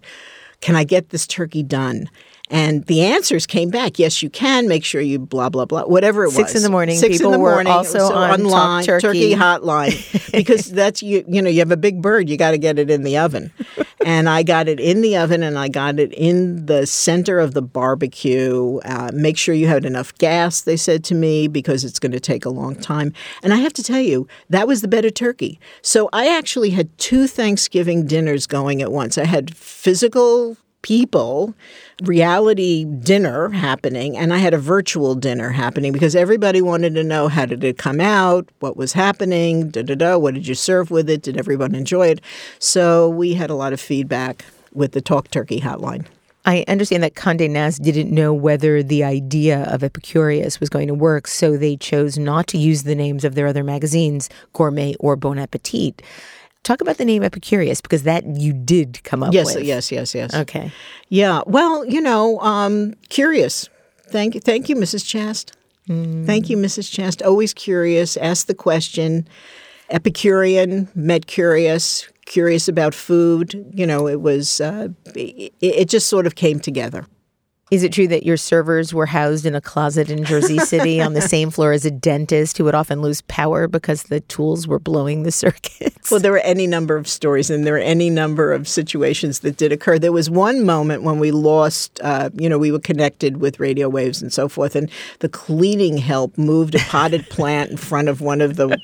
Can 0.60 0.76
I 0.76 0.84
get 0.84 1.10
this 1.10 1.26
turkey 1.26 1.64
done? 1.64 2.12
And 2.52 2.86
the 2.86 3.02
answers 3.02 3.48
came 3.48 3.70
back. 3.70 3.98
Yes, 3.98 4.22
you 4.22 4.30
can. 4.30 4.68
Make 4.68 4.84
sure 4.84 5.00
you 5.00 5.18
blah 5.18 5.50
blah 5.50 5.64
blah. 5.64 5.84
Whatever 5.84 6.24
it 6.24 6.28
was. 6.28 6.36
Six 6.36 6.54
in 6.56 6.64
the 6.64 6.70
morning. 6.70 6.98
Six 6.98 7.18
people 7.18 7.34
in 7.34 7.40
the 7.40 7.40
morning. 7.40 7.72
Were 7.72 7.78
also 7.78 8.00
so 8.00 8.14
on 8.14 8.42
online 8.42 8.84
Talk 8.84 9.02
Turkey. 9.02 9.32
hotline 9.36 10.32
because 10.34 10.70
that's 10.70 11.02
you. 11.02 11.24
You 11.28 11.42
know, 11.42 11.50
you 11.50 11.60
have 11.60 11.72
a 11.72 11.78
big 11.78 12.02
bird. 12.02 12.30
You 12.30 12.36
got 12.36 12.52
to 12.52 12.58
get 12.58 12.78
it 12.78 12.92
in 12.92 13.04
the 13.04 13.18
oven. 13.18 13.54
and 14.06 14.28
I 14.28 14.44
got 14.44 14.68
it 14.68 14.82
in 14.82 15.02
the 15.02 15.16
oven, 15.16 15.44
and 15.44 15.58
I 15.58 15.70
got 15.70 15.98
it 15.98 16.12
in 16.14 16.66
the 16.66 16.86
center 16.86 17.40
of 17.40 17.54
the 17.54 17.62
barbecue. 17.62 18.80
Uh, 18.84 19.12
make 19.14 19.38
sure 19.38 19.56
you 19.56 19.68
had 19.68 19.86
enough 19.86 20.14
gas. 20.18 20.60
They 20.60 20.78
said 20.78 21.06
to 21.06 21.16
me 21.16 21.48
because 21.48 21.86
it's 21.86 22.00
going 22.00 22.12
to 22.12 22.20
take 22.20 22.44
a 22.44 22.50
long 22.50 22.76
time. 22.76 23.14
And 23.44 23.54
I 23.54 23.58
have 23.58 23.74
to 23.74 23.84
tell 23.84 24.02
you, 24.02 24.28
that 24.50 24.68
was 24.68 24.82
the 24.82 24.90
better 24.90 25.10
turkey. 25.10 25.58
So 25.82 26.10
I 26.12 26.28
actually 26.28 26.72
had 26.72 26.96
two 26.98 27.28
Thanksgiving 27.28 28.06
dinners 28.06 28.46
going 28.46 28.82
at 28.82 28.92
once. 28.92 29.18
I 29.18 29.26
had 29.26 29.56
physical 29.56 30.58
people 30.82 31.54
reality 32.04 32.86
dinner 32.86 33.50
happening 33.50 34.18
and 34.18 34.34
I 34.34 34.38
had 34.38 34.54
a 34.54 34.58
virtual 34.58 35.16
dinner 35.16 35.50
happening 35.50 35.92
because 35.92 36.16
everybody 36.16 36.62
wanted 36.62 36.96
to 36.96 37.04
know 37.04 37.28
how 37.28 37.46
did 37.46 37.64
it 37.64 37.78
come 37.78 38.00
out, 38.00 38.50
what 38.60 38.76
was 38.78 38.94
happening, 38.94 39.70
da 39.70 39.84
da 39.84 39.96
da, 39.96 40.18
what 40.18 40.34
did 40.34 40.48
you 40.48 40.56
serve 40.56 40.90
with 40.90 41.10
it, 41.10 41.22
did 41.22 41.38
everyone 41.38 41.76
enjoy 41.76 42.08
it? 42.08 42.22
So 42.60 43.10
we 43.10 43.34
had 43.34 43.50
a 43.50 43.56
lot 43.56 43.74
of 43.74 43.80
feedback 43.80 44.46
with 44.74 44.94
the 44.94 45.02
Talk 45.02 45.30
Turkey 45.30 45.62
hotline. 45.62 46.06
I 46.44 46.66
understand 46.68 47.04
that 47.04 47.14
Condé 47.14 47.48
Nast 47.48 47.84
didn't 47.84 48.10
know 48.10 48.34
whether 48.34 48.82
the 48.82 49.04
idea 49.04 49.64
of 49.66 49.82
Epicurious 49.82 50.60
was 50.60 50.70
going 50.70 50.88
to 50.88 50.94
work, 50.96 51.28
so 51.28 51.56
they 51.56 51.78
chose 51.78 52.18
not 52.18 52.48
to 52.48 52.58
use 52.58 52.82
the 52.82 52.96
names 52.96 53.24
of 53.24 53.36
their 53.36 53.46
other 53.46 53.64
magazines, 53.64 54.28
Gourmet 54.54 54.96
or 55.00 55.16
Bon 55.16 55.38
Appetit. 55.38 56.02
Talk 56.64 56.82
about 56.82 56.98
the 56.98 57.06
name 57.06 57.24
Epicurious 57.24 57.82
because 57.82 58.04
that 58.04 58.24
you 58.26 58.54
did 58.54 59.04
come 59.04 59.24
up 59.24 59.34
yes, 59.34 59.56
with. 59.56 59.64
Yes, 59.64 59.92
yes, 59.92 60.14
yes, 60.14 60.34
yes, 60.34 60.42
Okay. 60.42 60.72
Yeah. 61.10 61.42
Well, 61.48 61.86
you 61.86 62.02
know, 62.02 62.40
um, 62.40 62.94
curious. 63.10 63.68
Thank 64.10 64.36
you, 64.36 64.42
thank 64.42 64.70
you, 64.70 64.76
Mrs. 64.76 65.04
Chast. 65.04 65.54
Mm. 65.90 66.26
Thank 66.26 66.50
you, 66.50 66.58
Mrs. 66.58 66.92
Chast. 66.92 67.26
Always 67.26 67.54
curious. 67.54 68.16
Ask 68.18 68.48
the 68.48 68.54
question. 68.54 69.28
Epicurean, 69.90 70.88
met 70.96 71.28
curious, 71.28 72.08
curious 72.26 72.68
about 72.68 72.94
food. 72.94 73.66
You 73.74 73.88
know, 73.88 74.08
it 74.08 74.22
was. 74.22 74.62
Uh, 74.62 74.90
it, 75.16 75.54
it 75.60 75.90
just 75.90 76.08
sort 76.08 76.28
of 76.28 76.36
came 76.36 76.60
together. 76.60 77.06
Is 77.72 77.84
it 77.84 77.94
true 77.94 78.08
that 78.10 78.26
your 78.26 78.36
servers 78.36 78.94
were 78.94 79.06
housed 79.06 79.46
in 79.46 79.56
a 79.56 79.62
closet 79.62 80.10
in 80.10 80.26
Jersey 80.26 80.58
City 80.60 81.02
on 81.02 81.14
the 81.14 81.22
same 81.22 81.50
floor 81.50 81.72
as 81.72 81.86
a 81.86 81.90
dentist 81.90 82.58
who 82.58 82.66
would 82.66 82.76
often 82.76 83.02
lose 83.02 83.22
power 83.22 83.66
because 83.70 84.04
the 84.04 84.20
tools 84.20 84.68
were 84.68 84.78
blowing 84.78 85.24
the 85.24 85.32
circuits? 85.32 86.12
Well, 86.12 86.20
there 86.20 86.34
were 86.34 86.40
any 86.40 86.68
number 86.68 86.98
of 86.98 87.08
stories 87.08 87.50
and 87.50 87.66
there 87.66 87.76
were 87.76 87.80
any 87.80 88.10
number 88.10 88.52
of 88.52 88.68
situations 88.68 89.40
that 89.40 89.56
did 89.56 89.72
occur. 89.72 89.98
There 89.98 90.12
was 90.12 90.30
one 90.30 90.66
moment 90.66 91.04
when 91.04 91.18
we 91.18 91.32
lost, 91.32 92.02
uh, 92.04 92.30
you 92.34 92.50
know, 92.50 92.58
we 92.58 92.74
were 92.74 92.80
connected 92.80 93.38
with 93.38 93.62
radio 93.62 93.88
waves 93.88 94.22
and 94.22 94.34
so 94.34 94.50
forth, 94.50 94.76
and 94.76 94.92
the 95.20 95.30
cleaning 95.30 95.98
help 95.98 96.38
moved 96.38 96.76
a 96.76 96.80
potted 96.80 97.26
plant 97.30 97.72
in 97.72 97.78
front 97.78 98.10
of 98.10 98.20
one 98.20 98.42
of 98.42 98.58
the 98.58 98.78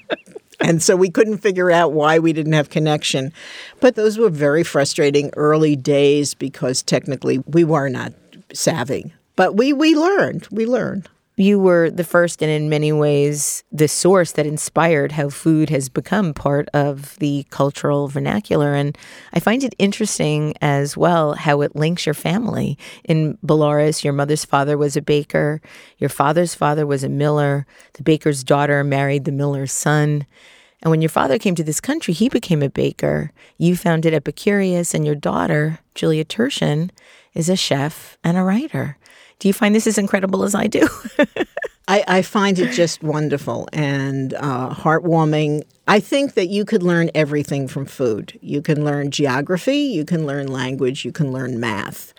and 0.61 0.81
so 0.81 0.95
we 0.95 1.09
couldn't 1.09 1.37
figure 1.39 1.69
out 1.69 1.91
why 1.91 2.17
we 2.19 2.33
didn't 2.33 2.53
have 2.53 2.69
connection. 2.69 3.31
But 3.79 3.95
those 3.95 4.17
were 4.17 4.29
very 4.29 4.63
frustrating 4.63 5.29
early 5.35 5.75
days 5.75 6.33
because 6.33 6.81
technically 6.81 7.39
we 7.39 7.63
were 7.63 7.89
not 7.89 8.13
savvy. 8.53 9.13
But 9.35 9.55
we 9.55 9.73
we 9.73 9.95
learned. 9.95 10.47
We 10.51 10.65
learned. 10.65 11.07
You 11.39 11.59
were 11.59 11.91
the 11.91 12.03
first 12.03 12.41
and 12.41 12.49
in 12.49 12.67
many 12.67 12.91
ways 12.91 13.63
the 13.71 13.87
source 13.87 14.31
that 14.31 14.47
inspired 14.47 15.11
how 15.11 15.29
food 15.29 15.69
has 15.69 15.87
become 15.87 16.33
part 16.33 16.67
of 16.73 17.15
the 17.19 17.45
cultural 17.51 18.07
vernacular. 18.07 18.73
And 18.73 18.97
I 19.33 19.39
find 19.39 19.63
it 19.63 19.75
interesting 19.77 20.55
as 20.61 20.97
well 20.97 21.35
how 21.35 21.61
it 21.61 21.75
links 21.75 22.07
your 22.07 22.15
family. 22.15 22.75
In 23.03 23.37
Belarus, 23.45 24.03
your 24.03 24.13
mother's 24.13 24.45
father 24.45 24.79
was 24.79 24.97
a 24.97 25.01
baker, 25.01 25.61
your 25.99 26.09
father's 26.09 26.55
father 26.55 26.87
was 26.87 27.03
a 27.03 27.09
miller, 27.09 27.67
the 27.93 28.03
baker's 28.03 28.43
daughter 28.43 28.83
married 28.83 29.25
the 29.25 29.31
miller's 29.31 29.71
son. 29.71 30.25
And 30.81 30.89
when 30.89 31.01
your 31.01 31.09
father 31.09 31.37
came 31.37 31.55
to 31.55 31.63
this 31.63 31.81
country, 31.81 32.15
he 32.15 32.29
became 32.29 32.63
a 32.63 32.69
baker. 32.69 33.31
You 33.57 33.75
founded 33.75 34.13
Epicurious, 34.13 34.93
and 34.93 35.05
your 35.05 35.15
daughter, 35.15 35.79
Julia 35.95 36.23
Turshen, 36.23 36.91
is 37.37 37.49
a 37.49 37.55
chef 37.55 38.17
and 38.23 38.35
a 38.35 38.43
writer. 38.43 38.97
Do 39.39 39.47
you 39.47 39.53
find 39.53 39.75
this 39.75 39.85
as 39.85 39.97
incredible 39.97 40.43
as 40.43 40.55
I 40.55 40.65
do? 40.65 40.87
I, 41.87 42.03
I, 42.07 42.21
find 42.21 42.59
it 42.59 42.73
just 42.73 43.01
wonderful 43.01 43.69
and 43.71 44.33
uh, 44.33 44.73
heartwarming. 44.73 45.63
I 45.87 46.01
think 46.01 46.33
that 46.33 46.47
you 46.47 46.65
could 46.65 46.83
learn 46.83 47.11
everything 47.15 47.69
from 47.69 47.85
food. 47.85 48.37
You 48.41 48.61
can 48.61 48.83
learn 48.83 49.11
geography, 49.11 49.77
you 49.77 50.03
can 50.03 50.25
learn 50.25 50.47
language, 50.47 51.05
you 51.05 51.13
can 51.13 51.31
learn 51.31 51.61
math. 51.61 52.13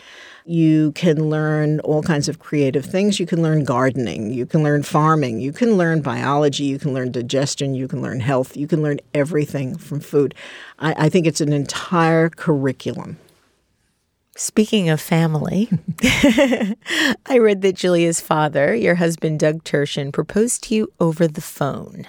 You 0.46 0.92
can 0.92 1.28
learn 1.28 1.80
all 1.80 2.02
kinds 2.02 2.26
of 2.26 2.38
creative 2.38 2.86
things. 2.86 3.20
You 3.20 3.26
can 3.26 3.42
learn 3.42 3.64
gardening. 3.64 4.32
You 4.32 4.46
can 4.46 4.62
learn 4.62 4.82
farming. 4.82 5.40
You 5.40 5.52
can 5.52 5.76
learn 5.76 6.00
biology. 6.00 6.64
You 6.64 6.78
can 6.78 6.94
learn 6.94 7.12
digestion. 7.12 7.74
You 7.74 7.86
can 7.86 8.00
learn 8.00 8.20
health. 8.20 8.56
You 8.56 8.66
can 8.66 8.80
learn 8.80 8.98
everything 9.12 9.76
from 9.76 10.00
food. 10.00 10.34
I, 10.78 10.94
I 10.96 11.08
think 11.10 11.26
it's 11.26 11.42
an 11.42 11.52
entire 11.52 12.30
curriculum. 12.30 13.18
Speaking 14.42 14.88
of 14.88 15.00
family, 15.00 15.68
I 17.26 17.38
read 17.40 17.60
that 17.62 17.74
Julia's 17.74 18.20
father, 18.20 18.72
your 18.72 18.94
husband 18.94 19.40
Doug 19.40 19.64
Turshen, 19.64 20.12
proposed 20.12 20.62
to 20.64 20.76
you 20.76 20.92
over 21.00 21.26
the 21.26 21.40
phone. 21.40 22.06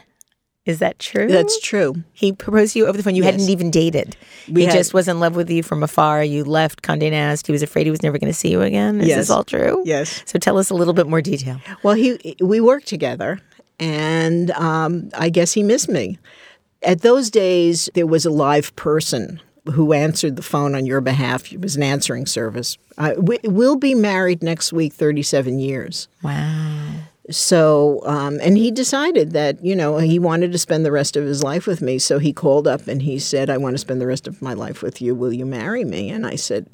Is 0.63 0.77
that 0.77 0.99
true? 0.99 1.27
That's 1.27 1.59
true. 1.59 2.03
He 2.13 2.31
proposed 2.31 2.73
to 2.73 2.79
you 2.79 2.85
over 2.85 2.95
the 2.95 3.01
phone. 3.03 3.15
You 3.15 3.23
Yes. 3.23 3.31
hadn't 3.33 3.49
even 3.49 3.71
dated. 3.71 4.15
We 4.47 4.61
he 4.61 4.67
had- 4.67 4.75
just 4.75 4.93
was 4.93 5.07
in 5.07 5.19
love 5.19 5.35
with 5.35 5.49
you 5.49 5.63
from 5.63 5.81
afar. 5.81 6.23
You 6.23 6.43
left 6.43 6.83
Condé 6.83 7.09
Nast. 7.09 7.47
He 7.47 7.51
was 7.51 7.63
afraid 7.63 7.87
he 7.87 7.91
was 7.91 8.03
never 8.03 8.19
going 8.19 8.31
to 8.31 8.37
see 8.37 8.51
you 8.51 8.61
again. 8.61 9.01
Is 9.01 9.07
Yes. 9.07 9.17
this 9.17 9.29
all 9.31 9.43
true? 9.43 9.81
Yes. 9.83 10.21
So 10.27 10.37
tell 10.37 10.59
us 10.59 10.69
a 10.69 10.75
little 10.75 10.93
bit 10.93 11.07
more 11.07 11.23
detail. 11.23 11.59
Well, 11.81 11.95
he 11.95 12.35
we 12.39 12.59
worked 12.61 12.85
together, 12.87 13.39
and 13.79 14.51
um, 14.51 15.09
I 15.15 15.29
guess 15.29 15.53
he 15.53 15.63
missed 15.63 15.89
me. 15.89 16.19
At 16.83 17.01
those 17.01 17.31
days, 17.31 17.89
there 17.95 18.05
was 18.05 18.23
a 18.23 18.29
live 18.29 18.75
person 18.75 19.41
who 19.71 19.93
answered 19.93 20.35
the 20.35 20.41
phone 20.41 20.75
on 20.75 20.85
your 20.85 21.01
behalf. 21.01 21.51
It 21.51 21.61
was 21.61 21.75
an 21.75 21.83
answering 21.83 22.25
service. 22.25 22.77
I, 22.97 23.13
we, 23.13 23.39
we'll 23.43 23.75
be 23.75 23.95
married 23.95 24.43
next 24.43 24.73
week, 24.73 24.93
thirty-seven 24.93 25.59
years. 25.59 26.07
Wow. 26.23 26.93
So, 27.31 28.01
um, 28.05 28.39
and 28.41 28.57
he 28.57 28.71
decided 28.71 29.33
that, 29.33 29.63
you 29.63 29.75
know, 29.75 29.97
he 29.99 30.17
wanted 30.17 30.51
to 30.51 30.57
spend 30.57 30.83
the 30.83 30.91
rest 30.91 31.15
of 31.15 31.25
his 31.25 31.43
life 31.43 31.67
with 31.67 31.79
me. 31.79 31.99
So 31.99 32.17
he 32.17 32.33
called 32.33 32.67
up 32.67 32.87
and 32.87 33.03
he 33.03 33.19
said, 33.19 33.51
I 33.51 33.57
want 33.57 33.75
to 33.75 33.77
spend 33.77 34.01
the 34.01 34.07
rest 34.07 34.27
of 34.27 34.41
my 34.41 34.53
life 34.53 34.81
with 34.81 34.99
you. 34.99 35.13
Will 35.13 35.31
you 35.31 35.45
marry 35.45 35.85
me? 35.85 36.09
And 36.09 36.25
I 36.25 36.35
said, 36.35 36.65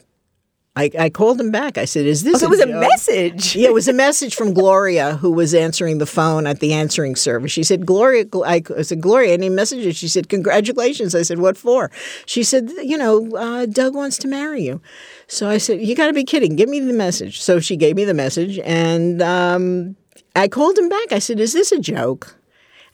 I, 0.77 0.91
I 0.99 1.09
called 1.09 1.39
him 1.39 1.51
back. 1.51 1.77
I 1.77 1.85
said, 1.85 2.05
Is 2.05 2.23
this 2.23 2.41
So 2.41 2.47
it 2.47 2.49
was 2.49 2.59
a 2.59 2.67
message. 2.67 3.55
Yeah, 3.55 3.69
it 3.69 3.73
was 3.73 3.87
a 3.87 3.93
message 3.93 4.35
from 4.35 4.53
Gloria, 4.53 5.15
who 5.15 5.31
was 5.31 5.53
answering 5.53 5.99
the 5.99 6.05
phone 6.05 6.45
at 6.45 6.59
the 6.59 6.73
answering 6.73 7.15
service. 7.15 7.51
She 7.53 7.63
said, 7.63 7.85
"Gloria," 7.85 8.25
I 8.45 8.61
I 8.77 8.81
said, 8.81 8.99
"Gloria, 8.99 9.31
any 9.31 9.47
messages?" 9.47 9.95
She 9.95 10.09
said, 10.09 10.27
"Congratulations." 10.27 11.15
I 11.15 11.21
said, 11.21 11.39
"What 11.39 11.55
for?" 11.55 11.91
She 12.25 12.43
said, 12.43 12.71
"You 12.83 12.97
know, 12.97 13.31
uh, 13.37 13.65
Doug 13.67 13.95
wants 13.95 14.17
to 14.19 14.27
marry 14.27 14.63
you." 14.63 14.81
So 15.27 15.47
I 15.47 15.59
said, 15.59 15.81
"You 15.81 15.95
got 15.95 16.07
to 16.07 16.13
be 16.13 16.25
kidding! 16.25 16.57
Give 16.57 16.67
me 16.67 16.81
the 16.81 16.93
message." 16.93 17.41
So 17.41 17.59
she 17.61 17.77
gave 17.77 17.95
me 17.95 18.03
the 18.03 18.13
message, 18.13 18.59
and 18.59 19.21
um, 19.21 19.95
I 20.35 20.49
called 20.49 20.77
him 20.77 20.89
back. 20.89 21.13
I 21.13 21.19
said, 21.19 21.39
"Is 21.39 21.53
this 21.53 21.71
a 21.71 21.79
joke?" 21.79 22.35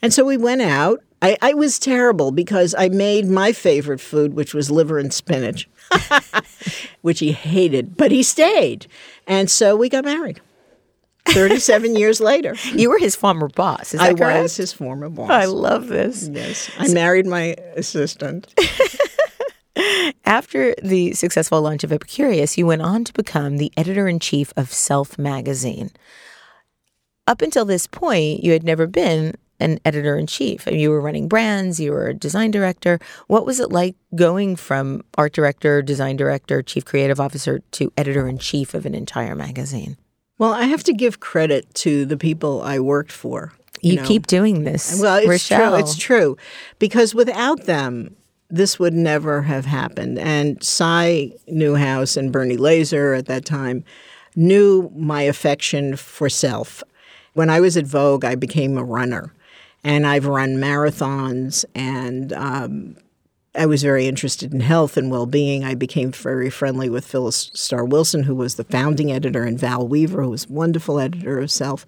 And 0.04 0.14
so 0.14 0.24
we 0.24 0.38
went 0.38 0.62
out. 0.62 1.00
I, 1.22 1.38
I 1.42 1.54
was 1.54 1.78
terrible 1.78 2.32
because 2.32 2.74
I 2.78 2.90
made 2.90 3.28
my 3.28 3.52
favorite 3.52 4.02
food, 4.02 4.34
which 4.34 4.56
was 4.56 4.72
liver 4.72 4.98
and 4.98 5.14
spinach, 5.14 5.70
which 7.02 7.20
he 7.20 7.32
hated, 7.32 7.98
but 7.98 8.12
he 8.12 8.24
stayed. 8.24 8.88
And 9.28 9.50
so 9.50 9.76
we 9.76 9.90
got 9.90 10.06
married 10.06 10.42
37 11.28 11.96
years 11.96 12.20
later. 12.20 12.56
You 12.74 12.90
were 12.90 12.98
his 12.98 13.16
former 13.16 13.48
boss. 13.50 13.94
I 13.96 14.14
correct? 14.14 14.44
was 14.44 14.58
his 14.58 14.74
former 14.74 15.10
boss. 15.10 15.30
I 15.30 15.46
love 15.46 15.88
this. 15.88 16.28
yes. 16.32 16.72
I 16.78 16.88
married 16.90 17.26
my 17.28 17.56
assistant. 17.76 18.54
After 20.26 20.76
the 20.84 21.14
successful 21.14 21.62
launch 21.62 21.84
of 21.84 21.92
Epicurious, 21.92 22.58
you 22.58 22.66
went 22.66 22.82
on 22.82 23.04
to 23.06 23.14
become 23.14 23.58
the 23.58 23.72
editor 23.78 24.08
in 24.08 24.20
chief 24.20 24.52
of 24.58 24.72
Self 24.72 25.18
magazine. 25.18 25.92
Up 27.28 27.42
until 27.42 27.66
this 27.66 27.88
point, 27.88 28.44
you 28.44 28.52
had 28.52 28.64
never 28.64 28.88
been 28.88 29.36
an 29.62 29.80
editor 29.86 30.18
in 30.18 30.28
chief. 30.28 30.68
You 30.68 30.90
were 30.90 31.02
running 31.02 31.28
brands, 31.28 31.80
you 31.80 31.92
were 31.92 32.08
a 32.08 32.14
design 32.14 32.52
director. 32.52 33.00
What 33.28 33.46
was 33.46 33.60
it 33.60 33.72
like 33.72 33.96
going 34.16 34.56
from 34.56 35.04
art 35.18 35.34
director, 35.34 35.82
design 35.82 36.18
director, 36.18 36.62
chief 36.62 36.86
creative 36.86 37.20
officer 37.20 37.60
to 37.72 37.94
editor 37.98 38.28
in 38.28 38.38
chief 38.38 38.74
of 38.74 38.86
an 38.86 38.96
entire 38.96 39.36
magazine? 39.36 39.98
Well, 40.38 40.54
I 40.54 40.64
have 40.64 40.84
to 40.86 40.94
give 40.94 41.20
credit 41.20 41.72
to 41.76 42.06
the 42.06 42.18
people 42.18 42.62
I 42.64 42.80
worked 42.80 43.12
for. 43.12 43.54
You, 43.82 43.98
know. 43.98 44.06
keep 44.06 44.28
doing 44.28 44.64
this. 44.64 45.00
Well, 45.00 45.18
it's 45.18 45.28
Rochelle. 45.28 45.72
true. 45.72 45.80
It's 45.80 45.96
true. 45.96 46.38
Because 46.80 47.16
without 47.16 47.66
them, 47.66 48.16
this 48.50 48.78
would 48.78 48.94
never 48.94 49.44
have 49.44 49.66
happened. 49.66 50.20
And 50.20 50.62
Cy 50.64 51.32
Newhouse 51.48 52.18
and 52.18 52.32
Bernie 52.32 52.58
Leser 52.58 53.18
at 53.18 53.28
that 53.28 53.46
time 53.46 53.84
knew 54.36 54.92
my 54.96 55.24
affection 55.24 55.96
for 55.96 56.30
self. 56.30 56.84
When 57.34 57.50
I 57.50 57.60
was 57.60 57.78
at 57.78 57.86
Vogue, 57.86 58.26
I 58.26 58.36
became 58.36 58.78
a 58.78 58.84
runner. 58.84 59.34
And 59.84 60.06
I've 60.06 60.28
run 60.28 60.58
marathons 60.58 61.66
and 61.74 62.32
um, 62.34 62.96
I 63.54 63.66
was 63.66 63.84
very 63.84 64.08
interested 64.08 64.54
in 64.54 64.62
health 64.62 64.96
and 64.96 65.12
well 65.12 65.26
being. 65.26 65.64
I 65.64 65.76
became 65.76 66.12
very 66.12 66.50
friendly 66.50 66.90
with 66.90 67.06
Phyllis 67.06 67.52
Starr 67.54 67.84
Wilson, 67.84 68.24
who 68.24 68.36
was 68.36 68.56
the 68.56 68.64
founding 68.64 69.12
editor, 69.12 69.44
and 69.44 69.60
Val 69.60 69.86
Weaver, 69.88 70.24
who 70.24 70.30
was 70.30 70.46
a 70.46 70.54
wonderful 70.54 71.00
editor 71.00 71.40
of 71.40 71.52
Self. 71.52 71.86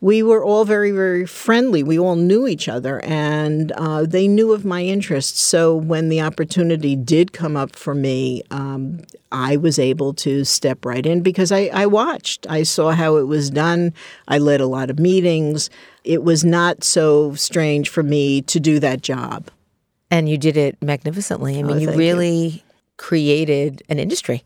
We 0.00 0.22
were 0.22 0.44
all 0.44 0.64
very, 0.64 0.90
very 0.90 1.26
friendly. 1.26 1.82
We 1.82 1.98
all 1.98 2.14
knew 2.14 2.46
each 2.46 2.68
other, 2.68 3.00
and 3.04 3.72
uh, 3.72 4.04
they 4.04 4.28
knew 4.28 4.52
of 4.52 4.64
my 4.64 4.82
interests. 4.82 5.40
So 5.40 5.74
when 5.74 6.10
the 6.10 6.20
opportunity 6.20 6.94
did 6.94 7.32
come 7.32 7.56
up 7.56 7.74
for 7.74 7.94
me, 7.94 8.42
um, 8.50 9.00
I 9.32 9.56
was 9.56 9.78
able 9.78 10.12
to 10.14 10.44
step 10.44 10.84
right 10.84 11.04
in 11.04 11.22
because 11.22 11.50
I, 11.50 11.70
I 11.72 11.86
watched. 11.86 12.46
I 12.48 12.64
saw 12.64 12.92
how 12.92 13.16
it 13.16 13.24
was 13.24 13.50
done. 13.50 13.94
I 14.28 14.38
led 14.38 14.60
a 14.60 14.66
lot 14.66 14.90
of 14.90 14.98
meetings. 14.98 15.70
It 16.04 16.22
was 16.22 16.44
not 16.44 16.84
so 16.84 17.34
strange 17.34 17.88
for 17.88 18.02
me 18.02 18.42
to 18.42 18.60
do 18.60 18.78
that 18.80 19.02
job. 19.02 19.48
And 20.10 20.28
you 20.28 20.38
did 20.38 20.56
it 20.56 20.80
magnificently. 20.82 21.56
I 21.56 21.62
oh, 21.62 21.66
mean, 21.66 21.76
Oh, 21.76 21.80
you 21.80 21.86
thank 21.86 21.96
you. 21.96 21.98
really 21.98 22.64
created 22.96 23.82
an 23.88 23.98
industry, 23.98 24.44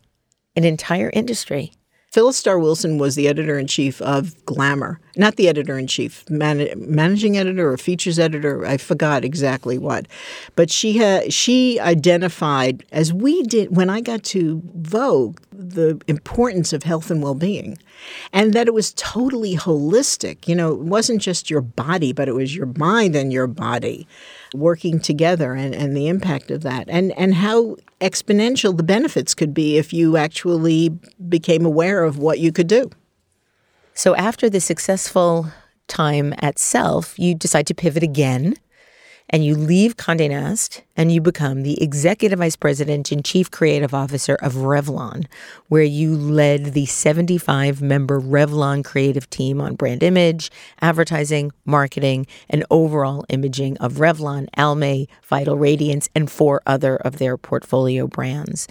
an 0.55 0.63
entire 0.63 1.09
industry. 1.13 1.73
Phyllis 2.11 2.37
Starr 2.37 2.57
Wilson 2.57 2.97
was 2.97 3.13
the 3.13 3.27
editor 3.27 3.59
in 3.59 3.67
chief 3.67 4.01
of 4.01 4.43
Glamour, 4.45 4.99
not 5.15 5.35
the 5.35 5.47
editor 5.47 5.77
in 5.77 5.85
chief, 5.85 6.27
man- 6.27 6.71
managing 6.75 7.37
editor 7.37 7.71
or 7.71 7.77
features 7.77 8.17
editor. 8.17 8.65
I 8.65 8.77
forgot 8.77 9.23
exactly 9.23 9.77
what, 9.77 10.07
but 10.55 10.71
she 10.71 10.93
had 10.93 11.31
she 11.31 11.79
identified 11.79 12.83
as 12.91 13.13
we 13.13 13.43
did 13.43 13.75
when 13.75 13.91
I 13.91 14.01
got 14.01 14.23
to 14.23 14.59
Vogue 14.73 15.39
the 15.51 16.01
importance 16.07 16.73
of 16.73 16.81
health 16.81 17.11
and 17.11 17.21
well 17.21 17.35
being, 17.35 17.77
and 18.33 18.53
that 18.53 18.67
it 18.67 18.73
was 18.73 18.91
totally 18.93 19.55
holistic. 19.55 20.47
You 20.47 20.55
know, 20.55 20.71
it 20.71 20.79
wasn't 20.79 21.21
just 21.21 21.47
your 21.47 21.61
body, 21.61 22.11
but 22.11 22.27
it 22.27 22.33
was 22.33 22.55
your 22.55 22.73
mind 22.77 23.15
and 23.15 23.31
your 23.31 23.45
body 23.45 24.07
working 24.53 24.99
together, 24.99 25.53
and, 25.53 25.75
and 25.75 25.95
the 25.95 26.07
impact 26.07 26.51
of 26.51 26.61
that, 26.63 26.85
and 26.89 27.11
and 27.17 27.35
how 27.35 27.75
exponential 28.01 28.75
the 28.75 28.83
benefits 28.83 29.35
could 29.35 29.53
be 29.53 29.77
if 29.77 29.91
you 29.93 30.17
actually 30.17 30.89
became 31.27 31.65
aware 31.65 32.03
of 32.03 32.17
what 32.17 32.39
you 32.39 32.51
could 32.51 32.67
do. 32.67 32.89
So 33.93 34.15
after 34.15 34.49
the 34.49 34.61
successful 34.61 35.47
time 35.87 36.33
at 36.39 36.57
Self, 36.57 37.19
you 37.19 37.35
decide 37.35 37.67
to 37.67 37.73
pivot 37.73 38.03
again 38.03 38.55
and 39.29 39.45
you 39.45 39.55
leave 39.55 39.95
Condé 39.97 40.29
Nast 40.29 40.81
and 40.97 41.11
you 41.11 41.21
become 41.21 41.63
the 41.63 41.81
executive 41.81 42.39
vice 42.39 42.55
president 42.55 43.11
and 43.11 43.23
chief 43.23 43.51
creative 43.51 43.93
officer 43.93 44.35
of 44.35 44.53
Revlon, 44.53 45.25
where 45.67 45.83
you 45.83 46.15
led 46.15 46.73
the 46.73 46.85
75 46.85 47.81
member 47.81 48.19
Revlon 48.19 48.83
creative 48.83 49.29
team 49.29 49.61
on 49.61 49.75
brand 49.75 50.03
image, 50.03 50.51
advertising, 50.81 51.51
marketing, 51.65 52.25
and 52.49 52.65
overall 52.71 53.25
imaging 53.29 53.77
of 53.77 53.93
Revlon, 53.93 54.47
Almay, 54.57 55.07
Vital 55.23 55.57
Radiance, 55.57 56.09
and 56.15 56.31
four 56.31 56.61
other 56.65 56.97
of 56.97 57.17
their 57.17 57.37
portfolio 57.37 58.07
brands. 58.07 58.67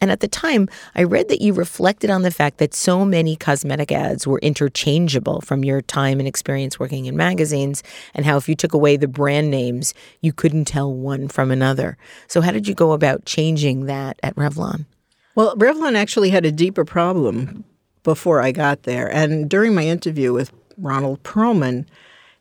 And 0.00 0.10
at 0.10 0.20
the 0.20 0.28
time, 0.28 0.68
I 0.94 1.04
read 1.04 1.28
that 1.28 1.40
you 1.40 1.52
reflected 1.52 2.10
on 2.10 2.22
the 2.22 2.30
fact 2.30 2.58
that 2.58 2.74
so 2.74 3.04
many 3.04 3.36
cosmetic 3.36 3.92
ads 3.92 4.26
were 4.26 4.40
interchangeable 4.40 5.40
from 5.40 5.64
your 5.64 5.80
time 5.80 6.18
and 6.18 6.28
experience 6.28 6.78
working 6.78 7.06
in 7.06 7.16
magazines, 7.16 7.82
and 8.12 8.26
how 8.26 8.36
if 8.36 8.48
you 8.48 8.54
took 8.54 8.74
away 8.74 8.96
the 8.96 9.08
brand 9.08 9.50
names, 9.50 9.94
you 10.20 10.32
couldn't 10.32 10.66
tell 10.66 10.92
one 10.92 11.28
from 11.28 11.50
another. 11.50 11.96
So, 12.26 12.40
how 12.40 12.50
did 12.50 12.68
you 12.68 12.74
go 12.74 12.92
about 12.92 13.24
changing 13.24 13.86
that 13.86 14.18
at 14.22 14.34
Revlon? 14.34 14.86
Well, 15.34 15.56
Revlon 15.56 15.96
actually 15.96 16.30
had 16.30 16.44
a 16.44 16.52
deeper 16.52 16.84
problem 16.84 17.64
before 18.02 18.40
I 18.40 18.52
got 18.52 18.84
there. 18.84 19.10
And 19.10 19.50
during 19.50 19.74
my 19.74 19.84
interview 19.84 20.32
with 20.32 20.52
Ronald 20.78 21.22
Perelman, 21.22 21.86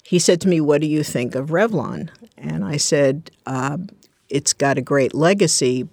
he 0.04 0.20
said 0.20 0.42
to 0.42 0.48
me, 0.48 0.62
What 0.62 0.82
do 0.82 0.88
you 0.88 1.04
think 1.04 1.34
of 1.34 1.50
Revlon? 1.50 2.10
And 2.38 2.64
I 2.64 2.78
said, 2.78 3.32
uh, 3.46 3.78
It's 4.30 4.54
got 4.54 4.78
a 4.78 4.82
great 4.82 5.16
legacy, 5.16 5.88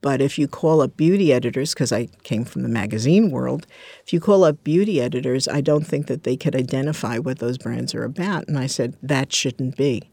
but 0.00 0.22
if 0.22 0.38
you 0.38 0.48
call 0.48 0.80
up 0.80 0.96
beauty 0.96 1.32
editors, 1.32 1.74
because 1.74 1.92
I 1.92 2.06
came 2.22 2.44
from 2.44 2.62
the 2.62 2.68
magazine 2.68 3.30
world, 3.30 3.66
if 4.04 4.12
you 4.12 4.20
call 4.20 4.44
up 4.44 4.62
beauty 4.64 5.00
editors, 5.00 5.46
I 5.46 5.60
don't 5.60 5.86
think 5.86 6.06
that 6.06 6.24
they 6.24 6.36
could 6.36 6.56
identify 6.56 7.18
what 7.18 7.38
those 7.38 7.58
brands 7.58 7.94
are 7.94 8.04
about. 8.04 8.48
And 8.48 8.58
I 8.58 8.66
said, 8.66 8.96
That 9.02 9.32
shouldn't 9.32 9.76
be. 9.76 10.10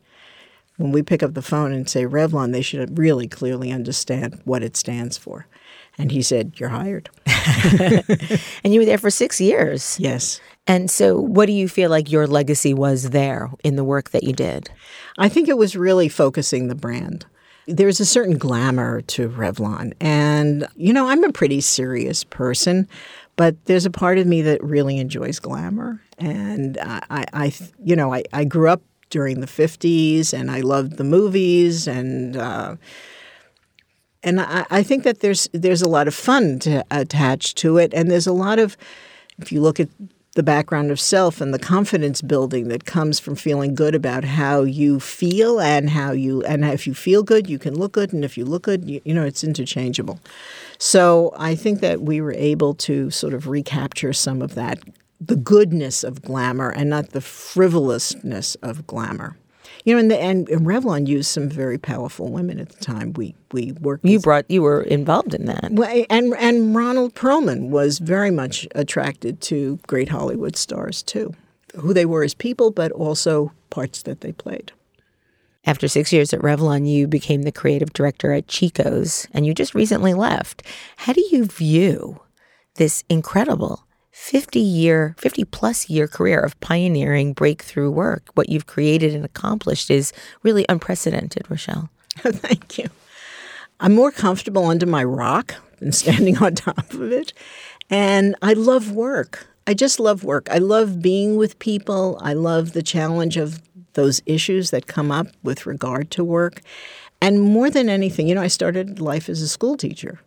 When 0.77 0.91
we 0.91 1.01
pick 1.01 1.23
up 1.23 1.33
the 1.33 1.41
phone 1.41 1.71
and 1.71 1.89
say 1.89 2.05
Revlon, 2.05 2.51
they 2.51 2.61
should 2.61 2.97
really 2.97 3.27
clearly 3.27 3.71
understand 3.71 4.41
what 4.43 4.63
it 4.63 4.77
stands 4.77 5.17
for. 5.17 5.47
And 5.97 6.11
he 6.11 6.21
said, 6.21 6.59
You're 6.59 6.69
hired. 6.69 7.09
And 8.63 8.73
you 8.73 8.81
were 8.81 8.85
there 8.85 8.97
for 8.97 9.09
six 9.09 9.39
years. 9.39 9.97
Yes. 9.99 10.41
And 10.67 10.91
so, 10.91 11.17
what 11.17 11.45
do 11.45 11.53
you 11.53 11.69
feel 11.69 11.89
like 11.89 12.11
your 12.11 12.27
legacy 12.27 12.73
was 12.73 13.11
there 13.11 13.49
in 13.63 13.77
the 13.77 13.85
work 13.85 14.09
that 14.09 14.23
you 14.23 14.33
did? 14.33 14.69
I 15.17 15.29
think 15.29 15.47
it 15.47 15.57
was 15.57 15.77
really 15.77 16.09
focusing 16.09 16.67
the 16.67 16.75
brand. 16.75 17.25
There's 17.67 17.99
a 17.99 18.05
certain 18.05 18.37
glamour 18.37 19.01
to 19.01 19.29
Revlon. 19.29 19.93
And, 19.99 20.67
you 20.75 20.93
know, 20.93 21.07
I'm 21.07 21.23
a 21.23 21.31
pretty 21.31 21.61
serious 21.61 22.23
person, 22.23 22.87
but 23.35 23.55
there's 23.65 23.85
a 23.85 23.91
part 23.91 24.17
of 24.17 24.25
me 24.25 24.41
that 24.43 24.63
really 24.63 24.97
enjoys 24.99 25.39
glamour. 25.39 26.01
And 26.17 26.77
I, 26.81 27.25
I, 27.33 27.53
you 27.83 27.95
know, 27.95 28.13
I, 28.13 28.23
I 28.33 28.45
grew 28.45 28.69
up 28.69 28.81
during 29.09 29.41
the 29.41 29.47
50s 29.47 30.33
and 30.33 30.49
I 30.49 30.61
loved 30.61 30.97
the 30.97 31.03
movies 31.03 31.87
and, 31.87 32.35
uh, 32.35 32.75
and 34.23 34.41
I, 34.41 34.65
I 34.69 34.83
think 34.83 35.03
that 35.03 35.21
there's 35.21 35.47
there's 35.53 35.81
a 35.81 35.87
lot 35.87 36.07
of 36.07 36.13
fun 36.13 36.59
to, 36.59 36.83
attached 36.91 37.57
to 37.59 37.77
it, 37.77 37.93
and 37.93 38.09
there's 38.09 38.27
a 38.27 38.33
lot 38.33 38.59
of 38.59 38.75
if 39.39 39.51
you 39.51 39.61
look 39.61 39.79
at 39.79 39.89
the 40.37 40.43
background 40.43 40.91
of 40.91 40.99
self 40.99 41.41
and 41.41 41.51
the 41.51 41.57
confidence 41.57 42.21
building 42.21 42.67
that 42.67 42.85
comes 42.85 43.19
from 43.19 43.35
feeling 43.35 43.73
good 43.73 43.95
about 43.95 44.23
how 44.23 44.61
you 44.61 44.99
feel 44.99 45.59
and 45.59 45.89
how 45.89 46.11
you 46.11 46.43
and 46.43 46.63
if 46.63 46.85
you 46.85 46.93
feel 46.93 47.23
good 47.23 47.49
you 47.49 47.57
can 47.57 47.73
look 47.73 47.93
good 47.93 48.13
and 48.13 48.23
if 48.23 48.37
you 48.37 48.45
look 48.45 48.61
good 48.61 48.87
you, 48.87 49.01
you 49.03 49.15
know 49.15 49.25
it's 49.25 49.43
interchangeable. 49.43 50.19
So 50.77 51.33
i 51.39 51.55
think 51.55 51.79
that 51.81 52.03
we 52.03 52.21
were 52.21 52.33
able 52.33 52.75
to 52.75 53.09
sort 53.09 53.33
of 53.33 53.47
recapture 53.47 54.13
some 54.13 54.43
of 54.43 54.53
that 54.53 54.77
the 55.19 55.35
goodness 55.35 56.03
of 56.03 56.21
glamour 56.21 56.69
and 56.69 56.87
not 56.87 57.09
the 57.09 57.21
frivolousness 57.21 58.53
of 58.61 58.85
glamour 58.85 59.35
you 59.87 59.93
know, 59.93 59.99
and, 59.99 60.11
the, 60.11 60.19
and, 60.19 60.49
and 60.49 60.65
Revlon 60.65 61.07
used 61.07 61.29
some 61.29 61.47
very 61.47 61.77
powerful 61.77 62.29
women 62.29 62.59
at 62.59 62.67
the 62.67 62.83
time. 62.83 63.13
We 63.13 63.35
we 63.53 63.71
worked. 63.79 64.03
You 64.03 64.19
brought 64.19 64.43
you 64.51 64.61
were 64.61 64.81
involved 64.81 65.33
in 65.33 65.45
that. 65.45 65.71
And 66.09 66.33
and 66.37 66.75
Ronald 66.75 67.15
Perelman 67.15 67.69
was 67.69 67.99
very 67.99 68.29
much 68.29 68.67
attracted 68.75 69.39
to 69.43 69.79
great 69.87 70.09
Hollywood 70.09 70.57
stars 70.57 71.01
too, 71.01 71.33
who 71.77 71.93
they 71.93 72.05
were 72.05 72.25
as 72.25 72.33
people, 72.33 72.69
but 72.69 72.91
also 72.91 73.53
parts 73.69 74.01
that 74.01 74.19
they 74.19 74.33
played. 74.33 74.73
After 75.63 75.87
six 75.87 76.11
years 76.11 76.33
at 76.33 76.41
Revlon, 76.41 76.85
you 76.85 77.07
became 77.07 77.43
the 77.43 77.51
creative 77.53 77.93
director 77.93 78.33
at 78.33 78.49
Chico's, 78.49 79.25
and 79.31 79.45
you 79.45 79.53
just 79.53 79.73
recently 79.73 80.13
left. 80.13 80.63
How 80.97 81.13
do 81.13 81.23
you 81.31 81.45
view 81.45 82.19
this 82.75 83.05
incredible 83.07 83.86
50 84.19 84.59
year, 84.59 85.15
50 85.19 85.45
plus 85.45 85.89
year 85.89 86.05
career 86.05 86.41
of 86.41 86.59
pioneering 86.59 87.31
breakthrough 87.31 87.89
work. 87.89 88.27
What 88.33 88.49
you've 88.49 88.65
created 88.65 89.15
and 89.15 89.23
accomplished 89.23 89.89
is 89.89 90.11
really 90.43 90.65
unprecedented, 90.67 91.49
Rochelle. 91.49 91.89
Thank 92.17 92.77
you. 92.77 92.89
I'm 93.79 93.93
more 93.93 94.11
comfortable 94.11 94.65
under 94.65 94.85
my 94.85 95.03
rock 95.03 95.55
than 95.79 95.91
standing 95.93 96.39
on 96.39 96.55
top 96.55 96.93
of 96.93 97.11
it. 97.11 97.31
And 97.89 98.35
I 98.41 98.51
love 98.51 98.91
work. 98.91 99.47
I 99.65 99.73
just 99.73 99.97
love 99.97 100.25
work. 100.25 100.49
I 100.51 100.57
love 100.57 101.01
being 101.01 101.37
with 101.37 101.57
people. 101.59 102.19
I 102.21 102.33
love 102.33 102.73
the 102.73 102.83
challenge 102.83 103.37
of 103.37 103.61
those 103.93 104.21
issues 104.25 104.71
that 104.71 104.87
come 104.87 105.09
up 105.11 105.27
with 105.43 105.65
regard 105.65 106.11
to 106.11 106.23
work. 106.23 106.61
And 107.21 107.41
more 107.41 107.69
than 107.69 107.87
anything, 107.87 108.27
you 108.27 108.35
know, 108.35 108.41
I 108.41 108.47
started 108.47 108.99
life 108.99 109.29
as 109.29 109.41
a 109.41 109.47
school 109.47 109.77
teacher. 109.77 110.19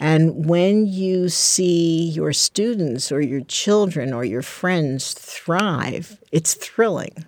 And 0.00 0.46
when 0.46 0.86
you 0.86 1.28
see 1.28 2.08
your 2.08 2.32
students 2.32 3.10
or 3.10 3.20
your 3.20 3.40
children 3.42 4.12
or 4.12 4.24
your 4.24 4.42
friends 4.42 5.12
thrive, 5.12 6.20
it's 6.30 6.54
thrilling. 6.54 7.24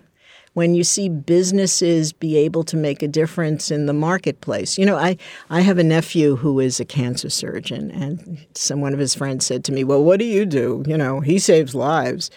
When 0.53 0.75
you 0.75 0.83
see 0.83 1.07
businesses 1.07 2.11
be 2.11 2.35
able 2.37 2.63
to 2.65 2.75
make 2.75 3.01
a 3.01 3.07
difference 3.07 3.71
in 3.71 3.85
the 3.85 3.93
marketplace. 3.93 4.77
You 4.77 4.85
know, 4.85 4.97
I, 4.97 5.15
I 5.49 5.61
have 5.61 5.77
a 5.77 5.83
nephew 5.83 6.35
who 6.35 6.59
is 6.59 6.79
a 6.79 6.85
cancer 6.85 7.29
surgeon, 7.29 7.89
and 7.89 8.45
some 8.53 8.81
one 8.81 8.93
of 8.93 8.99
his 8.99 9.15
friends 9.15 9.45
said 9.45 9.63
to 9.65 9.71
me, 9.71 9.85
Well, 9.85 10.03
what 10.03 10.19
do 10.19 10.25
you 10.25 10.45
do? 10.45 10.83
You 10.85 10.97
know, 10.97 11.21
he 11.21 11.39
saves 11.39 11.73
lives. 11.73 12.29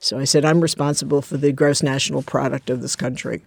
So 0.00 0.18
I 0.18 0.24
said, 0.24 0.44
I'm 0.44 0.60
responsible 0.60 1.22
for 1.22 1.38
the 1.38 1.50
gross 1.50 1.82
national 1.82 2.22
product 2.22 2.68
of 2.68 2.82
this 2.82 2.94
country. 2.94 3.42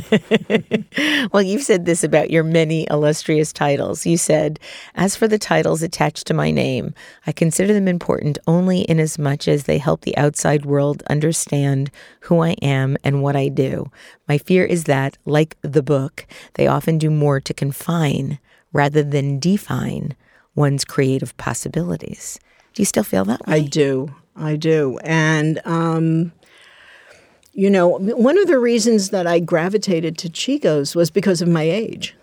well, 1.32 1.42
you've 1.42 1.62
said 1.62 1.84
this 1.84 2.04
about 2.04 2.30
your 2.30 2.42
many 2.42 2.86
illustrious 2.90 3.52
titles. 3.52 4.06
You 4.06 4.16
said, 4.16 4.58
As 4.94 5.16
for 5.16 5.28
the 5.28 5.38
titles 5.38 5.82
attached 5.82 6.26
to 6.26 6.34
my 6.34 6.50
name, 6.50 6.94
I 7.26 7.32
consider 7.32 7.72
them 7.72 7.88
important 7.88 8.38
only 8.46 8.82
in 8.82 8.98
as 9.00 9.18
much 9.18 9.48
as 9.48 9.64
they 9.64 9.78
help 9.78 10.02
the 10.02 10.16
outside 10.16 10.64
world 10.64 11.02
understand 11.08 11.90
who 12.20 12.42
I 12.42 12.50
am 12.62 12.96
and 13.04 13.22
what 13.22 13.36
I 13.36 13.48
do. 13.48 13.90
My 14.28 14.38
fear 14.38 14.64
is 14.64 14.84
that, 14.84 15.18
like 15.24 15.56
the 15.62 15.82
book, 15.82 16.26
they 16.54 16.66
often 16.66 16.98
do 16.98 17.10
more 17.10 17.40
to 17.40 17.54
confine 17.54 18.38
rather 18.72 19.02
than 19.02 19.38
define 19.38 20.14
one's 20.54 20.84
creative 20.84 21.36
possibilities. 21.36 22.38
Do 22.74 22.82
you 22.82 22.86
still 22.86 23.04
feel 23.04 23.24
that 23.26 23.46
way? 23.46 23.54
I 23.54 23.60
do. 23.60 24.14
I 24.34 24.56
do. 24.56 24.98
And, 25.04 25.60
um, 25.64 26.32
you 27.52 27.68
know, 27.68 27.98
one 27.98 28.38
of 28.38 28.46
the 28.46 28.58
reasons 28.58 29.10
that 29.10 29.26
I 29.26 29.38
gravitated 29.38 30.16
to 30.18 30.28
Chico's 30.28 30.94
was 30.94 31.10
because 31.10 31.42
of 31.42 31.48
my 31.48 31.62
age. 31.62 32.14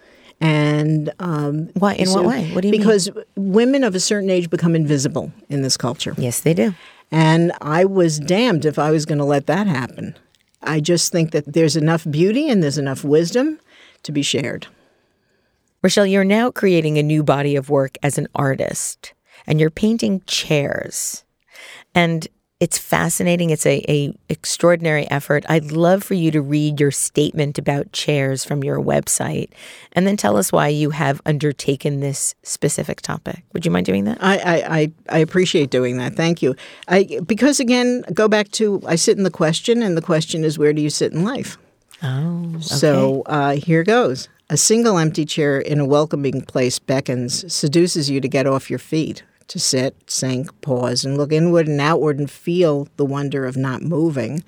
And 0.42 1.12
um, 1.20 1.68
why? 1.74 1.96
In 1.96 2.08
so, 2.08 2.16
what 2.16 2.26
way? 2.26 2.52
What 2.54 2.62
do 2.62 2.68
you 2.68 2.72
mean? 2.72 2.82
because 2.82 3.14
mean? 3.14 3.26
women 3.36 3.84
of 3.84 3.94
a 3.94 4.00
certain 4.00 4.30
age 4.30 4.50
become 4.50 4.76
invisible 4.76 5.32
in 5.50 5.62
this 5.62 5.78
culture. 5.78 6.16
Yes, 6.18 6.40
they 6.40 6.54
do. 6.54 6.74
And 7.12 7.52
I 7.62 7.86
was 7.86 8.20
damned 8.20 8.66
if 8.66 8.80
I 8.80 8.92
was 8.92 9.06
going 9.06 9.18
to 9.18 9.26
let 9.26 9.48
that 9.48 9.68
happen. 9.68 10.16
I 10.62 10.80
just 10.80 11.12
think 11.12 11.32
that 11.32 11.54
there's 11.54 11.76
enough 11.76 12.06
beauty 12.10 12.50
and 12.50 12.62
there's 12.64 12.78
enough 12.78 13.04
wisdom 13.04 13.60
to 14.04 14.12
be 14.12 14.22
shared. 14.22 14.68
Rochelle, 15.82 16.06
you're 16.06 16.26
now 16.26 16.52
creating 16.52 16.98
a 16.98 17.04
new 17.04 17.24
body 17.24 17.56
of 17.56 17.70
work 17.70 17.98
as 18.04 18.18
an 18.18 18.28
artist, 18.36 19.14
and 19.48 19.60
you're 19.60 19.70
painting 19.70 20.22
chairs. 20.28 21.24
And 21.96 22.28
it's 22.60 22.78
fascinating. 22.78 23.52
It's 23.52 23.66
a, 23.66 23.84
a 23.90 24.14
extraordinary 24.28 25.10
effort. 25.10 25.46
I'd 25.48 25.72
love 25.72 26.04
for 26.04 26.14
you 26.14 26.30
to 26.32 26.42
read 26.42 26.80
your 26.80 26.92
statement 26.92 27.58
about 27.58 27.94
chairs 27.94 28.44
from 28.44 28.66
your 28.66 28.80
website 28.80 29.50
and 29.94 30.06
then 30.06 30.18
tell 30.18 30.36
us 30.36 30.52
why 30.52 30.68
you 30.68 30.90
have 30.90 31.22
undertaken 31.26 32.02
this 32.02 32.36
specific 32.44 33.00
topic. 33.00 33.44
Would 33.54 33.66
you 33.66 33.72
mind 33.72 33.86
doing 33.86 34.04
that? 34.06 34.18
I, 34.22 34.36
I, 34.68 34.92
I 35.08 35.20
appreciate 35.20 35.70
doing 35.70 35.98
that. 35.98 36.16
Thank 36.16 36.42
you. 36.42 36.54
I 36.90 37.22
because 37.26 37.62
again, 37.62 38.04
go 38.14 38.28
back 38.28 38.52
to 38.52 38.82
I 38.86 38.96
sit 38.96 39.18
in 39.18 39.24
the 39.24 39.32
question, 39.32 39.82
and 39.82 39.96
the 39.96 40.02
question 40.02 40.44
is 40.44 40.60
where 40.60 40.74
do 40.74 40.82
you 40.82 40.90
sit 40.90 41.14
in 41.14 41.24
life? 41.24 41.58
Oh, 42.04 42.52
okay. 42.56 42.62
so 42.62 43.24
uh, 43.26 43.56
here 43.56 43.84
goes. 43.84 44.28
A 44.50 44.58
single 44.58 44.98
empty 44.98 45.26
chair 45.26 45.60
in 45.60 45.80
a 45.80 45.86
welcoming 45.86 46.42
place 46.42 46.80
beckons, 46.80 47.54
seduces 47.54 48.10
you 48.10 48.20
to 48.20 48.28
get 48.28 48.48
off 48.48 48.70
your 48.70 48.80
feet 48.80 49.24
to 49.50 49.60
sit, 49.60 50.10
sink, 50.10 50.62
pause, 50.62 51.04
and 51.04 51.18
look 51.18 51.34
inward 51.34 51.68
and 51.68 51.82
outward 51.82 52.20
and 52.20 52.32
feel 52.32 52.88
the 52.96 53.06
wonder 53.06 53.46
of 53.46 53.58
not 53.58 53.82
moving 53.82 54.44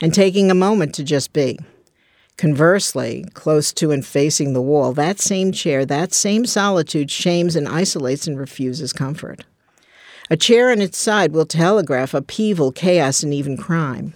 and 0.00 0.12
taking 0.12 0.50
a 0.50 0.54
moment 0.54 0.94
to 0.94 1.04
just 1.04 1.32
be. 1.32 1.58
Conversely, 2.36 3.24
close 3.34 3.72
to 3.72 3.90
and 3.90 4.04
facing 4.04 4.52
the 4.52 4.62
wall, 4.62 4.92
that 4.92 5.20
same 5.20 5.52
chair, 5.52 5.84
that 5.86 6.12
same 6.12 6.46
solitude 6.46 7.10
shames 7.10 7.54
and 7.54 7.68
isolates 7.68 8.26
and 8.26 8.38
refuses 8.38 8.92
comfort. 8.92 9.44
A 10.30 10.36
chair 10.36 10.70
on 10.70 10.80
its 10.80 10.98
side 10.98 11.32
will 11.32 11.46
telegraph 11.46 12.14
upheaval, 12.14 12.72
chaos, 12.72 13.22
and 13.22 13.32
even 13.32 13.56
crime. 13.56 14.14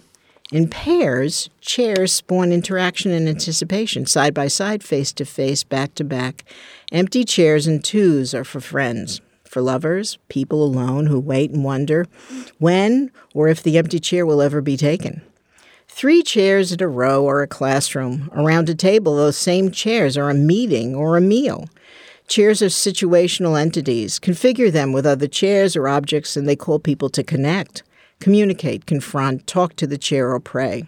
In 0.51 0.68
pairs, 0.68 1.49
chairs 1.61 2.12
spawn 2.12 2.53
interaction 2.53 3.11
and 3.12 3.28
anticipation, 3.28 4.07
side 4.07 4.35
by 4.35 4.49
side, 4.49 4.82
face 4.82 5.12
to 5.14 5.24
face, 5.24 5.62
back 5.62 5.95
to 5.97 6.05
back. 6.05 6.45
Empty 6.93 7.24
chairs 7.24 7.66
and 7.66 7.85
twos 7.85 8.35
are 8.35 8.45
for 8.45 8.61
friends 8.61 9.20
for 9.55 9.62
lovers, 9.62 10.18
people 10.28 10.64
alone 10.64 11.07
who 11.07 11.20
wait 11.20 11.52
and 11.52 11.62
wonder 11.62 12.07
when 12.59 13.09
or 13.34 13.46
if 13.46 13.62
the 13.62 13.78
empty 13.78 14.00
chair 14.00 14.26
will 14.26 14.42
ever 14.42 14.61
be 14.61 14.76
taken. 14.76 15.22
Three 15.86 16.24
chairs 16.24 16.72
in 16.72 16.82
a 16.82 16.88
row 16.88 17.22
or 17.22 17.40
a 17.40 17.46
classroom. 17.46 18.28
Around 18.34 18.68
a 18.68 18.74
table, 18.74 19.14
those 19.14 19.36
same 19.36 19.70
chairs 19.70 20.16
are 20.16 20.28
a 20.28 20.34
meeting 20.34 20.96
or 20.96 21.16
a 21.16 21.20
meal. 21.20 21.68
Chairs 22.26 22.62
are 22.62 22.66
situational 22.66 23.57
entities. 23.57 24.18
Configure 24.18 24.72
them 24.72 24.92
with 24.92 25.07
other 25.07 25.28
chairs 25.28 25.76
or 25.76 25.86
objects, 25.86 26.36
and 26.36 26.48
they 26.48 26.57
call 26.57 26.80
people 26.80 27.09
to 27.11 27.22
connect, 27.22 27.84
communicate, 28.18 28.86
confront, 28.86 29.46
talk 29.46 29.76
to 29.76 29.86
the 29.86 29.98
chair, 29.98 30.32
or 30.32 30.40
pray. 30.40 30.82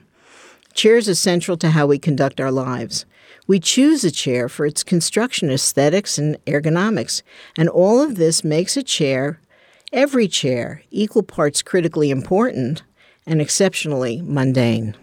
Chairs 0.74 1.08
are 1.08 1.14
central 1.14 1.56
to 1.58 1.70
how 1.70 1.86
we 1.86 2.00
conduct 2.00 2.40
our 2.40 2.50
lives. 2.50 3.06
We 3.46 3.60
choose 3.60 4.04
a 4.04 4.10
chair 4.10 4.48
for 4.48 4.66
its 4.66 4.82
construction 4.82 5.50
aesthetics 5.50 6.18
and 6.18 6.36
ergonomics, 6.46 7.22
and 7.56 7.68
all 7.68 8.02
of 8.02 8.16
this 8.16 8.42
makes 8.42 8.76
a 8.76 8.82
chair, 8.82 9.40
every 9.92 10.26
chair, 10.28 10.82
equal 10.90 11.22
parts 11.22 11.62
critically 11.62 12.10
important 12.10 12.82
and 13.26 13.40
exceptionally 13.40 14.20
mundane. 14.22 14.96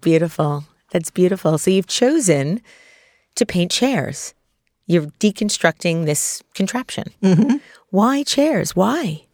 Beautiful. 0.00 0.64
That's 0.90 1.10
beautiful. 1.10 1.58
So 1.58 1.70
you've 1.70 1.86
chosen 1.86 2.60
to 3.36 3.46
paint 3.46 3.70
chairs. 3.70 4.34
You're 4.86 5.06
deconstructing 5.06 6.04
this 6.04 6.42
contraption. 6.54 7.12
Mm-hmm. 7.22 7.56
Why 7.90 8.22
chairs? 8.24 8.74
Why? 8.74 9.24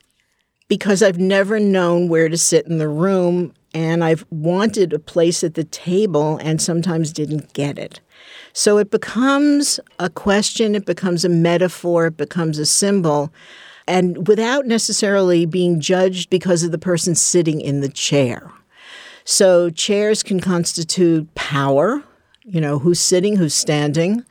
Because 0.68 1.02
I've 1.02 1.18
never 1.18 1.58
known 1.58 2.08
where 2.08 2.28
to 2.28 2.36
sit 2.36 2.66
in 2.66 2.78
the 2.78 2.88
room 2.88 3.54
and 3.72 4.04
I've 4.04 4.26
wanted 4.30 4.92
a 4.92 4.98
place 4.98 5.42
at 5.44 5.54
the 5.54 5.64
table 5.64 6.38
and 6.42 6.60
sometimes 6.60 7.12
didn't 7.12 7.52
get 7.52 7.78
it. 7.78 8.00
So 8.56 8.78
it 8.78 8.90
becomes 8.90 9.78
a 9.98 10.08
question, 10.08 10.74
it 10.74 10.86
becomes 10.86 11.26
a 11.26 11.28
metaphor, 11.28 12.06
it 12.06 12.16
becomes 12.16 12.58
a 12.58 12.64
symbol, 12.64 13.30
and 13.86 14.26
without 14.26 14.64
necessarily 14.64 15.44
being 15.44 15.78
judged 15.78 16.30
because 16.30 16.62
of 16.62 16.72
the 16.72 16.78
person 16.78 17.14
sitting 17.14 17.60
in 17.60 17.82
the 17.82 17.90
chair. 17.90 18.50
So 19.26 19.68
chairs 19.68 20.22
can 20.22 20.40
constitute 20.40 21.34
power, 21.34 22.02
you 22.44 22.62
know, 22.62 22.78
who's 22.78 22.98
sitting, 22.98 23.36
who's 23.36 23.52
standing. 23.52 24.24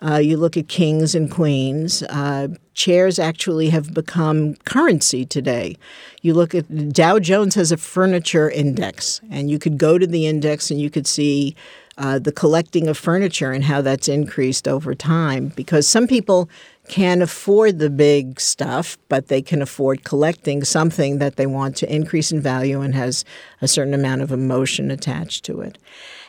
Uh, 0.00 0.18
you 0.18 0.36
look 0.36 0.56
at 0.56 0.68
kings 0.68 1.16
and 1.16 1.28
queens. 1.28 2.04
Uh, 2.04 2.48
chairs 2.74 3.18
actually 3.18 3.70
have 3.70 3.92
become 3.92 4.54
currency 4.66 5.24
today. 5.24 5.76
You 6.22 6.34
look 6.34 6.54
at 6.54 6.92
Dow 6.92 7.18
Jones 7.18 7.56
has 7.56 7.72
a 7.72 7.76
furniture 7.76 8.48
index, 8.48 9.20
and 9.32 9.50
you 9.50 9.58
could 9.58 9.78
go 9.78 9.98
to 9.98 10.06
the 10.06 10.26
index 10.26 10.70
and 10.70 10.80
you 10.80 10.90
could 10.90 11.08
see 11.08 11.56
uh, 11.96 12.18
the 12.18 12.32
collecting 12.32 12.88
of 12.88 12.98
furniture 12.98 13.52
and 13.52 13.64
how 13.64 13.80
that's 13.80 14.08
increased 14.08 14.66
over 14.66 14.94
time 14.94 15.48
because 15.48 15.86
some 15.86 16.06
people 16.06 16.48
can't 16.88 17.22
afford 17.22 17.78
the 17.78 17.90
big 17.90 18.40
stuff, 18.40 18.98
but 19.08 19.28
they 19.28 19.40
can 19.40 19.62
afford 19.62 20.04
collecting 20.04 20.64
something 20.64 21.18
that 21.18 21.36
they 21.36 21.46
want 21.46 21.76
to 21.76 21.94
increase 21.94 22.30
in 22.30 22.40
value 22.40 22.80
and 22.80 22.94
has 22.94 23.24
a 23.62 23.68
certain 23.68 23.94
amount 23.94 24.22
of 24.22 24.32
emotion 24.32 24.90
attached 24.90 25.44
to 25.44 25.60
it. 25.60 25.78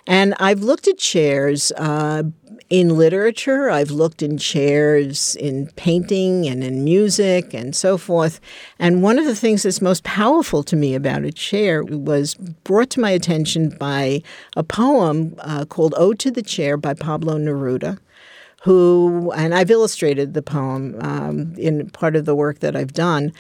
And 0.08 0.36
I've 0.39 0.62
looked 0.62 0.88
at 0.88 0.97
chairs 0.97 1.72
uh, 1.78 2.24
in 2.70 2.97
literature, 2.97 3.70
I've 3.70 3.91
looked 3.91 4.24
in 4.24 4.38
chairs 4.38 5.36
in 5.36 5.68
painting 5.76 6.47
and 6.47 6.64
in 6.64 6.84
music 6.84 7.53
and 7.53 7.76
so 7.76 7.97
forth. 7.97 8.39
And 8.80 9.03
one 9.03 9.20
of 9.20 9.26
the 9.26 9.36
things 9.36 9.64
that's 9.64 9.82
most 9.82 10.03
powerful 10.03 10.64
to 10.64 10.76
me 10.76 10.95
about 10.95 11.24
a 11.24 11.32
chair 11.32 11.84
was 11.84 12.36
brought 12.64 12.89
to 12.91 12.99
my 12.99 13.12
attention 13.12 13.70
by 13.78 14.24
a 14.56 14.64
poem 14.64 15.36
uh, 15.39 15.66
called 15.66 15.93
Ode 15.97 16.20
to 16.20 16.32
the 16.32 16.41
Chair 16.41 16.76
by 16.78 16.93
Pablo 16.93 17.38
Neruda 17.38 17.99
who, 18.66 19.32
and 19.36 19.53
I've 19.53 19.70
illustrated 19.70 20.34
the 20.34 20.41
poem 20.41 20.95
um, 21.01 21.53
in 21.56 21.88
part 21.91 22.16
of 22.16 22.26
the 22.26 22.34
work 22.34 22.60
that 22.62 22.76
I've 22.76 22.93
done, 22.93 23.32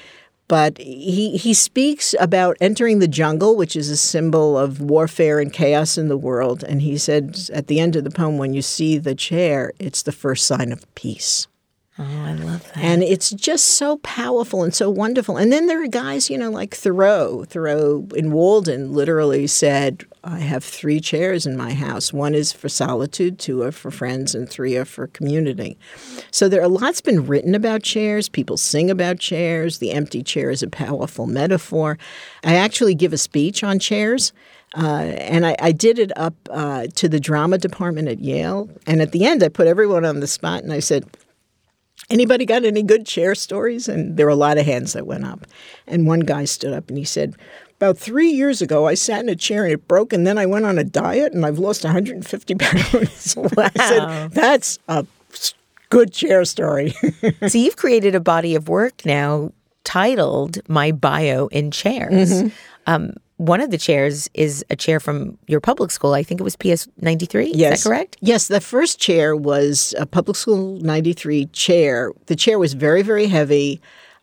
but 0.47 0.77
he, 0.77 1.37
he 1.37 1.53
speaks 1.53 2.13
about 2.19 2.57
entering 2.61 2.99
the 2.99 3.07
jungle, 3.07 3.55
which 3.55 3.75
is 3.75 3.89
a 3.89 3.97
symbol 3.97 4.57
of 4.57 4.81
warfare 4.81 5.39
and 5.39 5.51
chaos 5.51 5.97
in 5.97 6.07
the 6.07 6.17
world. 6.17 6.63
And 6.63 6.81
he 6.81 6.97
said 6.97 7.37
at 7.53 7.67
the 7.67 7.79
end 7.79 7.95
of 7.95 8.03
the 8.03 8.11
poem, 8.11 8.37
when 8.37 8.53
you 8.53 8.61
see 8.61 8.97
the 8.97 9.15
chair, 9.15 9.73
it's 9.79 10.03
the 10.03 10.11
first 10.11 10.45
sign 10.45 10.71
of 10.71 10.93
peace. 10.95 11.47
Oh, 11.97 12.03
I 12.03 12.33
love 12.33 12.61
that. 12.73 12.77
And 12.77 13.03
it's 13.03 13.29
just 13.29 13.77
so 13.77 13.97
powerful 13.99 14.63
and 14.63 14.75
so 14.75 14.89
wonderful. 14.89 15.37
And 15.37 15.49
then 15.49 15.67
there 15.67 15.81
are 15.81 15.87
guys, 15.87 16.29
you 16.29 16.37
know, 16.37 16.49
like 16.49 16.75
Thoreau. 16.75 17.45
Thoreau 17.45 18.05
in 18.13 18.33
Walden 18.33 18.91
literally 18.91 19.47
said, 19.47 20.03
I 20.21 20.39
have 20.39 20.61
three 20.61 20.99
chairs 20.99 21.45
in 21.45 21.55
my 21.55 21.73
house. 21.73 22.11
One 22.11 22.35
is 22.35 22.51
for 22.51 22.67
solitude, 22.67 23.39
two 23.39 23.61
are 23.63 23.71
for 23.71 23.91
friends, 23.91 24.35
and 24.35 24.49
three 24.49 24.75
are 24.75 24.83
for 24.83 25.07
community. 25.07 25.77
So 26.31 26.49
there 26.49 26.61
are 26.61 26.67
lots 26.67 26.99
been 26.99 27.25
written 27.25 27.55
about 27.55 27.83
chairs. 27.83 28.27
People 28.27 28.57
sing 28.57 28.91
about 28.91 29.19
chairs. 29.19 29.77
The 29.77 29.91
empty 29.91 30.21
chair 30.21 30.49
is 30.49 30.61
a 30.61 30.67
powerful 30.67 31.27
metaphor. 31.27 31.97
I 32.43 32.55
actually 32.55 32.95
give 32.95 33.13
a 33.13 33.17
speech 33.17 33.63
on 33.63 33.79
chairs. 33.79 34.33
Uh, 34.75 35.13
and 35.19 35.45
I, 35.45 35.55
I, 35.61 35.71
did 35.71 35.99
it 35.99 36.11
up 36.17 36.33
uh, 36.49 36.87
to 36.95 37.07
the 37.07 37.19
drama 37.19 37.57
department 37.57 38.09
at 38.09 38.19
Yale. 38.19 38.67
And 38.85 39.01
at 39.01 39.13
the 39.13 39.23
end, 39.23 39.41
I 39.41 39.47
put 39.47 39.67
everyone 39.67 40.03
on 40.03 40.19
the 40.19 40.27
spot 40.27 40.63
and 40.63 40.73
I 40.73 40.79
said, 40.79 41.05
Anybody 42.09 42.45
got 42.45 42.63
any 42.65 42.83
good 42.83 43.05
chair 43.05 43.33
stories? 43.35 43.87
And 43.87 44.17
there 44.17 44.25
were 44.25 44.31
a 44.31 44.35
lot 44.35 44.57
of 44.57 44.65
hands 44.65 44.93
that 44.93 45.07
went 45.07 45.25
up. 45.25 45.45
And 45.87 46.05
one 46.05 46.21
guy 46.21 46.45
stood 46.45 46.73
up 46.73 46.89
and 46.89 46.97
he 46.97 47.03
said, 47.03 47.35
About 47.77 47.97
three 47.97 48.29
years 48.29 48.61
ago, 48.61 48.87
I 48.87 48.93
sat 48.93 49.21
in 49.21 49.29
a 49.29 49.35
chair 49.35 49.63
and 49.63 49.73
it 49.73 49.87
broke, 49.87 50.13
and 50.13 50.25
then 50.25 50.37
I 50.37 50.45
went 50.45 50.65
on 50.65 50.77
a 50.77 50.83
diet 50.83 51.33
and 51.33 51.45
I've 51.45 51.59
lost 51.59 51.83
150 51.83 52.55
pounds. 52.59 53.35
wow. 53.37 53.49
I 53.57 53.71
said, 53.75 54.31
That's 54.31 54.79
a 54.87 55.05
good 55.89 56.13
chair 56.13 56.45
story. 56.45 56.91
so 57.47 57.57
you've 57.57 57.77
created 57.77 58.15
a 58.15 58.19
body 58.19 58.55
of 58.55 58.69
work 58.69 59.05
now 59.05 59.51
titled 59.83 60.57
My 60.67 60.91
Bio 60.91 61.47
in 61.47 61.71
Chairs. 61.71 62.43
Mm-hmm. 62.43 62.47
Um, 62.87 63.13
one 63.37 63.59
of 63.59 63.69
the 63.69 63.77
chairs 63.77 64.29
is 64.33 64.63
a 64.69 64.75
chair 64.75 64.99
from 64.99 65.37
your 65.47 65.59
public 65.59 65.91
school. 65.91 66.13
I 66.13 66.23
think 66.23 66.39
it 66.39 66.43
was 66.43 66.55
PS 66.55 66.87
93. 67.01 67.51
Yes. 67.53 67.79
Is 67.79 67.83
that 67.83 67.89
correct? 67.89 68.17
Yes. 68.21 68.47
The 68.47 68.61
first 68.61 68.99
chair 68.99 69.35
was 69.35 69.93
a 69.97 70.05
public 70.05 70.37
school 70.37 70.79
93 70.79 71.47
chair. 71.47 72.11
The 72.27 72.35
chair 72.35 72.57
was 72.59 72.73
very, 72.73 73.01
very 73.01 73.27
heavy, 73.27 73.81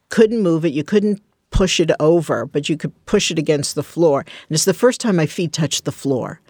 couldn't 0.08 0.42
move 0.42 0.64
it. 0.64 0.72
You 0.72 0.84
couldn't 0.84 1.20
push 1.50 1.78
it 1.78 1.90
over, 2.00 2.46
but 2.46 2.68
you 2.68 2.76
could 2.76 2.92
push 3.06 3.30
it 3.30 3.38
against 3.38 3.74
the 3.74 3.82
floor. 3.82 4.20
And 4.20 4.54
it's 4.54 4.64
the 4.64 4.74
first 4.74 5.00
time 5.00 5.16
my 5.16 5.26
feet 5.26 5.52
touched 5.52 5.84
the 5.84 5.92
floor. 5.92 6.40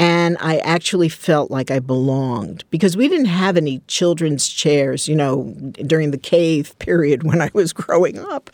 And 0.00 0.38
I 0.40 0.56
actually 0.60 1.10
felt 1.10 1.50
like 1.50 1.70
I 1.70 1.78
belonged 1.78 2.64
because 2.70 2.96
we 2.96 3.06
didn't 3.06 3.26
have 3.26 3.58
any 3.58 3.82
children's 3.86 4.48
chairs, 4.48 5.06
you 5.06 5.14
know, 5.14 5.54
during 5.72 6.10
the 6.10 6.16
cave 6.16 6.74
period 6.78 7.22
when 7.24 7.42
I 7.42 7.50
was 7.52 7.74
growing 7.74 8.18
up. 8.18 8.48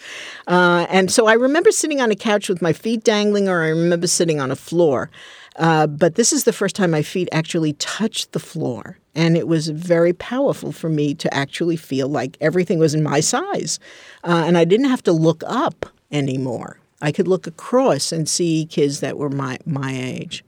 Uh, 0.48 0.86
and 0.90 1.08
so 1.08 1.28
I 1.28 1.34
remember 1.34 1.70
sitting 1.70 2.00
on 2.00 2.10
a 2.10 2.16
couch 2.16 2.48
with 2.48 2.60
my 2.60 2.72
feet 2.72 3.04
dangling, 3.04 3.48
or 3.48 3.62
I 3.62 3.68
remember 3.68 4.08
sitting 4.08 4.40
on 4.40 4.50
a 4.50 4.56
floor. 4.56 5.08
Uh, 5.54 5.86
but 5.86 6.16
this 6.16 6.32
is 6.32 6.42
the 6.42 6.52
first 6.52 6.74
time 6.74 6.90
my 6.90 7.02
feet 7.02 7.28
actually 7.30 7.74
touched 7.74 8.32
the 8.32 8.40
floor. 8.40 8.98
And 9.14 9.36
it 9.36 9.46
was 9.46 9.68
very 9.68 10.12
powerful 10.12 10.72
for 10.72 10.88
me 10.88 11.14
to 11.14 11.32
actually 11.32 11.76
feel 11.76 12.08
like 12.08 12.36
everything 12.40 12.80
was 12.80 12.92
in 12.92 13.04
my 13.04 13.20
size. 13.20 13.78
Uh, 14.24 14.42
and 14.44 14.58
I 14.58 14.64
didn't 14.64 14.90
have 14.90 15.04
to 15.04 15.12
look 15.12 15.44
up 15.46 15.86
anymore. 16.10 16.80
I 17.00 17.12
could 17.12 17.28
look 17.28 17.46
across 17.46 18.10
and 18.10 18.28
see 18.28 18.66
kids 18.66 18.98
that 18.98 19.16
were 19.16 19.30
my, 19.30 19.58
my 19.64 19.92
age. 19.94 20.42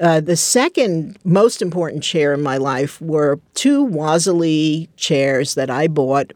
Uh, 0.00 0.20
the 0.20 0.36
second 0.36 1.18
most 1.24 1.62
important 1.62 2.02
chair 2.02 2.32
in 2.34 2.42
my 2.42 2.56
life 2.56 3.00
were 3.00 3.38
two 3.54 3.84
Wassily 3.84 4.88
chairs 4.96 5.54
that 5.54 5.70
I 5.70 5.86
bought. 5.86 6.32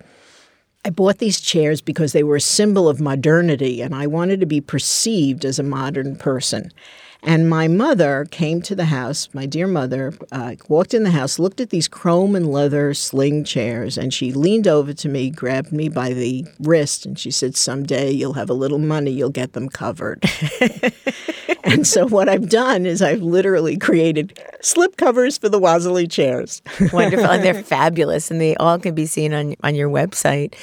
I 0.85 0.91
bought 0.91 1.19
these 1.19 1.41
chairs 1.41 1.81
because 1.81 2.13
they 2.13 2.23
were 2.23 2.37
a 2.37 2.41
symbol 2.41 2.89
of 2.89 3.01
modernity 3.01 3.81
and 3.81 3.95
I 3.95 4.07
wanted 4.07 4.39
to 4.41 4.47
be 4.47 4.61
perceived 4.61 5.45
as 5.45 5.59
a 5.59 5.65
modern 5.65 6.15
person. 6.17 6.73
And 7.23 7.49
my 7.49 7.67
mother 7.67 8.27
came 8.31 8.63
to 8.63 8.77
the 8.77 8.87
house, 8.87 9.29
my 9.33 9.45
dear 9.45 9.67
mother, 9.67 10.15
uh, 10.31 10.55
walked 10.69 10.95
in 10.95 11.03
the 11.03 11.11
house, 11.11 11.39
looked 11.39 11.61
at 11.61 11.71
these 11.71 11.89
chrome 11.89 12.37
and 12.37 12.51
leather 12.53 12.95
sling 12.95 13.43
chairs, 13.43 13.99
and 13.99 14.15
she 14.15 14.33
leaned 14.33 14.69
over 14.69 14.93
to 14.95 15.09
me, 15.09 15.29
grabbed 15.29 15.73
me 15.73 15.89
by 15.89 16.13
the 16.13 16.47
wrist, 16.61 17.05
and 17.05 17.19
she 17.19 17.33
said, 17.33 17.57
Someday 17.57 18.11
you'll 18.13 18.35
have 18.35 18.49
a 18.49 18.55
little 18.55 18.79
money, 18.79 19.11
you'll 19.11 19.31
get 19.31 19.53
them 19.53 19.69
covered. 19.69 20.23
and 21.65 21.87
so 21.87 22.07
what 22.07 22.29
I've 22.29 22.49
done 22.49 22.87
is 22.87 23.03
I've 23.03 23.23
literally 23.23 23.77
created 23.77 24.41
slip 24.61 24.97
covers 24.97 25.39
for 25.39 25.49
the 25.49 25.59
Wassily 25.59 26.07
chairs. 26.07 26.63
Wonderful. 26.93 27.27
And 27.27 27.43
they're 27.43 27.55
fabulous, 27.65 28.31
and 28.31 28.41
they 28.41 28.55
all 28.57 28.79
can 28.79 28.95
be 28.95 29.07
seen 29.07 29.35
on, 29.35 29.57
on 29.65 29.75
your 29.75 29.91
website. 29.91 30.55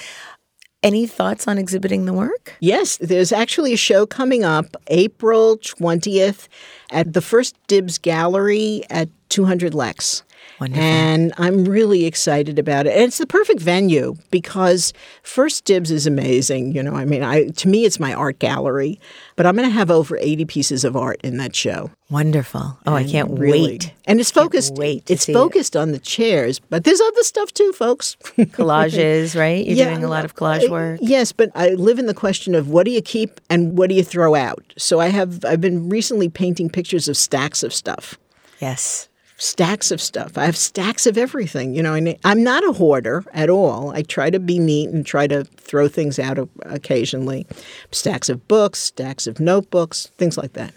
Any 0.86 1.08
thoughts 1.08 1.48
on 1.48 1.58
exhibiting 1.58 2.06
the 2.06 2.14
work? 2.14 2.54
Yes, 2.60 2.98
there's 2.98 3.32
actually 3.32 3.74
a 3.74 3.78
show 3.78 4.06
coming 4.06 4.44
up 4.44 4.78
April 4.86 5.58
20th 5.58 6.48
at 6.92 7.12
the 7.12 7.22
First 7.22 7.56
Dibs 7.66 7.98
Gallery 7.98 8.84
at 8.92 9.10
200 9.30 9.74
Lex. 9.74 10.22
Wonderful. 10.60 10.84
And 10.84 11.34
I'm 11.38 11.66
really 11.66 12.06
excited 12.06 12.58
about 12.58 12.88
it. 12.88 12.94
And 12.94 13.04
it's 13.04 13.18
the 13.18 13.28
perfect 13.28 13.60
venue 13.60 14.16
because 14.32 14.94
First 15.22 15.66
Dibs 15.66 15.92
is 15.92 16.08
amazing. 16.08 16.74
You 16.74 16.82
know, 16.82 16.94
I 16.94 17.06
mean, 17.06 17.24
I 17.24 17.48
to 17.48 17.68
me, 17.68 17.86
it's 17.86 18.00
my 18.00 18.14
art 18.14 18.40
gallery, 18.40 19.00
but 19.36 19.46
I'm 19.46 19.56
going 19.56 19.68
to 19.68 19.74
have 19.74 19.92
over 19.92 20.18
80 20.18 20.46
pieces 20.46 20.86
of 20.86 20.96
art 20.96 21.20
in 21.24 21.38
that 21.38 21.56
show. 21.56 21.92
Wonderful. 22.10 22.62
Oh, 22.62 22.96
and 22.96 22.96
I 22.96 23.04
can't 23.04 23.38
really, 23.38 23.72
wait. 23.72 23.94
And 24.06 24.20
it's 24.20 24.32
focused. 24.32 24.76
Wait 24.76 25.10
it's 25.10 25.26
focused 25.26 25.76
it. 25.76 25.80
on 25.80 25.92
the 25.92 26.00
chairs, 26.00 26.60
but 26.60 26.84
there's 26.84 27.02
other 27.02 27.24
stuff 27.24 27.52
too, 27.52 27.74
folks. 27.74 28.16
Collages, 28.38 29.38
right? 29.38 29.66
You're 29.66 29.76
yeah, 29.76 29.90
doing 29.90 30.04
a 30.04 30.10
lot 30.10 30.24
of 30.24 30.36
collage 30.36 30.70
work. 30.70 31.02
Uh, 31.02 31.06
yes, 31.06 31.32
but 31.32 31.50
I 31.56 31.70
live 31.70 32.00
in 32.00 32.06
the 32.06 32.14
question 32.14 32.56
of 32.56 32.70
what 32.70 32.86
do 32.86 32.92
you 32.92 33.02
keep 33.02 33.42
and 33.50 33.78
what 33.78 33.90
do 33.90 33.96
you 33.96 34.04
throw 34.04 34.36
out. 34.36 34.74
So 34.78 35.00
I 35.00 35.08
have 35.08 35.44
I've 35.44 35.62
been 35.62 35.90
recently 35.90 36.30
painting 36.30 36.70
pictures 36.70 37.08
of 37.08 37.18
stacks 37.18 37.64
of 37.64 37.74
stuff. 37.74 38.18
Yes 38.62 39.10
stacks 39.38 39.92
of 39.92 40.02
stuff. 40.02 40.38
I 40.38 40.46
have 40.46 40.58
stacks 40.58 41.06
of 41.06 41.18
everything, 41.18 41.74
you 41.74 41.84
know, 41.84 41.94
and 41.94 42.16
I'm 42.24 42.44
not 42.44 42.64
a 42.64 42.74
hoarder 42.74 43.24
at 43.34 43.50
all. 43.50 43.92
I 43.92 44.02
try 44.02 44.30
to 44.30 44.40
be 44.40 44.60
neat 44.60 44.90
and 44.90 45.06
try 45.06 45.28
to 45.28 45.44
throw 45.44 45.88
things 45.88 46.20
out 46.20 46.38
occasionally. 46.64 47.46
Stacks 47.92 48.30
of 48.30 48.48
books, 48.48 48.80
stacks 48.80 49.28
of 49.28 49.40
notebooks, 49.40 50.08
things 50.18 50.38
like 50.38 50.54
that. 50.54 50.74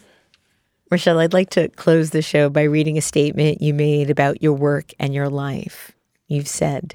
Rochelle, 0.90 1.20
I'd 1.20 1.34
like 1.34 1.50
to 1.50 1.68
close 1.68 2.10
the 2.10 2.22
show 2.22 2.48
by 2.48 2.62
reading 2.62 2.96
a 2.96 3.02
statement 3.02 3.60
you 3.60 3.74
made 3.74 4.08
about 4.10 4.42
your 4.42 4.54
work 4.54 4.92
and 4.98 5.12
your 5.12 5.28
life. 5.28 5.92
You've 6.28 6.48
said, 6.48 6.94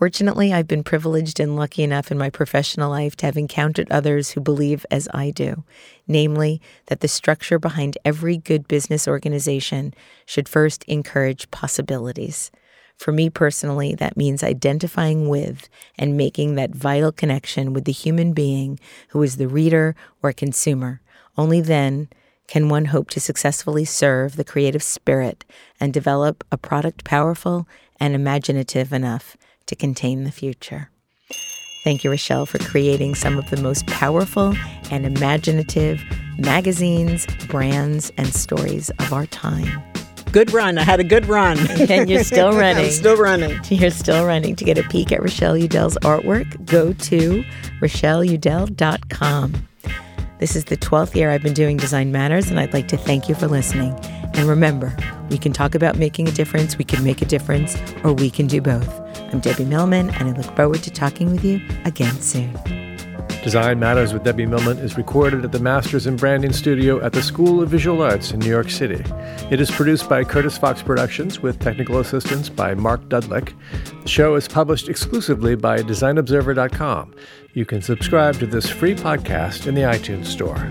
Fortunately, 0.00 0.50
I've 0.50 0.66
been 0.66 0.82
privileged 0.82 1.40
and 1.40 1.56
lucky 1.56 1.82
enough 1.82 2.10
in 2.10 2.16
my 2.16 2.30
professional 2.30 2.88
life 2.88 3.16
to 3.16 3.26
have 3.26 3.36
encountered 3.36 3.90
others 3.90 4.30
who 4.30 4.40
believe 4.40 4.86
as 4.90 5.10
I 5.12 5.30
do, 5.30 5.62
namely, 6.08 6.62
that 6.86 7.00
the 7.00 7.06
structure 7.06 7.58
behind 7.58 7.98
every 8.02 8.38
good 8.38 8.66
business 8.66 9.06
organization 9.06 9.92
should 10.24 10.48
first 10.48 10.84
encourage 10.84 11.50
possibilities. 11.50 12.50
For 12.96 13.12
me 13.12 13.28
personally, 13.28 13.94
that 13.96 14.16
means 14.16 14.42
identifying 14.42 15.28
with 15.28 15.68
and 15.98 16.16
making 16.16 16.54
that 16.54 16.74
vital 16.74 17.12
connection 17.12 17.74
with 17.74 17.84
the 17.84 17.92
human 17.92 18.32
being 18.32 18.80
who 19.08 19.22
is 19.22 19.36
the 19.36 19.48
reader 19.48 19.94
or 20.22 20.32
consumer. 20.32 21.02
Only 21.36 21.60
then 21.60 22.08
can 22.48 22.70
one 22.70 22.86
hope 22.86 23.10
to 23.10 23.20
successfully 23.20 23.84
serve 23.84 24.36
the 24.36 24.44
creative 24.44 24.82
spirit 24.82 25.44
and 25.78 25.92
develop 25.92 26.42
a 26.50 26.56
product 26.56 27.04
powerful 27.04 27.68
and 28.00 28.14
imaginative 28.14 28.94
enough 28.94 29.36
to 29.70 29.76
contain 29.76 30.24
the 30.24 30.30
future. 30.30 30.90
Thank 31.82 32.04
you, 32.04 32.10
Rochelle, 32.10 32.44
for 32.44 32.58
creating 32.58 33.14
some 33.14 33.38
of 33.38 33.48
the 33.48 33.56
most 33.56 33.86
powerful 33.86 34.54
and 34.90 35.06
imaginative 35.06 36.02
magazines, 36.38 37.26
brands, 37.46 38.12
and 38.18 38.34
stories 38.34 38.90
of 38.98 39.12
our 39.12 39.24
time. 39.26 39.82
Good 40.32 40.52
run. 40.52 40.76
I 40.76 40.82
had 40.82 41.00
a 41.00 41.04
good 41.04 41.26
run. 41.26 41.58
and 41.90 42.10
you're 42.10 42.22
still 42.22 42.52
running. 42.58 42.84
I'm 42.84 42.90
still 42.90 43.16
running. 43.16 43.58
You're 43.70 43.90
still 43.90 44.26
running. 44.26 44.56
To 44.56 44.64
get 44.64 44.76
a 44.76 44.82
peek 44.84 45.10
at 45.10 45.22
Rochelle 45.22 45.54
Udell's 45.54 45.96
artwork, 45.98 46.66
go 46.66 46.92
to 46.92 47.44
rochelleudell.com. 47.80 49.66
This 50.38 50.56
is 50.56 50.64
the 50.66 50.76
12th 50.76 51.14
year 51.14 51.30
I've 51.30 51.42
been 51.42 51.54
doing 51.54 51.76
Design 51.76 52.12
Matters, 52.12 52.50
and 52.50 52.58
I'd 52.60 52.72
like 52.72 52.88
to 52.88 52.96
thank 52.96 53.28
you 53.28 53.34
for 53.34 53.46
listening. 53.46 53.92
And 54.34 54.48
remember, 54.48 54.94
we 55.30 55.38
can 55.38 55.52
talk 55.52 55.74
about 55.74 55.96
making 55.96 56.28
a 56.28 56.32
difference, 56.32 56.78
we 56.78 56.84
can 56.84 57.04
make 57.04 57.22
a 57.22 57.26
difference, 57.26 57.76
or 58.04 58.12
we 58.12 58.30
can 58.30 58.46
do 58.46 58.60
both. 58.60 59.09
I'm 59.32 59.40
Debbie 59.40 59.64
Millman, 59.64 60.10
and 60.10 60.28
I 60.28 60.32
look 60.32 60.56
forward 60.56 60.82
to 60.82 60.90
talking 60.90 61.30
with 61.30 61.44
you 61.44 61.60
again 61.84 62.20
soon. 62.20 62.52
Design 63.42 63.78
Matters 63.78 64.12
with 64.12 64.24
Debbie 64.24 64.44
Millman 64.44 64.78
is 64.78 64.98
recorded 64.98 65.44
at 65.44 65.52
the 65.52 65.60
Masters 65.60 66.06
in 66.06 66.16
Branding 66.16 66.52
Studio 66.52 67.00
at 67.00 67.12
the 67.12 67.22
School 67.22 67.62
of 67.62 67.70
Visual 67.70 68.02
Arts 68.02 68.32
in 68.32 68.40
New 68.40 68.50
York 68.50 68.68
City. 68.68 69.02
It 69.50 69.60
is 69.60 69.70
produced 69.70 70.08
by 70.08 70.24
Curtis 70.24 70.58
Fox 70.58 70.82
Productions 70.82 71.40
with 71.40 71.58
technical 71.58 72.00
assistance 72.00 72.48
by 72.48 72.74
Mark 72.74 73.02
Dudlick. 73.08 73.54
The 74.02 74.08
show 74.08 74.34
is 74.34 74.46
published 74.46 74.88
exclusively 74.88 75.54
by 75.54 75.78
DesignObserver.com. 75.78 77.14
You 77.54 77.64
can 77.64 77.80
subscribe 77.80 78.34
to 78.40 78.46
this 78.46 78.68
free 78.68 78.94
podcast 78.94 79.66
in 79.66 79.74
the 79.74 79.82
iTunes 79.82 80.26
Store. 80.26 80.70